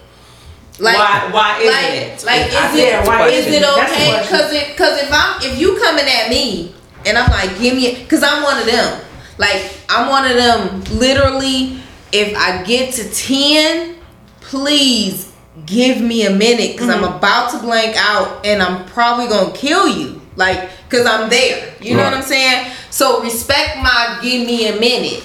[0.79, 2.25] like Why- why isn't like, it?
[2.25, 3.63] Like, is said, it why is it it?
[3.63, 4.23] That's the okay?
[4.23, 6.73] Because it because if I'm if you coming at me
[7.05, 9.01] and I'm like, "Give me," because I'm one of them.
[9.39, 10.83] Like I'm one of them.
[10.99, 11.81] Literally,
[12.13, 13.97] if I get to ten,
[14.41, 15.33] please
[15.67, 17.17] give me a minute because I'm Mm-hmm.
[17.19, 20.21] about to blank out and I'm probably gonna kill you.
[20.37, 21.75] Like, cause I'm there.
[21.81, 22.71] You know what I'm saying?
[22.91, 25.25] So respect my give me a minute.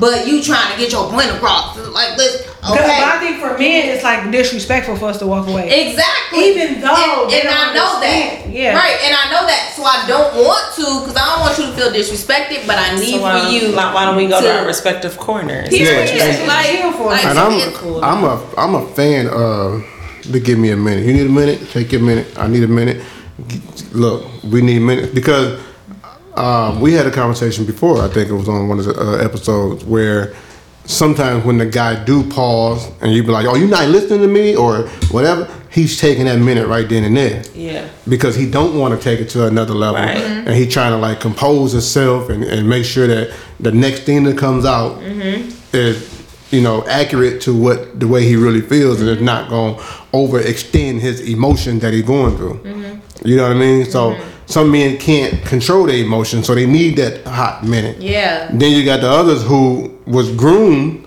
[0.00, 1.76] But you trying to get your point across.
[1.76, 5.46] Like, let's Because But I think for men, it's like disrespectful for us to walk
[5.46, 5.68] away.
[5.68, 6.50] Exactly.
[6.50, 8.48] Even though and, and I know understand.
[8.48, 8.50] that.
[8.50, 8.74] Yeah.
[8.76, 9.72] Right, and I know that.
[9.76, 12.96] So I don't want to because I don't want you to feel disrespected, but I
[12.96, 15.68] need So why, for you like, why don't we go to, to- our respective corners?
[15.70, 19.84] Yeah, Yeah, and- like, Chill like, and I'm it's- I'm a I'm a fan of
[20.32, 21.04] the give me a minute.
[21.04, 22.26] You need a minute, take your minute.
[22.38, 23.02] I need a minute.
[23.92, 25.60] Look, we need a minute because
[26.34, 28.00] um, we had a conversation before.
[28.02, 30.34] I think it was on one of the uh, episodes where
[30.84, 34.28] sometimes when the guy do pause and you be like, "Oh, you not listening to
[34.28, 37.42] me" or whatever, he's taking that minute right then and there.
[37.54, 37.88] Yeah.
[38.08, 40.16] because he don't want to take it to another level Right.
[40.16, 40.48] Mm-hmm.
[40.48, 44.24] and he trying to like compose himself and, and make sure that the next thing
[44.24, 45.50] that comes out Mm-hmm.
[45.76, 46.08] is
[46.50, 49.80] you know accurate to what the way he really feels and it's not going to
[50.12, 53.28] overextend his emotion that he's going through Mm-hmm.
[53.28, 54.16] you know what i mean so
[54.50, 58.48] some men can't control their emotions so they need that hot minute yeah.
[58.52, 61.06] then you got the others who was groomed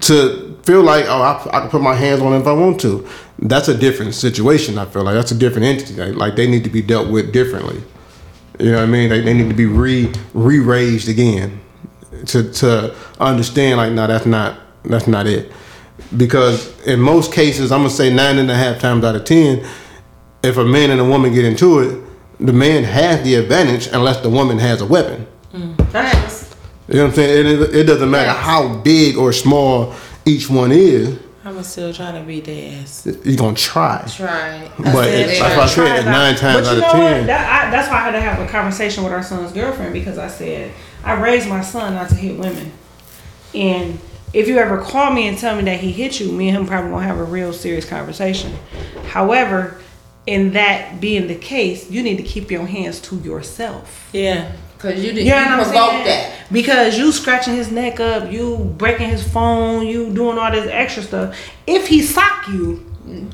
[0.00, 2.80] to feel like, oh, I, I can put my hands on it if I want
[2.82, 3.06] to.
[3.38, 4.78] That's a different situation.
[4.78, 5.94] I feel like that's a different entity.
[5.94, 7.82] Like, like they need to be dealt with differently.
[8.60, 9.10] You know what I mean?
[9.10, 11.60] They, they need to be re re raised again
[12.26, 13.78] to to understand.
[13.78, 15.50] Like, no, that's not that's not it.
[16.16, 19.66] Because in most cases, I'm gonna say nine and a half times out of ten,
[20.44, 22.00] if a man and a woman get into it,
[22.46, 25.26] the man has the advantage unless the woman has a weapon.
[25.52, 25.90] Mm.
[25.90, 26.54] Facts.
[26.88, 27.46] You know what I'm saying?
[27.46, 31.18] It, it doesn't matter how big or small each one is.
[31.44, 33.04] I'm still trying to beat their ass.
[33.24, 34.70] You're gonna try, Try.
[34.78, 35.48] but said it's, try.
[35.48, 37.26] like I Try said, it nine times But out you of know ten.
[37.26, 40.18] That, I, that's why I had to have a conversation with our son's girlfriend because
[40.18, 40.72] I said
[41.02, 42.70] I raised my son not to hit women,
[43.54, 43.98] and
[44.32, 46.66] if you ever call me and tell me that he hit you, me and him
[46.66, 48.56] probably gonna have a real serious conversation.
[49.08, 49.80] However,
[50.26, 54.08] in that being the case, you need to keep your hands to yourself.
[54.12, 54.52] Yeah.
[54.78, 56.32] Cause you did You you, know what I'm that.
[56.50, 61.04] Because you scratching his neck up, you breaking his phone, you doing all this extra
[61.04, 61.38] stuff.
[61.68, 62.84] If he sock you,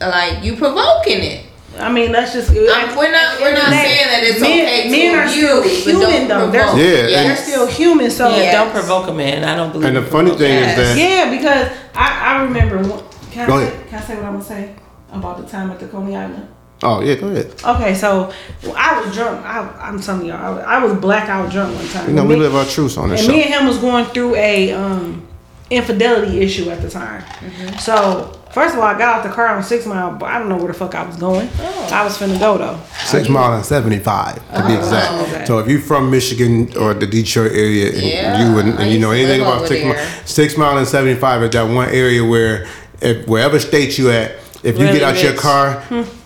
[0.01, 1.47] Like you provoking it.
[1.79, 2.51] I mean, let's just.
[2.51, 5.93] We're not we're not saying that it's men, okay to men are still abuse, but
[5.95, 6.51] human don't though.
[6.51, 6.81] They're, provoke.
[6.81, 8.11] Yeah, they're and- still human.
[8.11, 8.55] So Yeah, Yes.
[8.55, 9.45] don't provoke a man.
[9.45, 9.87] I don't believe.
[9.89, 10.71] And the in funny thing Yes.
[10.71, 12.83] is that yeah, because I, I remember.
[13.31, 13.89] Can I, Go say, ahead.
[13.89, 14.75] can I say what I'm gonna say
[15.13, 16.49] about the time at the Coney Island?
[16.83, 17.53] Oh yeah, go ahead.
[17.65, 18.33] Okay, so
[18.77, 19.45] I was drunk.
[19.45, 22.09] I, I'm telling y'all, I was, I was blackout drunk one time.
[22.09, 23.33] You know we Me- live our truths on this and show.
[23.37, 25.27] me and him was going through a um,
[25.71, 27.23] infidelity issue at the time.
[27.23, 27.77] Mm-hmm.
[27.79, 30.49] So first of all, I got out the car on Six Mile, but I don't
[30.49, 31.49] know where the fuck I was going.
[31.59, 31.89] Oh.
[31.93, 32.79] I was finna go though.
[33.05, 35.29] Six mile and seventy five to be exact.
[35.29, 35.45] okay.
[35.47, 38.99] So if you're from Michigan or the Detroit area and Yeah, you and, and you
[38.99, 42.25] know anything about over six mile, six mile and seventy five is that one area
[42.25, 42.67] where
[43.01, 45.41] if wherever state you at, if you Really get out your rich.
[45.41, 45.83] car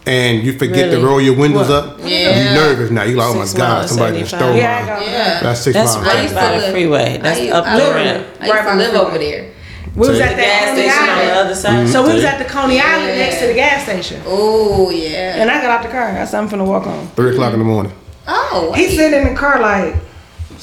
[0.07, 2.50] and you forget to roll your windows up, Yeah.
[2.50, 3.05] you nervous now.
[3.05, 5.09] You like, oh my Six god, somebody just stole Yeah, I mine.
[5.09, 5.40] Yeah.
[5.42, 6.07] That's six That's miles.
[6.09, 7.18] I right used by to the freeway.
[7.22, 8.27] That's I, up I, the live- ramp.
[8.40, 9.06] I used Right to live freeway.
[9.06, 9.52] over there.
[9.94, 11.70] We was at The gas Coney station on the other side.
[11.85, 11.93] Mm-hmm.
[11.93, 14.22] So we was at the Coney Island next to the gas station.
[14.24, 15.36] Oh yeah.
[15.36, 16.09] And I got out the car.
[16.09, 17.06] I said, I'm finna walk on.
[17.09, 17.93] Three o'clock in the morning.
[18.27, 18.72] Oh.
[18.74, 18.97] He wait.
[18.97, 19.94] sitting in the car like,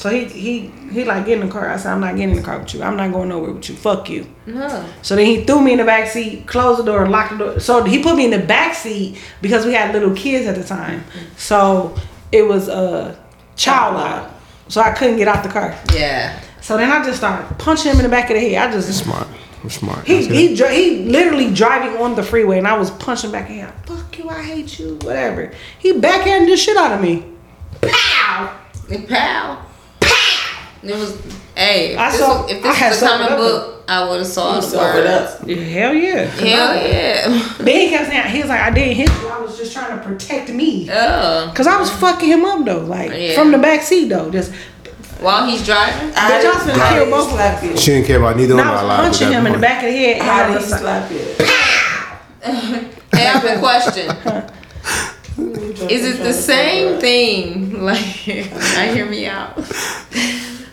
[0.00, 0.60] so he he
[0.90, 1.68] he like get in the car.
[1.68, 2.82] I said, I'm not getting in the car with you.
[2.82, 3.76] I'm not going nowhere with you.
[3.76, 4.26] Fuck you.
[4.50, 4.86] Huh.
[5.02, 7.60] So then he threw me in the back seat, closed the door, locked the door.
[7.60, 10.64] So he put me in the back seat because we had little kids at the
[10.64, 11.04] time.
[11.36, 11.94] So
[12.32, 13.22] it was a
[13.56, 14.30] child lock.
[14.68, 15.78] So I couldn't get out the car.
[15.92, 16.40] Yeah.
[16.62, 18.70] So then I just started punching him in the back of the head.
[18.70, 19.28] I just Smart.
[19.62, 20.06] I'm smart.
[20.06, 23.56] he he dri- he literally driving on the freeway and I was punching back at
[23.56, 23.72] him.
[23.84, 25.52] Fuck you, I hate you, whatever.
[25.78, 27.26] He backhanded the shit out of me.
[27.82, 28.56] Pow!
[28.90, 29.66] And pal.
[30.82, 31.20] It was.
[31.54, 33.84] Hey, Hey, if I this, saw- was, if I this had was a comic book,
[33.88, 35.34] I would have saw the Soak it words.
[35.34, 35.48] up.
[35.48, 36.22] Hell yeah.
[36.24, 37.54] Hell yeah.
[37.58, 39.28] Then he kept saying, he was like, I didn't hit you.
[39.28, 40.88] I was just trying to protect me.
[40.90, 43.34] Oh, Cause I was fucking him up though, like Yeah.
[43.34, 44.30] from the back seat though.
[44.30, 44.52] Just
[45.20, 46.10] while he's driving.
[46.14, 47.76] But y'all finna I kill didn't both of you.
[47.76, 49.18] She didn't care about neither and one of I our was lives.
[49.18, 50.22] punching him in the back of the head.
[50.22, 51.18] How I did he was like, slap you?
[53.12, 54.06] Hey, I have a question.
[55.90, 57.82] Is it the same thing?
[57.84, 59.56] Like, I hear me out.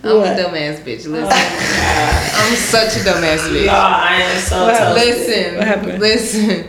[0.10, 0.28] I'm What?
[0.40, 1.06] a dumbass bitch.
[1.08, 3.66] Listen, I'm such a dumbass bitch.
[3.66, 4.96] Y'all, I am so What happened?
[4.96, 6.00] Listen, What happened?
[6.00, 6.68] listen.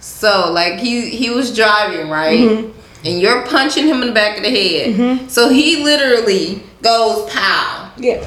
[0.00, 3.06] So, like, he he was driving right, Mm-hmm.
[3.06, 5.30] and you're punching him in the back of the head.
[5.30, 7.90] So he literally goes pow.
[7.98, 8.24] yeah.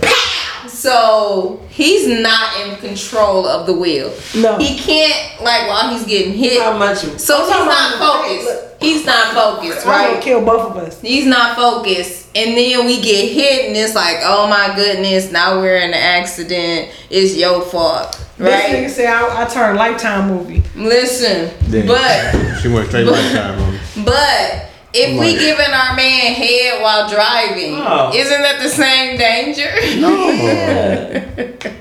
[0.84, 4.14] So he's not in control of the wheel.
[4.35, 4.57] No.
[4.57, 6.61] he can't like while he's getting hit.
[6.61, 6.97] How much?
[6.97, 7.97] So he's not about the
[8.45, 8.81] focused.
[8.81, 10.22] He's not focused, I'm gonna right?
[10.22, 10.99] kill both of us.
[10.99, 12.27] He's not focused.
[12.35, 15.93] And then we get hit and it's like, oh my goodness, now we're in an
[15.93, 16.91] accident.
[17.10, 18.19] It's your fault.
[18.38, 18.49] Right?
[18.49, 18.91] This nigga Right?
[18.91, 20.64] said I, I turned lifetime movie.
[20.76, 21.49] Listen.
[21.69, 21.85] Yeah.
[21.88, 23.80] But She went straight lifetime on me.
[24.03, 28.11] but if we giving our man head while driving, Oh.
[28.14, 29.70] isn't that the same danger?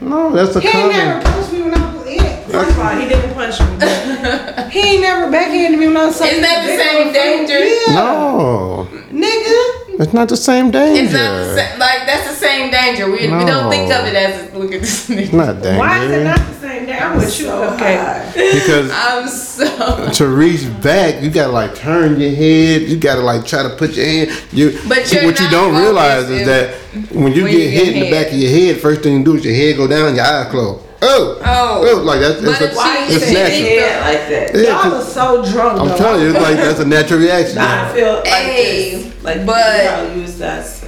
[0.00, 2.20] No, that's a He ain't never punched me when I was in.
[2.50, 4.70] First of all, he didn't punch me.
[4.72, 7.58] he ain't never backhanded me when I was sucking Isn't that the same danger?
[7.64, 9.81] Yeah, No, nigga.
[10.00, 11.02] It's not the same danger.
[11.04, 13.06] It's not the same, like that's the same danger.
[13.06, 15.32] We, we don't think of it as look at this It's nigga.
[15.34, 15.78] not danger.
[15.78, 17.02] Why is it not the same danger?
[17.04, 17.96] I'm with you, So okay.
[17.96, 18.32] high.
[18.34, 20.10] Because I'm so.
[20.12, 22.82] to reach back, you gotta like turn your head.
[22.82, 24.30] You gotta like try to put your hand.
[24.52, 26.74] You, But see, you're what you don't realize is that
[27.14, 28.10] when you when get you hit get in the hit.
[28.10, 30.50] back of your head, first thing you do is your head go down, your eyes
[30.50, 30.82] close.
[31.04, 31.84] Oh, Oh.
[31.84, 32.74] oh, like that's But it's, if a,
[33.08, 33.66] she it's said natural.
[33.66, 34.54] it- Yeah, like that.
[34.54, 35.80] Yeah, Y'all are so drunk.
[35.80, 35.96] I'm though.
[35.96, 37.56] telling you, it's like that's a natural reaction.
[37.56, 39.24] Nah, I feel like Hey, this.
[39.24, 40.84] Like, but- you probably use that.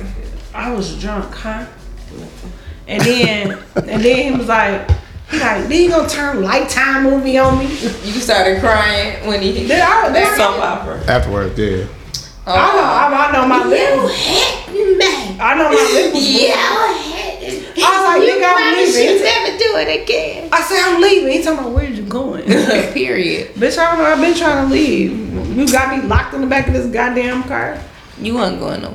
[0.54, 1.66] I was drunk, huh?
[2.86, 4.88] And then, and then he was like,
[5.30, 7.64] he like, then you gonna turn lifetime movie on me?
[7.66, 9.52] You started crying when he.
[9.66, 11.00] Did I, then That's I, soap opera.
[11.08, 11.86] Afterwards, yeah.
[12.46, 14.10] I know, I, I know my lip.
[15.40, 17.13] I know my lip was moving.
[17.46, 19.22] I was like, nigga, I'm leaving.
[19.24, 20.48] never do it again.
[20.52, 21.32] I said, I'm leaving.
[21.32, 22.44] He talking about, where you going?
[22.92, 23.54] Period.
[23.54, 24.10] Bitch, I don't know.
[24.10, 25.56] I've been trying to leave.
[25.56, 27.80] You got me locked in the back of this goddamn car.
[28.20, 28.94] You wasn't going no.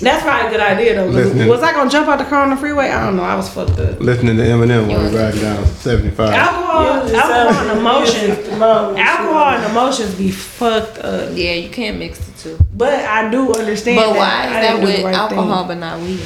[0.00, 1.06] That's probably a good idea though.
[1.06, 1.48] Listening.
[1.48, 2.88] Was I gonna jump out the car on the freeway?
[2.88, 3.24] I don't know.
[3.24, 3.98] I was fucked up.
[3.98, 6.30] Listening to Eminem while we riding down 75.
[6.34, 8.38] Alcohol, Yeah, alcohol and emotions.
[8.48, 8.96] Alcohol.
[8.96, 11.30] Alcohol and emotions be fucked up.
[11.34, 12.58] Yeah, you can't mix the two.
[12.74, 13.96] But I do understand.
[13.96, 15.66] But why is I that didn't with right alcohol thing.
[15.68, 16.20] but not weed?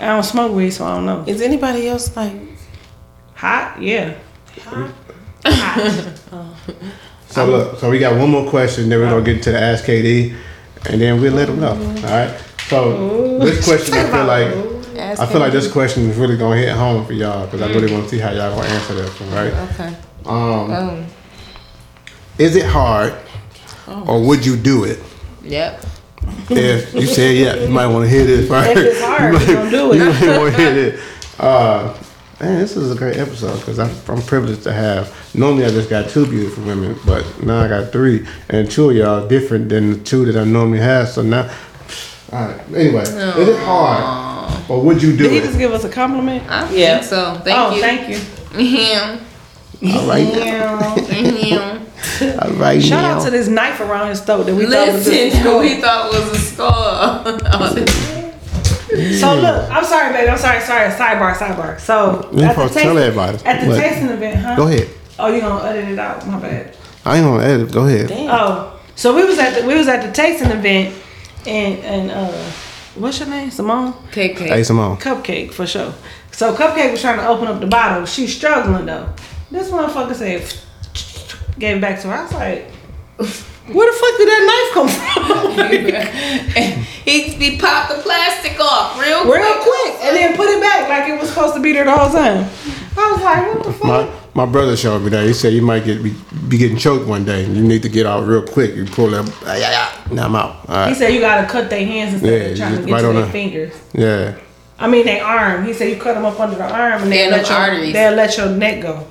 [0.00, 1.24] I don't smoke weed, so I don't know.
[1.26, 2.32] Is anybody else like?
[3.34, 4.14] Hot, yeah.
[4.64, 4.90] Hot.
[7.28, 9.84] So look, so we got one more question, then we're gonna get to the Ask
[9.84, 10.34] KD,
[10.88, 11.72] and then we'll let them know.
[11.72, 12.36] All right.
[12.68, 16.56] So this question, I feel like, Ask I feel like this question is really gonna
[16.56, 19.20] hit home for y'all because I really want to see how y'all gonna answer this
[19.20, 19.52] one, right?
[19.70, 19.96] Okay.
[20.26, 21.06] Um, Um.
[22.38, 23.14] is it hard,
[23.86, 24.98] or would you do it?
[25.44, 25.84] Yep.
[26.50, 28.70] If you said yeah, you might want to hear this first.
[28.70, 29.96] If it's hard, you we gonna do it.
[29.98, 31.00] You might want to hear this.
[31.40, 31.96] Uh,
[32.40, 35.14] man, this is a great episode because I'm, I'm privileged to have.
[35.34, 38.96] Normally, I just got two beautiful women, but now I got three, and two of
[38.96, 41.08] y'all different than the two that I normally have.
[41.08, 41.50] So now,
[42.32, 42.60] all right.
[42.74, 43.14] Anyway, is
[43.48, 45.44] it hard, or would you do Did he it?
[45.44, 46.44] just give us a compliment?
[46.50, 46.98] I Yeah.
[46.98, 47.40] think so.
[47.44, 47.52] Thank you.
[47.54, 47.80] oh, you.
[47.80, 48.16] thank you.
[48.66, 49.20] Him.
[49.94, 51.80] All right, Yeah.
[52.20, 52.38] Him.
[52.42, 52.82] all right.
[52.82, 53.16] Shout now.
[53.18, 55.80] out to this knife around his throat that we thought was Listen, just who we
[55.80, 57.24] thought was a scar.
[59.20, 60.28] So look, I'm sorry, baby.
[60.28, 60.90] I'm sorry, sorry.
[60.90, 61.78] Sidebar, sidebar.
[61.78, 63.38] So You at the, supposed tell everybody.
[63.44, 63.80] at the What?
[63.80, 64.56] tasting event, huh?
[64.56, 64.88] Go ahead.
[65.18, 66.26] Oh, you gonna edit it out?
[66.26, 66.76] My bad.
[67.04, 67.72] I ain't gonna edit.
[67.72, 68.10] Go ahead.
[68.12, 70.94] Oh, so we was at the we was at the tasting event,
[71.46, 72.50] and and uh,
[72.96, 73.50] what's your name?
[73.50, 73.92] Simone.
[74.10, 74.38] KK.
[74.38, 74.96] Hey, Simone.
[74.96, 75.94] Cupcake for sure.
[76.32, 78.06] So Cupcake was trying to open up the bottle.
[78.06, 79.08] She's struggling though.
[79.50, 80.42] This motherfucker said,
[81.60, 82.14] gave it back to her.
[82.14, 82.70] I was like,
[83.74, 86.84] where the fuck did that knife come from?
[87.04, 91.08] he, he popped the plastic off real, Real quick, and then put it back like
[91.08, 92.48] it was supposed to be there the whole time.
[92.98, 93.84] I was like, what the fuck?
[93.86, 95.26] My my brother showed me that.
[95.26, 96.14] He said you might get be,
[96.48, 97.44] be getting choked one day.
[97.46, 98.74] You need to get out real quick.
[98.76, 99.28] You pull that.
[99.44, 100.14] ah, yeah, yeah.
[100.14, 100.68] Now I'm out.
[100.68, 103.00] All He said you gotta cut their hands instead Yeah, of trying to get right
[103.02, 103.74] to on their the- fingers.
[103.92, 104.38] Yeah.
[104.78, 105.64] I mean, their arm.
[105.66, 107.92] He said you cut them up under the arm and Yeah, they'll let your arteries.
[107.92, 109.06] they'll let your neck go.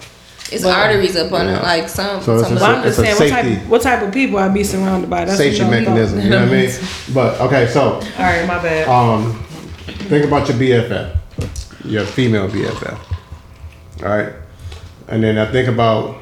[0.51, 1.57] It's arteries up on Yeah.
[1.57, 2.21] it, like some.
[2.21, 4.13] So it's some a- I'm just It's a saying what safety- type what type of
[4.13, 5.25] people I be surrounded by.
[5.25, 6.17] That's Safety what mechanism.
[6.17, 6.23] thought.
[6.25, 6.71] You know what I mean?
[7.13, 8.87] But okay, so All right, my bad.
[8.87, 9.43] um,
[10.09, 11.15] think about your BFF,
[11.85, 12.97] your female BFF.
[14.03, 14.33] All right,
[15.07, 16.17] and then I think about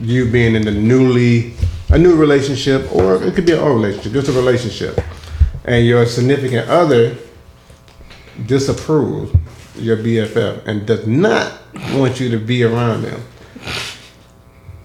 [0.00, 1.54] you being in the newly
[1.90, 5.00] a new relationship, or it could be an old relationship, just a relationship,
[5.64, 7.14] and your significant other
[8.46, 9.32] disapproves
[9.78, 11.52] your BFF and does not
[11.94, 13.20] want you to be around them,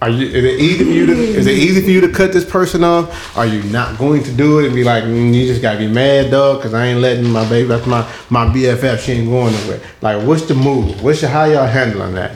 [0.04, 0.28] are you?
[0.28, 1.14] Is it easy for you to?
[1.14, 3.38] Is it easy for you to cut this person off?
[3.38, 5.88] Are you not going to do it and be like, mm, you just gotta be
[5.88, 7.70] mad, dog, because I ain't letting my baby.
[7.70, 9.00] That's my my BFF.
[9.00, 9.80] She ain't going nowhere.
[10.02, 11.02] Like, what's the move?
[11.02, 12.36] What's your how y'all handling that?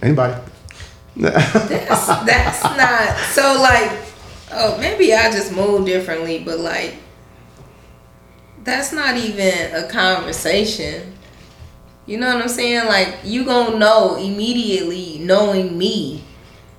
[0.00, 0.40] Anybody?
[1.16, 3.90] That's that's not so like
[4.52, 6.94] oh maybe I just move differently, but like
[8.62, 11.14] that's not even a conversation.
[12.06, 12.86] You know what I'm saying?
[12.86, 16.24] Like you gonna know immediately knowing me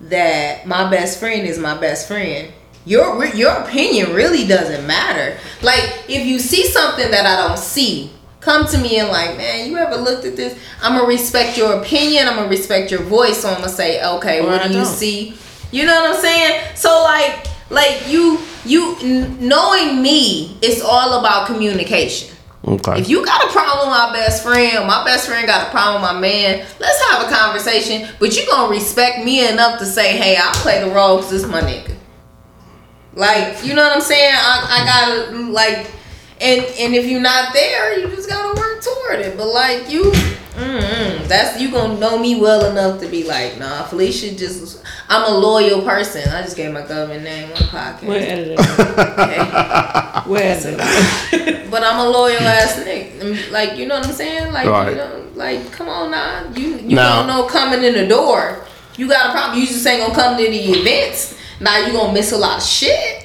[0.01, 2.51] that my best friend is my best friend.
[2.85, 5.37] Your your opinion really doesn't matter.
[5.61, 8.09] Like if you see something that I don't see,
[8.39, 10.57] come to me and like, man, you ever looked at this?
[10.81, 12.27] I'm gonna respect your opinion.
[12.27, 13.41] I'm gonna respect your voice.
[13.43, 14.93] So I'm gonna say, okay, Or what I do you don't.
[14.93, 15.35] see?
[15.71, 16.75] You know what I'm saying?
[16.75, 18.97] So like, like you, you
[19.39, 22.35] knowing me, it's all about communication.
[22.67, 22.99] Okay.
[22.99, 26.01] If you got a problem with my best friend, my best friend got a problem
[26.01, 28.07] with my man, let's have a conversation.
[28.19, 31.47] But you gonna respect me enough to say, hey, I'll play the role because this
[31.47, 31.95] my nigga.
[33.13, 34.33] Like, you know what I'm saying?
[34.33, 35.91] I, I gotta like,
[36.39, 39.37] and and if you're not there, you just gotta work toward it.
[39.37, 40.03] But like you,
[40.55, 44.83] mm that's you gonna know me well enough to be like, nah, Felicia just.
[45.09, 46.27] I'm a loyal person.
[46.29, 48.01] I just gave my government name on the podcast.
[48.03, 48.59] We'll edit it.
[48.59, 50.29] Okay.
[50.29, 51.69] We'll edit.
[51.71, 53.51] But I'm a loyal ass nigga.
[53.51, 54.51] Like, you know what I'm saying?
[54.53, 54.89] Like, Right.
[54.91, 56.49] you know, like, come on now.
[56.55, 58.65] You you Now- don't know coming in the door.
[58.97, 59.59] You got a problem.
[59.59, 61.35] You just ain't gonna come to the events.
[61.59, 63.20] Now you gonna miss a lot of shit.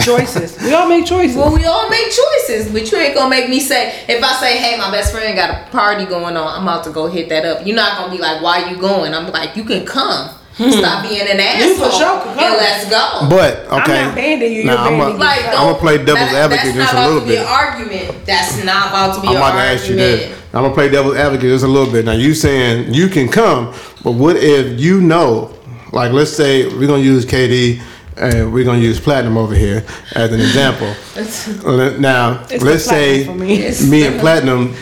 [0.00, 0.56] Choices.
[0.62, 1.36] We all make choices.
[1.36, 4.56] Well, we all make choices, but you ain't gonna make me say if I say,
[4.56, 6.48] "Hey, my best friend got a party going on.
[6.56, 8.76] I'm about to go hit that up." You're not gonna be like, "Why are you
[8.76, 10.30] going?" I'm like, "You can come.
[10.56, 10.70] Hmm.
[10.70, 12.38] Stop being an asshole for sure can come.
[12.44, 13.98] and let's go." But okay.
[14.00, 14.62] I'm not banning you.
[14.62, 15.18] You're I'm banning a- me.
[15.18, 17.40] Like, I'm gonna play devil's that- advocate just a little about to be bit.
[17.40, 18.26] an argument.
[18.26, 19.80] That's not about to be I'm an about to argument.
[19.80, 20.32] ask you this.
[20.54, 22.06] I'm gonna play devil's advocate just a little bit.
[22.06, 25.50] Now you saying you can come, but what if you know,
[25.92, 27.82] like let's say we're gonna use KD
[28.16, 30.94] and we're gonna use Platinum over here as an example.
[32.00, 33.58] now It's let's say for me.
[33.88, 34.74] Me and Platinum,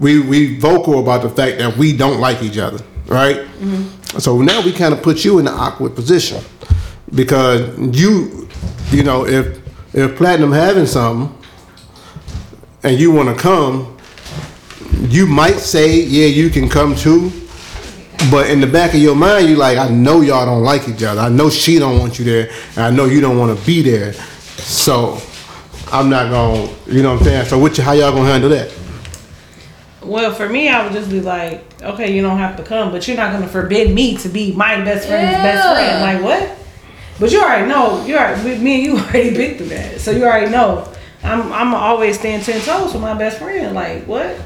[0.00, 3.36] we we vocal about the fact that we don't like each other, right?
[3.36, 4.18] Mm-hmm.
[4.18, 6.42] So now we kind of put you in an awkward position
[7.14, 8.48] because you,
[8.90, 9.60] you know, if
[9.94, 11.36] if Platinum having something
[12.82, 13.96] and you want to come,
[15.08, 17.30] you might say, yeah, you can come too.
[18.30, 21.02] But in the back of your mind, you like, I know y'all don't like each
[21.02, 21.20] other.
[21.20, 23.82] I know she don't want you there, and I know you don't want to be
[23.82, 24.12] there.
[24.58, 25.20] So
[25.90, 27.46] I'm not gonna, you know what I'm saying.
[27.46, 28.70] So what, you- how y'all gonna handle that?
[30.02, 33.06] Well, for me, I would just be like, okay, you don't have to come, but
[33.06, 36.00] you're not gonna forbid me to be my best friend's best friend.
[36.02, 36.58] Like what?
[37.20, 38.04] But you already know.
[38.04, 40.88] You already with me and you already been through that, so you already know.
[41.22, 43.74] I'm I'm always stand ten toes with my best friend.
[43.74, 44.36] Like what?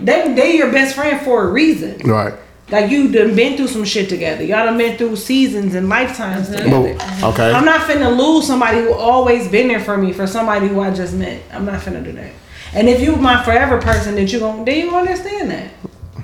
[0.00, 1.98] They they your best friend for a reason.
[2.08, 2.32] Right.
[2.72, 4.42] Like you done been through some shit together.
[4.42, 6.94] Y'all done been through seasons and lifetimes together.
[6.96, 7.52] But, okay.
[7.52, 10.90] I'm not finna lose somebody who always been there for me for somebody who I
[10.92, 11.42] just met.
[11.52, 12.32] I'm not finna do that.
[12.72, 15.70] And if you my forever person, that you gon' then you gonna understand that.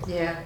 [0.06, 0.40] Yeah.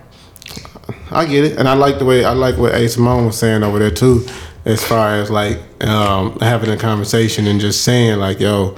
[1.13, 3.63] I get it, and I like the way I like what A Simone was saying
[3.63, 4.27] over there too,
[4.65, 8.77] as far as like um, having a conversation and just saying like, "Yo,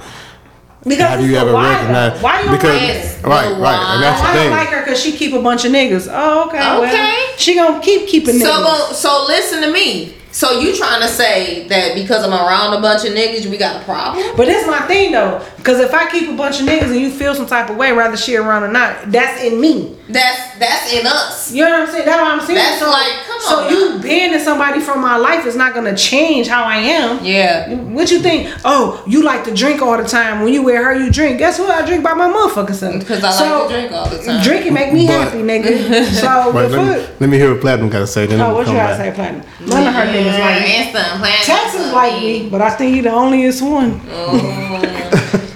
[0.85, 2.23] Because have it's you ever why, recognized?" though.
[2.23, 4.51] Why you don't because like It's right, right, and that's I the don't thing.
[4.51, 6.07] like her because she keep a bunch of niggas.
[6.11, 6.57] Oh, okay.
[6.59, 6.79] Okay.
[6.79, 8.63] Well, she gonna keep keeping So niggas.
[8.89, 10.13] go, so listen to me.
[10.31, 13.81] So you trying to say that because I'm around a bunch of niggas, we got
[13.81, 14.23] a problem?
[14.35, 17.09] but this my thing though, because if I keep a bunch of niggas and you
[17.09, 19.97] feel some type of way, whether she around or not, that's in me.
[20.07, 21.51] That's that's in us.
[21.51, 22.05] You know what I'm saying?
[22.05, 22.59] That's what I'm saying.
[22.59, 24.01] That's so, like, come so on So you now.
[24.03, 27.25] banning somebody from my life is not gonna change how I am.
[27.25, 27.73] Yeah.
[27.73, 28.53] What you think?
[28.63, 30.43] Oh, you like to drink all the time.
[30.43, 31.39] When you with her, you drink.
[31.39, 31.71] Guess what?
[31.71, 32.99] I drink by my motherfucking self.
[32.99, 34.43] Because I like to drink all the time.
[34.43, 36.05] Drinking make me But- happy, nigga.
[36.21, 38.27] So Right, let, me, let me hear what Platinum got to say.
[38.27, 39.15] Then Oh, we'll what you gotta back.
[39.15, 39.41] say, Platinum?
[39.67, 40.75] None of her niggas like me.
[40.75, 43.99] And some planet Texas like me, but I think he the onlyest one.
[44.07, 45.51] I oh.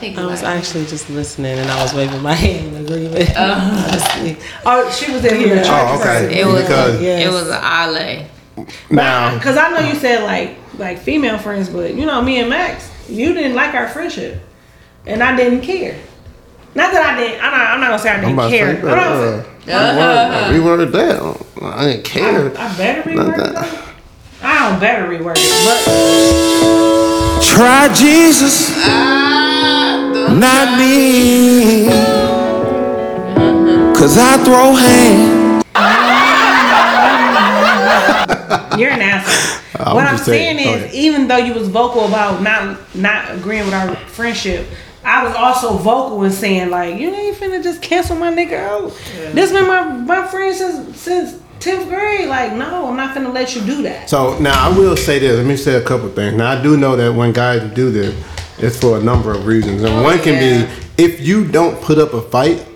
[0.00, 3.36] think I was like- actually just listening and I was waving my hand in agreement.
[3.36, 4.36] Honestly.
[4.66, 5.62] Oh, she was in here.
[5.66, 6.40] Oh, okay.
[6.40, 7.26] It was because Yes.
[7.26, 8.26] it was an ale.
[8.90, 12.48] now, Because I know you said like like female friends, but you know me and
[12.50, 14.40] Max, you didn't like our friendship,
[15.06, 15.96] and I didn't care.
[16.74, 17.42] Not that I didn't.
[17.42, 18.74] I'm not, I'm not gonna say I didn't about to care.
[18.76, 21.20] say, But I'm- uh, reword that.
[21.62, 22.50] I didn't care.
[22.58, 23.54] I better reword it.
[23.54, 23.84] that.
[24.42, 28.70] I don't better reword it, but Try Jesus,
[30.28, 31.86] not me.
[33.94, 35.40] Cause I throw hands.
[38.80, 39.60] you're an asshole.
[39.78, 40.58] I'm what I'm saying.
[40.58, 44.66] saying is, even though you was vocal about not not agreeing with our friendship,
[45.04, 48.98] I was also vocal in saying like, you ain't finna just cancel my nigga out.
[49.32, 52.28] This been my my friend since since tenth grade.
[52.28, 54.10] Like, no, I'm not finna let you do that.
[54.10, 55.36] So now I will say this.
[55.36, 56.36] Let me say a couple things.
[56.36, 58.14] Now I do know that when guys do this,
[58.62, 60.66] it's for a number of reasons, and one can yeah.
[60.96, 62.66] be if you don't put up a fight.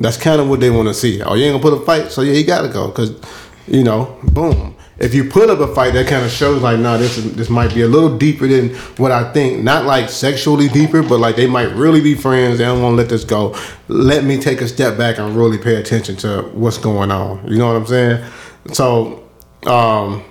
[0.00, 1.20] That's kind of what they want to see.
[1.22, 3.20] Oh, you ain't gonna put a fight, so yeah, you gotta go, cause
[3.66, 4.76] you know, boom.
[4.98, 7.48] If you put up a fight, that kind of shows like, nah, this is, this
[7.48, 9.62] might be a little deeper than what I think.
[9.62, 12.58] Not like sexually deeper, but like they might really be friends.
[12.58, 13.56] They don't want to let this go.
[13.86, 17.46] Let me take a step back and really pay attention to what's going on.
[17.46, 18.24] You know what I'm saying?
[18.72, 19.28] So,
[19.66, 20.24] um,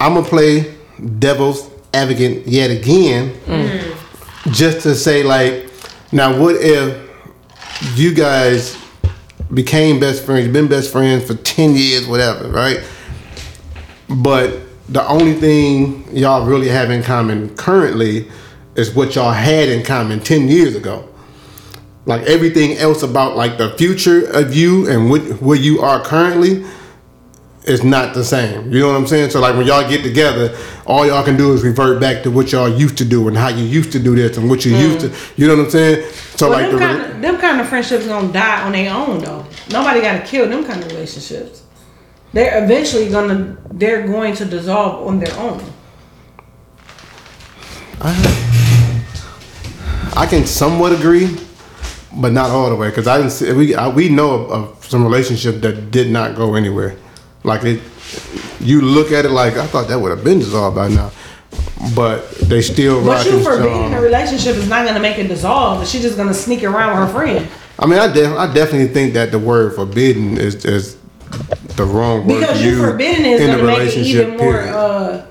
[0.00, 0.74] I'm gonna play
[1.20, 3.34] devil's advocate yet again,
[4.50, 5.70] just to say like,
[6.12, 7.10] now what if
[7.94, 8.76] you guys
[9.52, 12.82] became best friends, been best friends for ten years, whatever, right?
[14.08, 18.28] But the only thing y'all really have in common currently
[18.74, 21.08] is what y'all had in common ten years ago.
[22.04, 26.64] Like everything else about like the future of you and what where you are currently
[27.64, 28.72] is not the same.
[28.72, 29.30] You know what I'm saying?
[29.30, 32.50] So like when y'all get together, all y'all can do is revert back to what
[32.50, 35.00] y'all used to do and how you used to do this and what you used
[35.00, 35.12] to.
[35.36, 36.10] You know what I'm saying?
[36.36, 38.92] So Well, like them, the kind of, them kind of friendships gonna die on their
[38.92, 39.46] own though.
[39.70, 41.62] Nobody gotta kill them kind of relationships.
[42.32, 45.62] They're eventually gonna they're going to dissolve on their own.
[50.14, 51.36] I can somewhat agree,
[52.12, 54.84] but not all the way because I didn't see we I, we know of, of
[54.84, 56.96] some relationship that did not go anywhere.
[57.44, 57.82] Like it,
[58.60, 61.10] you look at it like I thought that would have been dissolved by now,
[61.96, 65.86] but they still But you rocking forbidding a relationship is not gonna make it dissolve.
[65.88, 67.48] She's just gonna sneak around with her friend.
[67.78, 70.96] I mean, I, def- I definitely think that the word forbidden is is
[71.76, 74.26] the wrong word Because you use forbidding is in a gonna make it relationship.
[74.26, 74.74] even more period.
[74.74, 75.26] uh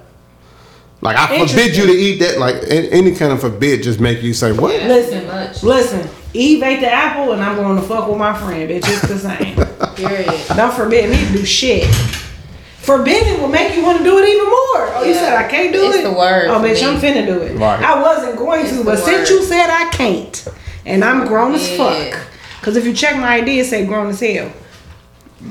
[1.01, 2.39] like I forbid you to eat that.
[2.39, 4.73] Like any kind of forbid just make you say what?
[4.83, 5.63] listen, much.
[5.63, 6.09] listen.
[6.33, 8.83] Eve ate the apple and I'm going to fuck with my friend, bitch.
[8.87, 9.55] It's the same.
[9.95, 10.41] Period.
[10.55, 11.85] Don't forbid me to do shit.
[12.79, 14.95] Forbidden will make you want to do it even more.
[14.95, 15.19] Oh, you Yeah.
[15.19, 16.03] said I can't do It's it?
[16.03, 16.87] the word Oh, bitch, me.
[16.87, 17.55] I'm finna do it.
[17.57, 17.81] Right.
[17.83, 20.47] I wasn't going It's to, the but since you said I can't,
[20.85, 22.17] and I'm grown as fuck.
[22.59, 24.51] Because if you check my ID, it say grown as hell.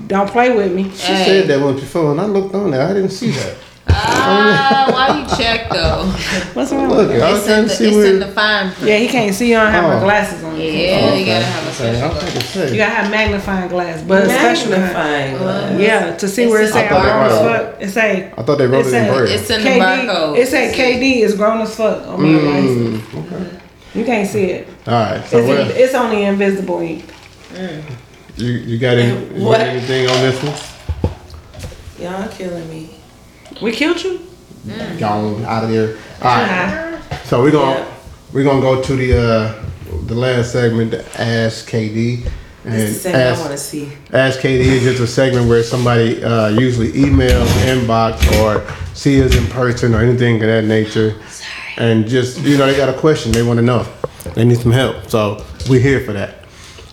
[0.07, 0.85] Don't play with me.
[0.90, 2.86] She said that once before, and I looked on there.
[2.89, 3.57] I didn't see that.
[4.02, 6.05] Ah, why you check though?
[6.55, 7.22] What's wrong Look, with it?
[7.22, 8.06] I was It's trying in to the, see it's where.
[8.06, 8.89] in the fine print.
[8.89, 9.48] Yeah, he can't see.
[9.51, 10.01] You don't have my Oh.
[10.01, 10.56] glasses on.
[10.59, 12.10] Yeah, you gotta have a Okay, special.
[12.10, 12.70] I'm trying to say.
[12.70, 15.81] You gotta have magnifying glass, but especially Magnifying glass.
[15.81, 17.72] yeah to see It's where it in say the I'm grown as barcode.
[17.72, 17.82] fuck.
[17.82, 19.32] It say I thought they wrote It it, in said- braille.
[19.32, 19.81] It's in the KD.
[19.81, 20.39] barcode.
[20.39, 23.01] It say KD is grown as fuck on my Mm.
[23.02, 23.55] license.
[23.94, 24.68] You can't see it.
[24.86, 25.22] All right.
[25.28, 25.59] So It's, what?
[25.60, 27.05] in- it's only invisible ink.
[28.36, 29.59] You you got, any, you What?
[29.59, 30.55] got anything on this one?
[32.01, 32.90] Y'all killing me.
[33.62, 34.20] We killed you.
[34.98, 35.98] Gone out of here.
[36.22, 36.98] All right.
[37.10, 37.16] Nah.
[37.24, 37.86] So we're gonna Yeah.
[38.32, 39.54] we're gonna go to the uh,
[40.06, 42.26] the last segment, the Ask KD.
[42.64, 43.90] And This is the I ask, want to see.
[44.12, 48.62] Ask KD is just a segment where somebody uh, usually emails, inbox, or
[48.94, 51.14] see us in person or anything of that nature.
[51.78, 53.86] And just, you know, they got a question they want to know.
[54.34, 55.08] They need some help.
[55.08, 56.44] So we're here for that.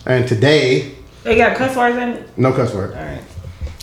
[0.06, 0.92] And today,
[1.22, 2.38] They got cuss words in it.
[2.38, 2.94] no cuss word.
[2.96, 3.20] All right.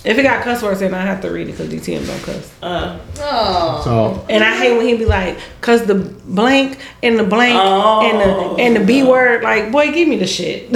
[0.05, 2.21] If it got cuss words in, it, I have to read it because DTM don't
[2.23, 2.53] cuss.
[2.61, 7.23] Uh, Oh, So And I hate when he be like, "Cause the blank and the
[7.23, 8.01] blank Oh.
[8.07, 10.69] and the and the B word." Like, boy, give me the shit.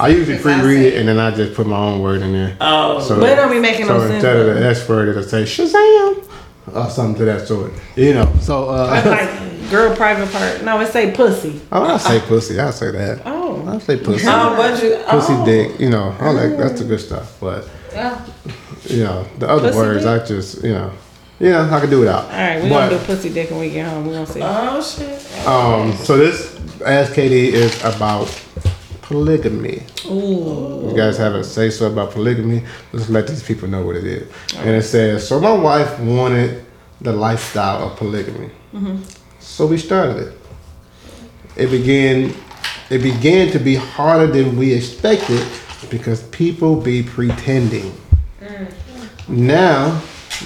[0.00, 2.56] I usually free read it and then I just put my own word in there.
[2.60, 5.08] oh, So, But it don't be making so no sense, instead of the S word,
[5.08, 6.24] it'll say Shazam
[6.74, 7.72] or something to that sort.
[7.96, 8.32] You know.
[8.40, 10.62] So That's uh, like girl private part.
[10.62, 11.60] No, it say pussy.
[11.72, 12.60] oh, I say pussy.
[12.60, 13.22] I say that.
[13.24, 13.66] Oh.
[13.66, 14.26] I say pussy.
[14.28, 15.44] oh, but you, Pussy oh.
[15.44, 15.80] dick.
[15.80, 16.56] You know, all that.
[16.58, 17.36] That's the good stuff.
[17.40, 18.26] But yeah.
[18.84, 20.22] you know, the other Pussy words, dick?
[20.22, 20.92] I just you know,
[21.40, 22.24] yeah, I can do without.
[22.24, 24.06] All right, we but, gonna do pussy dick when we get home.
[24.06, 24.40] We're gonna see.
[24.42, 25.46] Oh shit.
[25.46, 28.28] Um, so this Ask KD is about
[29.02, 29.82] polygamy.
[30.06, 30.88] Ooh.
[30.90, 32.62] You guys have a say so about polygamy.
[32.92, 34.28] Let's let these people know what it is.
[34.56, 36.64] And it says, so my wife wanted
[37.00, 39.00] the lifestyle of polygamy, Mhm.
[39.38, 40.32] so we started it.
[41.56, 42.34] It began.
[42.90, 45.46] It began to be harder than we expected
[45.90, 47.92] because people be pretending.
[49.28, 50.00] Now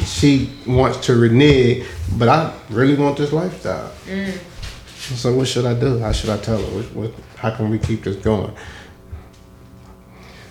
[0.05, 1.86] she wants to renege,
[2.16, 3.93] but I really want this lifestyle.
[4.97, 5.98] So what should I do?
[5.98, 6.64] How should I tell her?
[6.64, 8.55] What, what, how can we keep this going?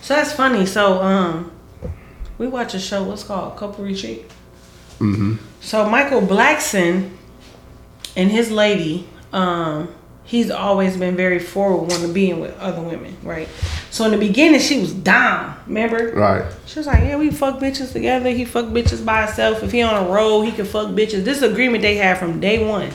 [0.02, 0.66] So that's funny.
[0.66, 1.52] So um,
[2.38, 3.04] we watch a show.
[3.04, 4.30] What's called Couple Retreat.
[5.00, 5.38] Mm-hmm.
[5.62, 7.12] So Michael Blackson
[8.16, 9.94] and his lady, um,
[10.24, 13.48] he's always been very forward, wanting being with other women, right?
[13.90, 15.56] So in the beginning, she was down.
[15.68, 16.12] Remember?
[16.14, 16.46] Right.
[16.66, 18.30] She was like, "Yeah, we fuck bitches together.
[18.30, 19.64] He fuck bitches by himself.
[19.64, 22.66] If he on a roll, he can fuck bitches." This agreement they had from day
[22.66, 22.90] one.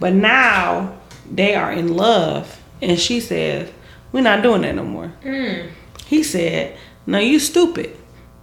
[0.00, 0.94] But now
[1.30, 3.68] they are in love, and she says,
[4.12, 5.68] "We're not doing that no more." Mm.
[6.06, 6.74] He said,
[7.06, 7.90] "No, you stupid.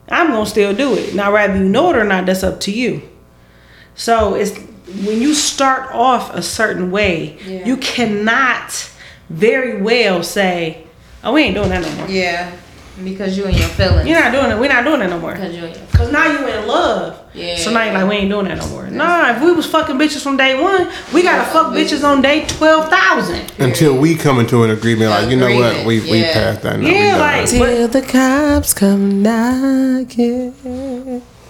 [0.09, 1.15] I'm gonna still do it.
[1.15, 3.01] Now, whether you know it or not, that's up to you."
[3.95, 4.59] So it's
[5.05, 8.89] when you start off a certain way, you cannot
[9.29, 10.83] very well say,
[11.23, 12.51] "Oh, we ain't doing that no more." Yeah,
[13.03, 14.07] because you and your feelings.
[14.07, 14.59] You're not doing it.
[14.59, 15.31] We're not doing it no more.
[15.33, 17.19] Because you and your Cause now you in love.
[17.33, 17.55] Yeah.
[17.57, 18.87] So now you're like we ain't doing that no more.
[18.87, 22.45] Nah, if we was fucking bitches from day one, we gotta fuck bitches on day
[22.47, 23.51] twelve thousand.
[23.59, 26.33] Until we come into an agreement, like you know what, Agreement, we we yeah.
[26.33, 26.79] passed that.
[26.79, 27.57] now, Yeah, done like- that.
[27.57, 30.53] Till the cops come knocking.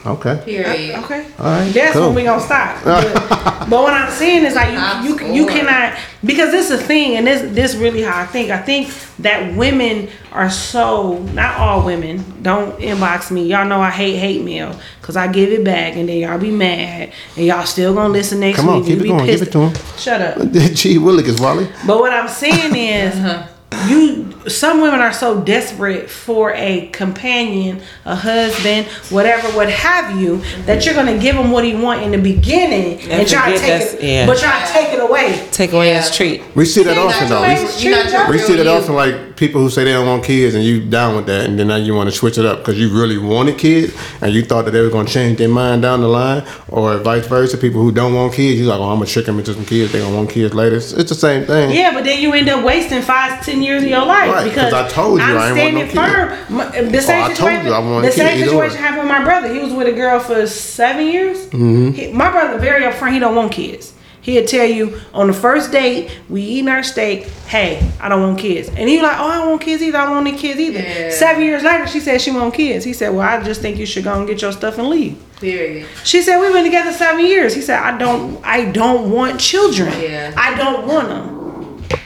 [0.06, 0.42] Okay.
[0.46, 0.96] period.
[1.04, 1.26] Okay.
[1.40, 2.08] All right, That's cool.
[2.08, 2.84] when we gonna stop.
[3.64, 4.74] But, but what I'm saying is like
[5.06, 8.26] you you, you cannot because this is a thing and this this really how I
[8.26, 8.52] think.
[8.52, 8.90] I think
[9.20, 12.24] that women are so not all women.
[12.44, 13.46] Don't inbox me.
[13.48, 16.52] Y'all know I hate hate mail because I give it back and then y'all be
[16.52, 18.86] mad and y'all still gonna listen next Come on, week.
[18.88, 19.50] keep and it be going, give pissed.
[19.50, 19.74] it to 'em.
[19.98, 20.38] Shut up.
[20.74, 21.68] Gee Willikers, Wally.
[21.88, 23.48] But what I'm saying is, Uh-huh.
[23.90, 30.42] You some women are so desperate for a companion, a husband, whatever, what have you,
[30.66, 33.58] that you're gonna give him what he want in the beginning and, And try to
[33.58, 34.26] take that's- it, yeah.
[34.26, 35.48] but try to take it away.
[35.52, 36.42] Take away his treat.
[36.56, 37.42] We see that often though.
[37.42, 40.08] We, ex- you're not your we see that often, like people who say they don't
[40.08, 42.46] want kids, and you down with that, and then now you want to switch it
[42.46, 45.38] up because you really wanted kids, and you thought that they were going to change
[45.38, 47.58] their mind down the line, or vice versa.
[47.58, 49.92] People who don't want kids, you're like, oh, I'm gonna trick them into some kids.
[49.92, 50.76] They gonna want kids later.
[50.78, 51.72] It's, it's the same thing.
[51.72, 54.54] Yeah, but then you end up wasting five, ten years of your life Right, 'cause
[54.54, 56.04] because I told you I'm I ain't want no
[56.48, 56.70] kid.
[56.80, 56.92] firm.
[56.92, 57.66] The same I told situation.
[57.68, 59.54] you I the same situation happened with my brother.
[59.54, 61.38] He was with a girl for seven years.
[61.48, 61.92] Mm-hmm.
[61.92, 63.14] He, my brother very upfront.
[63.14, 63.94] He don't want kids.
[64.24, 67.26] He'll tell you on the first date, we eating our steak.
[67.46, 69.98] Hey, I don't want kids, and he like, oh, I don't want kids either.
[69.98, 70.80] I don't want any kids either.
[70.80, 71.10] Yeah.
[71.12, 72.86] Seven years later, she said she want kids.
[72.86, 75.22] He said, well, I just think you should go and get your stuff and leave.
[75.42, 75.88] Period.
[76.06, 77.54] She said we've been together seven years.
[77.54, 79.92] He said I don't I don't want children.
[80.02, 80.34] Yeah.
[80.38, 82.00] I don't want them.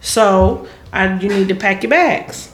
[0.00, 2.52] So I, you need to pack your bags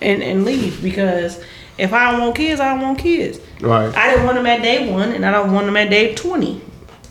[0.00, 1.40] and and leave because
[1.78, 3.38] if I don't want kids, I don't want kids.
[3.62, 3.94] Right.
[3.96, 6.60] I didn't want them at day one, and I don't want them at day twenty.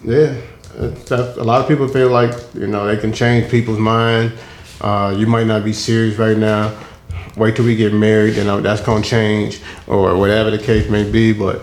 [0.04, 0.34] Yeah,
[0.78, 4.34] that's- a lot of people feel like you know they can change people's mind.
[4.82, 6.72] Uh, you might not be serious right now.
[7.38, 11.10] Wait till we get married, and uh, that's gonna change, or whatever the case may
[11.10, 11.32] be.
[11.34, 11.62] But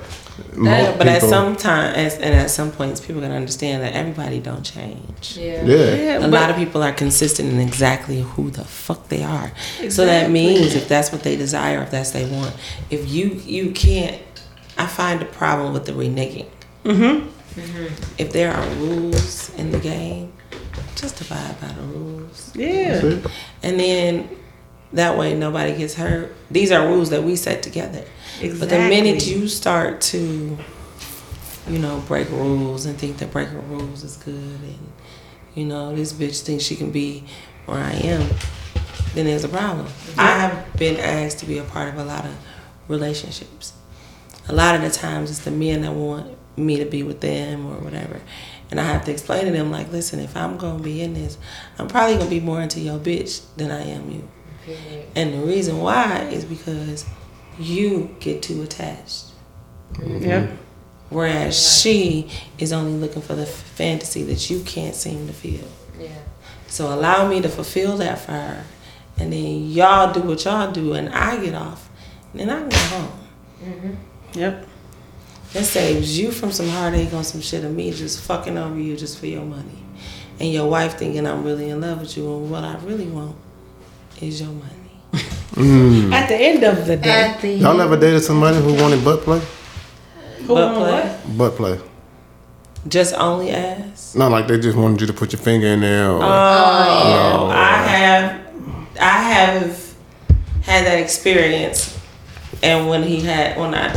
[0.54, 3.92] most Uh, but at some time, as, and at some points, people can understand that
[3.92, 5.36] everybody don't change.
[5.36, 5.64] Yeah.
[5.64, 9.22] yeah, Yeah, A but lot of people are consistent in exactly who the fuck they
[9.24, 9.52] are.
[9.80, 9.90] Exactly.
[9.90, 12.54] So that means if that's what they desire, if that's they want,
[12.88, 14.16] if you you can't,
[14.78, 16.46] I find a problem with the reneging.
[16.84, 17.28] Mm-hmm.
[18.18, 20.32] If there are rules in the game,
[20.94, 23.18] just abide by the rules, yeah,
[23.62, 24.28] and then
[24.92, 26.34] that way nobody gets hurt.
[26.50, 28.04] These are rules that we set together.
[28.40, 28.58] Exactly.
[28.60, 30.56] But the minute you start to,
[31.68, 34.92] you know, break rules and think that breaking rules is good, and
[35.54, 37.24] you know this bitch thinks she can be
[37.66, 38.28] where I am,
[39.14, 39.88] then there's a problem.
[40.16, 42.36] I have been asked to be a part of a lot of
[42.86, 43.72] relationships.
[44.48, 47.66] A lot of the times it's the men that want me to be with them
[47.66, 48.20] or whatever.
[48.70, 51.38] And I have to explain to them like, listen, if I'm gonna be in this,
[51.78, 54.28] I'm probably gonna be more into your bitch than I am you.
[55.16, 57.06] And the reason why is because
[57.58, 59.26] you get too attached.
[60.02, 60.50] yep.
[61.08, 65.66] Whereas she is only looking for the fantasy that you can't seem to feel.
[65.98, 66.10] Yeah.
[66.66, 68.64] So allow me to fulfill that for her.
[69.16, 71.88] And then y'all do what y'all do and I get off.
[72.32, 73.20] And then I can go home.
[73.64, 73.94] Mm-hmm.
[74.34, 74.66] Yep.
[75.54, 78.96] That saves you from some heartache on some shit of me just fucking over you
[78.96, 79.82] just for your money.
[80.40, 83.34] And your wife thinking I'm really in love with you and what I really want
[84.20, 85.22] is your money.
[85.54, 86.12] Mm.
[86.12, 89.22] At the end of the day, At the y'all ever dated somebody who wanted butt
[89.22, 89.40] play?
[90.42, 90.92] who Butt play.
[90.92, 91.38] what?
[91.38, 91.80] Butt play.
[92.86, 94.14] Just only ass.
[94.14, 96.10] Not like they just wanted you to put your finger in there.
[96.12, 98.40] Or, Oh, I have,
[99.00, 99.94] I have
[100.62, 101.98] had that experience,
[102.62, 103.92] and when he had, when I,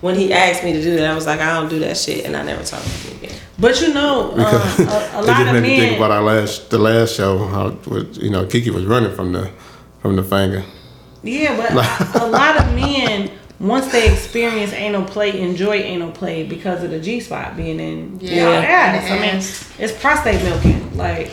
[0.00, 2.24] when he asked me to do that, I was like, I don't do that shit,
[2.24, 3.38] and I never talked to him again.
[3.58, 6.10] But you know, um, because a, a it lot just of made me think about
[6.10, 7.46] our last, the last show.
[7.46, 7.76] How
[8.12, 9.50] you know, Kiki was running from the,
[10.00, 10.64] from the finger.
[11.22, 16.44] Yeah, but a, a lot of men once they experience anal play, enjoy anal play
[16.44, 18.44] because of the G spot being in Yeah.
[18.44, 19.10] y'all ass.
[19.10, 20.96] I mean, it's prostate milking.
[20.96, 21.30] Like,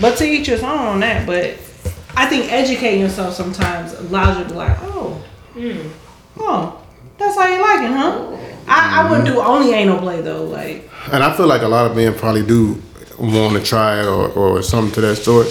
[0.00, 1.26] but to each his own on that.
[1.26, 1.56] But
[2.16, 5.22] I think educating yourself sometimes allows you to be like, oh,
[6.40, 6.79] oh,
[7.20, 8.36] that's how you like it, huh?
[8.66, 10.44] I, I wouldn't do only anal play though.
[10.44, 12.80] Like, And I feel like a lot of men probably do
[13.18, 15.46] want to try it or, or something to that sort,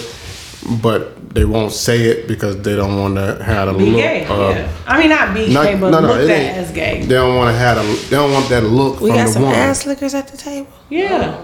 [0.82, 3.96] but they won't say it because they don't want to have a be look.
[4.00, 4.24] gay.
[4.26, 4.72] uh, yeah.
[4.86, 6.56] I mean, not be not- gay, but no, no, looked it at ain't.
[6.58, 7.00] as gay.
[7.02, 7.82] They don't want to have a.
[8.08, 9.58] They don't want that look We from got the some woman.
[9.58, 10.68] ass lickers at the table.
[10.88, 11.40] Yeah.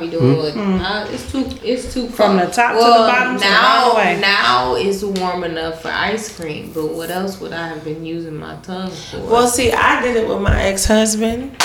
[0.00, 0.56] Be doing it.
[0.56, 1.44] Uh, it's too.
[1.62, 2.12] It's too Hmm.
[2.12, 4.18] From the top to the bottom to now, all the way.
[4.20, 6.72] now it's warm enough for ice cream.
[6.72, 9.18] But what else would I have been using my tongue for?
[9.20, 11.56] Well, see, I did it with my ex husband,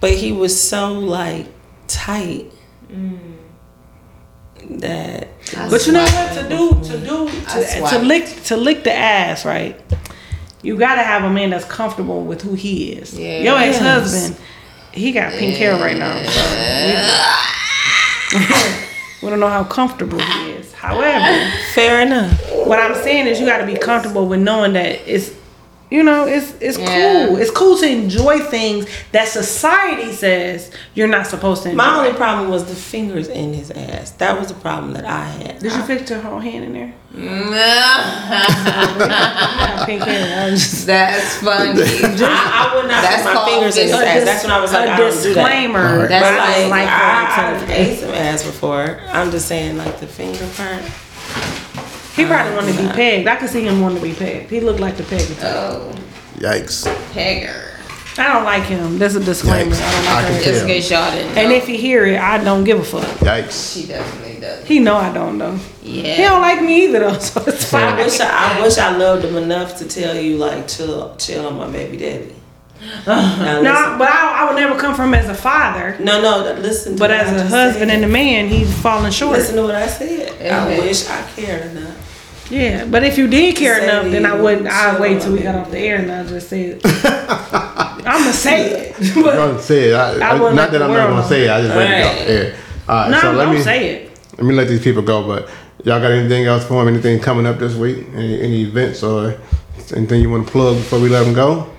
[0.00, 1.46] but he was so like
[1.88, 2.52] tight
[4.70, 5.28] that
[5.70, 9.44] But you know what to do to do to, to lick to lick the ass
[9.44, 9.80] right.
[10.62, 13.18] You gotta have a man that's comfortable with who he is.
[13.18, 13.38] Yeah.
[13.40, 14.36] Your ex husband,
[14.92, 16.16] he got pink hair right now.
[16.24, 16.40] So
[18.38, 18.44] we,
[19.22, 20.72] we don't know how comfortable he is.
[20.72, 22.40] However, fair enough.
[22.66, 25.30] what I'm saying is you gotta be comfortable with knowing that it's
[25.90, 27.26] you know, it's it's Yeah.
[27.26, 27.36] cool.
[27.38, 31.82] It's cool to enjoy things that society says you're not supposed to enjoy.
[31.82, 34.10] My only problem was the fingers in his ass.
[34.12, 35.58] That was the problem that I had.
[35.58, 36.92] Did you fix your whole hand in there?
[37.12, 37.16] I
[39.76, 40.50] got pink hair.
[40.50, 41.70] Just That's funny.
[41.70, 44.24] I, I would not That's put my fingers in his dis- ass.
[44.24, 45.42] That's when I was like, a I don't do that.
[45.42, 46.08] disclaimer.
[46.08, 49.00] That's but Like, like I, her I to- ate some ass before.
[49.08, 50.82] I'm just saying, like the finger part.
[52.16, 53.28] He probably wanted to be pegged.
[53.28, 54.50] I could see him wanting to be pegged.
[54.50, 55.38] He looked like the pegger.
[55.44, 55.94] oh,
[56.36, 56.86] Yikes.
[57.12, 57.66] Pegger.
[58.18, 58.98] I don't like him.
[58.98, 59.70] That's a disclaimer.
[59.74, 59.80] Yikes.
[59.80, 60.42] I don't I like can her.
[60.42, 60.52] tell.
[60.52, 61.40] Just in case y'all didn't know.
[61.42, 63.04] And if he hear it, I don't give a fuck.
[63.20, 63.74] Yikes.
[63.74, 64.66] she definitely does.
[64.66, 65.58] He know I don't though.
[65.82, 66.16] Yeah.
[66.16, 69.24] He don't like me either though, so it's I wish I, I wish I loved
[69.24, 72.34] him enough to tell you like chill chill on my baby daddy.
[73.06, 73.98] Now, No, listen.
[73.98, 75.96] but I, I would never come from as a father.
[76.00, 76.52] no, no.
[76.60, 76.94] Listen.
[76.94, 77.96] To But as I a husband said.
[77.96, 79.36] and a man, he's falling short.
[79.38, 80.50] listen to what I said.
[80.52, 82.46] I wish I cared enough.
[82.50, 84.66] Yeah, but if you did care Say enough, then I wouldn't.
[84.66, 86.80] I'd wait till we got off the air and I just say it.
[86.84, 88.96] I'ma say it.
[89.16, 89.94] I'm gonna say it.
[89.94, 91.50] I, I I, wouldn't that I'm not gonna say it.
[91.50, 92.20] I just let Right.
[92.22, 92.32] it go.
[92.32, 92.56] Yeah.
[92.88, 93.10] All right.
[93.12, 94.18] no, so let don't me say it.
[94.38, 95.24] let me let these people go.
[95.26, 95.48] But
[95.84, 96.92] y'all got anything else for them?
[96.92, 98.06] Anything coming up this week?
[98.14, 99.38] Any, any events or
[99.94, 101.70] anything you want to plug before we let them go?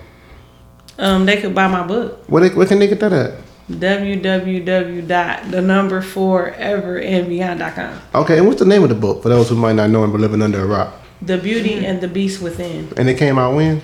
[1.01, 2.23] Um, they could buy my book.
[2.29, 3.33] Where, they, where can they get that at?
[3.69, 7.99] www.the number four ever and beyond.com.
[8.15, 10.13] Okay, and what's the name of the book for those who might not know and
[10.13, 10.93] but living under a rock?
[11.21, 12.87] The Beauty and the Beast Within.
[12.97, 13.81] And it came out when?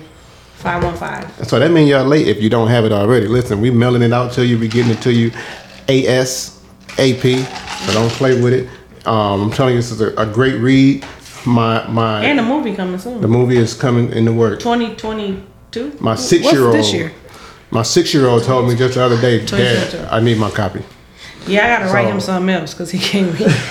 [0.56, 1.44] 515.
[1.44, 3.26] So that means y'all late if you don't have it already.
[3.26, 5.30] Listen, we mailing it out to you, we getting it to you
[5.88, 7.44] ASAP.
[7.86, 8.68] So don't play with it.
[9.06, 11.04] Um, I'm telling you, this is a, a great read.
[11.46, 13.20] My my and the movie coming soon.
[13.20, 14.62] The movie is coming in the works.
[14.62, 15.96] 2020 Two.
[16.00, 16.74] My six-year-old.
[16.74, 17.12] This year.
[17.70, 20.82] My six year old told me just the other day, Dad, I need my copy.
[21.46, 23.54] Yeah, I gotta so, write him something else because he can't read.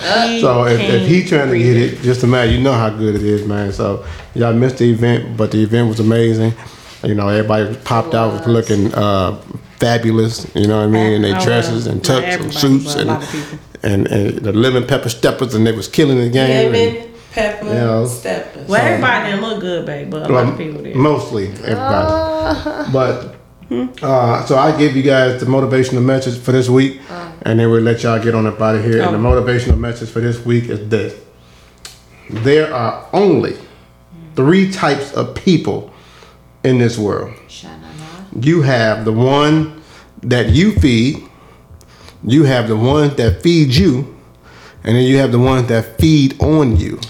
[0.00, 2.56] Uh, he so if, if he trying to get it, just imagine.
[2.56, 3.72] You know how good it is, man.
[3.72, 4.04] So
[4.34, 6.52] y'all missed the event, but the event was amazing.
[7.04, 9.40] You know, everybody popped out looking uh,
[9.78, 10.52] fabulous.
[10.56, 11.12] You know what I mean?
[11.12, 13.08] And they dresses and tux and suits and,
[13.84, 18.06] and, and the lemon pepper steppers, and they was killing the game pepper, Yeah.
[18.06, 18.68] steppers.
[18.68, 20.96] Well, everybody didn't look good, babe, but a lot of people did.
[20.96, 22.92] Mostly everybody.
[22.92, 23.34] But
[24.02, 27.00] uh, so I give you guys the motivational message for this week,
[27.42, 29.02] and then we'll let y'all get on up out of here.
[29.02, 31.14] And the motivational message for this week is this:
[32.30, 33.56] there are only
[34.36, 35.92] three types of people
[36.62, 37.32] in this world.
[38.40, 39.82] You have the one
[40.22, 41.22] that you feed,
[42.24, 44.13] you have the one that feeds you,
[44.84, 47.00] and then you have the ones that feed on you.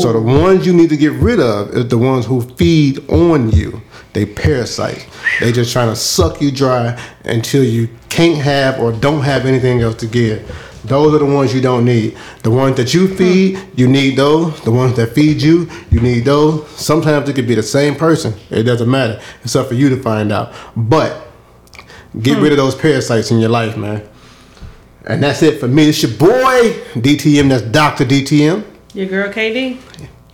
[0.00, 3.50] So the ones you need to get rid of is the ones who feed on
[3.50, 3.82] you.
[4.12, 5.06] They parasites.
[5.40, 9.80] They just trying to suck you dry until you can't have or don't have anything
[9.80, 10.48] else to give.
[10.84, 12.16] Those are the ones you don't need.
[12.42, 13.70] The ones that you feed, hmm.
[13.76, 14.60] you need those.
[14.62, 16.68] The ones that feed you, you need those.
[16.70, 18.34] Sometimes it could be the same person.
[18.50, 19.20] It doesn't matter.
[19.42, 20.52] It's up for you to find out.
[20.76, 21.28] But
[22.20, 22.64] get rid of hmm.
[22.64, 24.08] those parasites in your life, man.
[25.06, 25.88] And that's it for me.
[25.88, 27.48] It's your boy, DTM.
[27.48, 28.04] That's Dr.
[28.04, 28.64] DTM.
[28.94, 29.78] Your girl KD?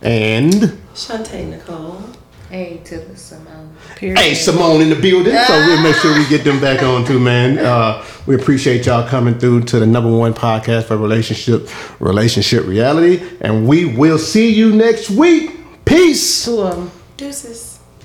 [0.01, 0.53] And
[0.93, 2.01] Shantae Nicole.
[2.49, 3.75] Hey to the Simone.
[3.95, 4.17] Period.
[4.17, 5.35] hey, Simone in the building.
[5.45, 7.59] So we'll make sure we get them back on too, man.
[7.59, 11.69] Uh, we appreciate y'all coming through to the number one podcast for relationship,
[12.01, 15.51] relationship reality, and we will see you next week.
[15.85, 16.45] Peace.
[16.45, 16.91] Two of them.
[17.17, 17.68] Deuces.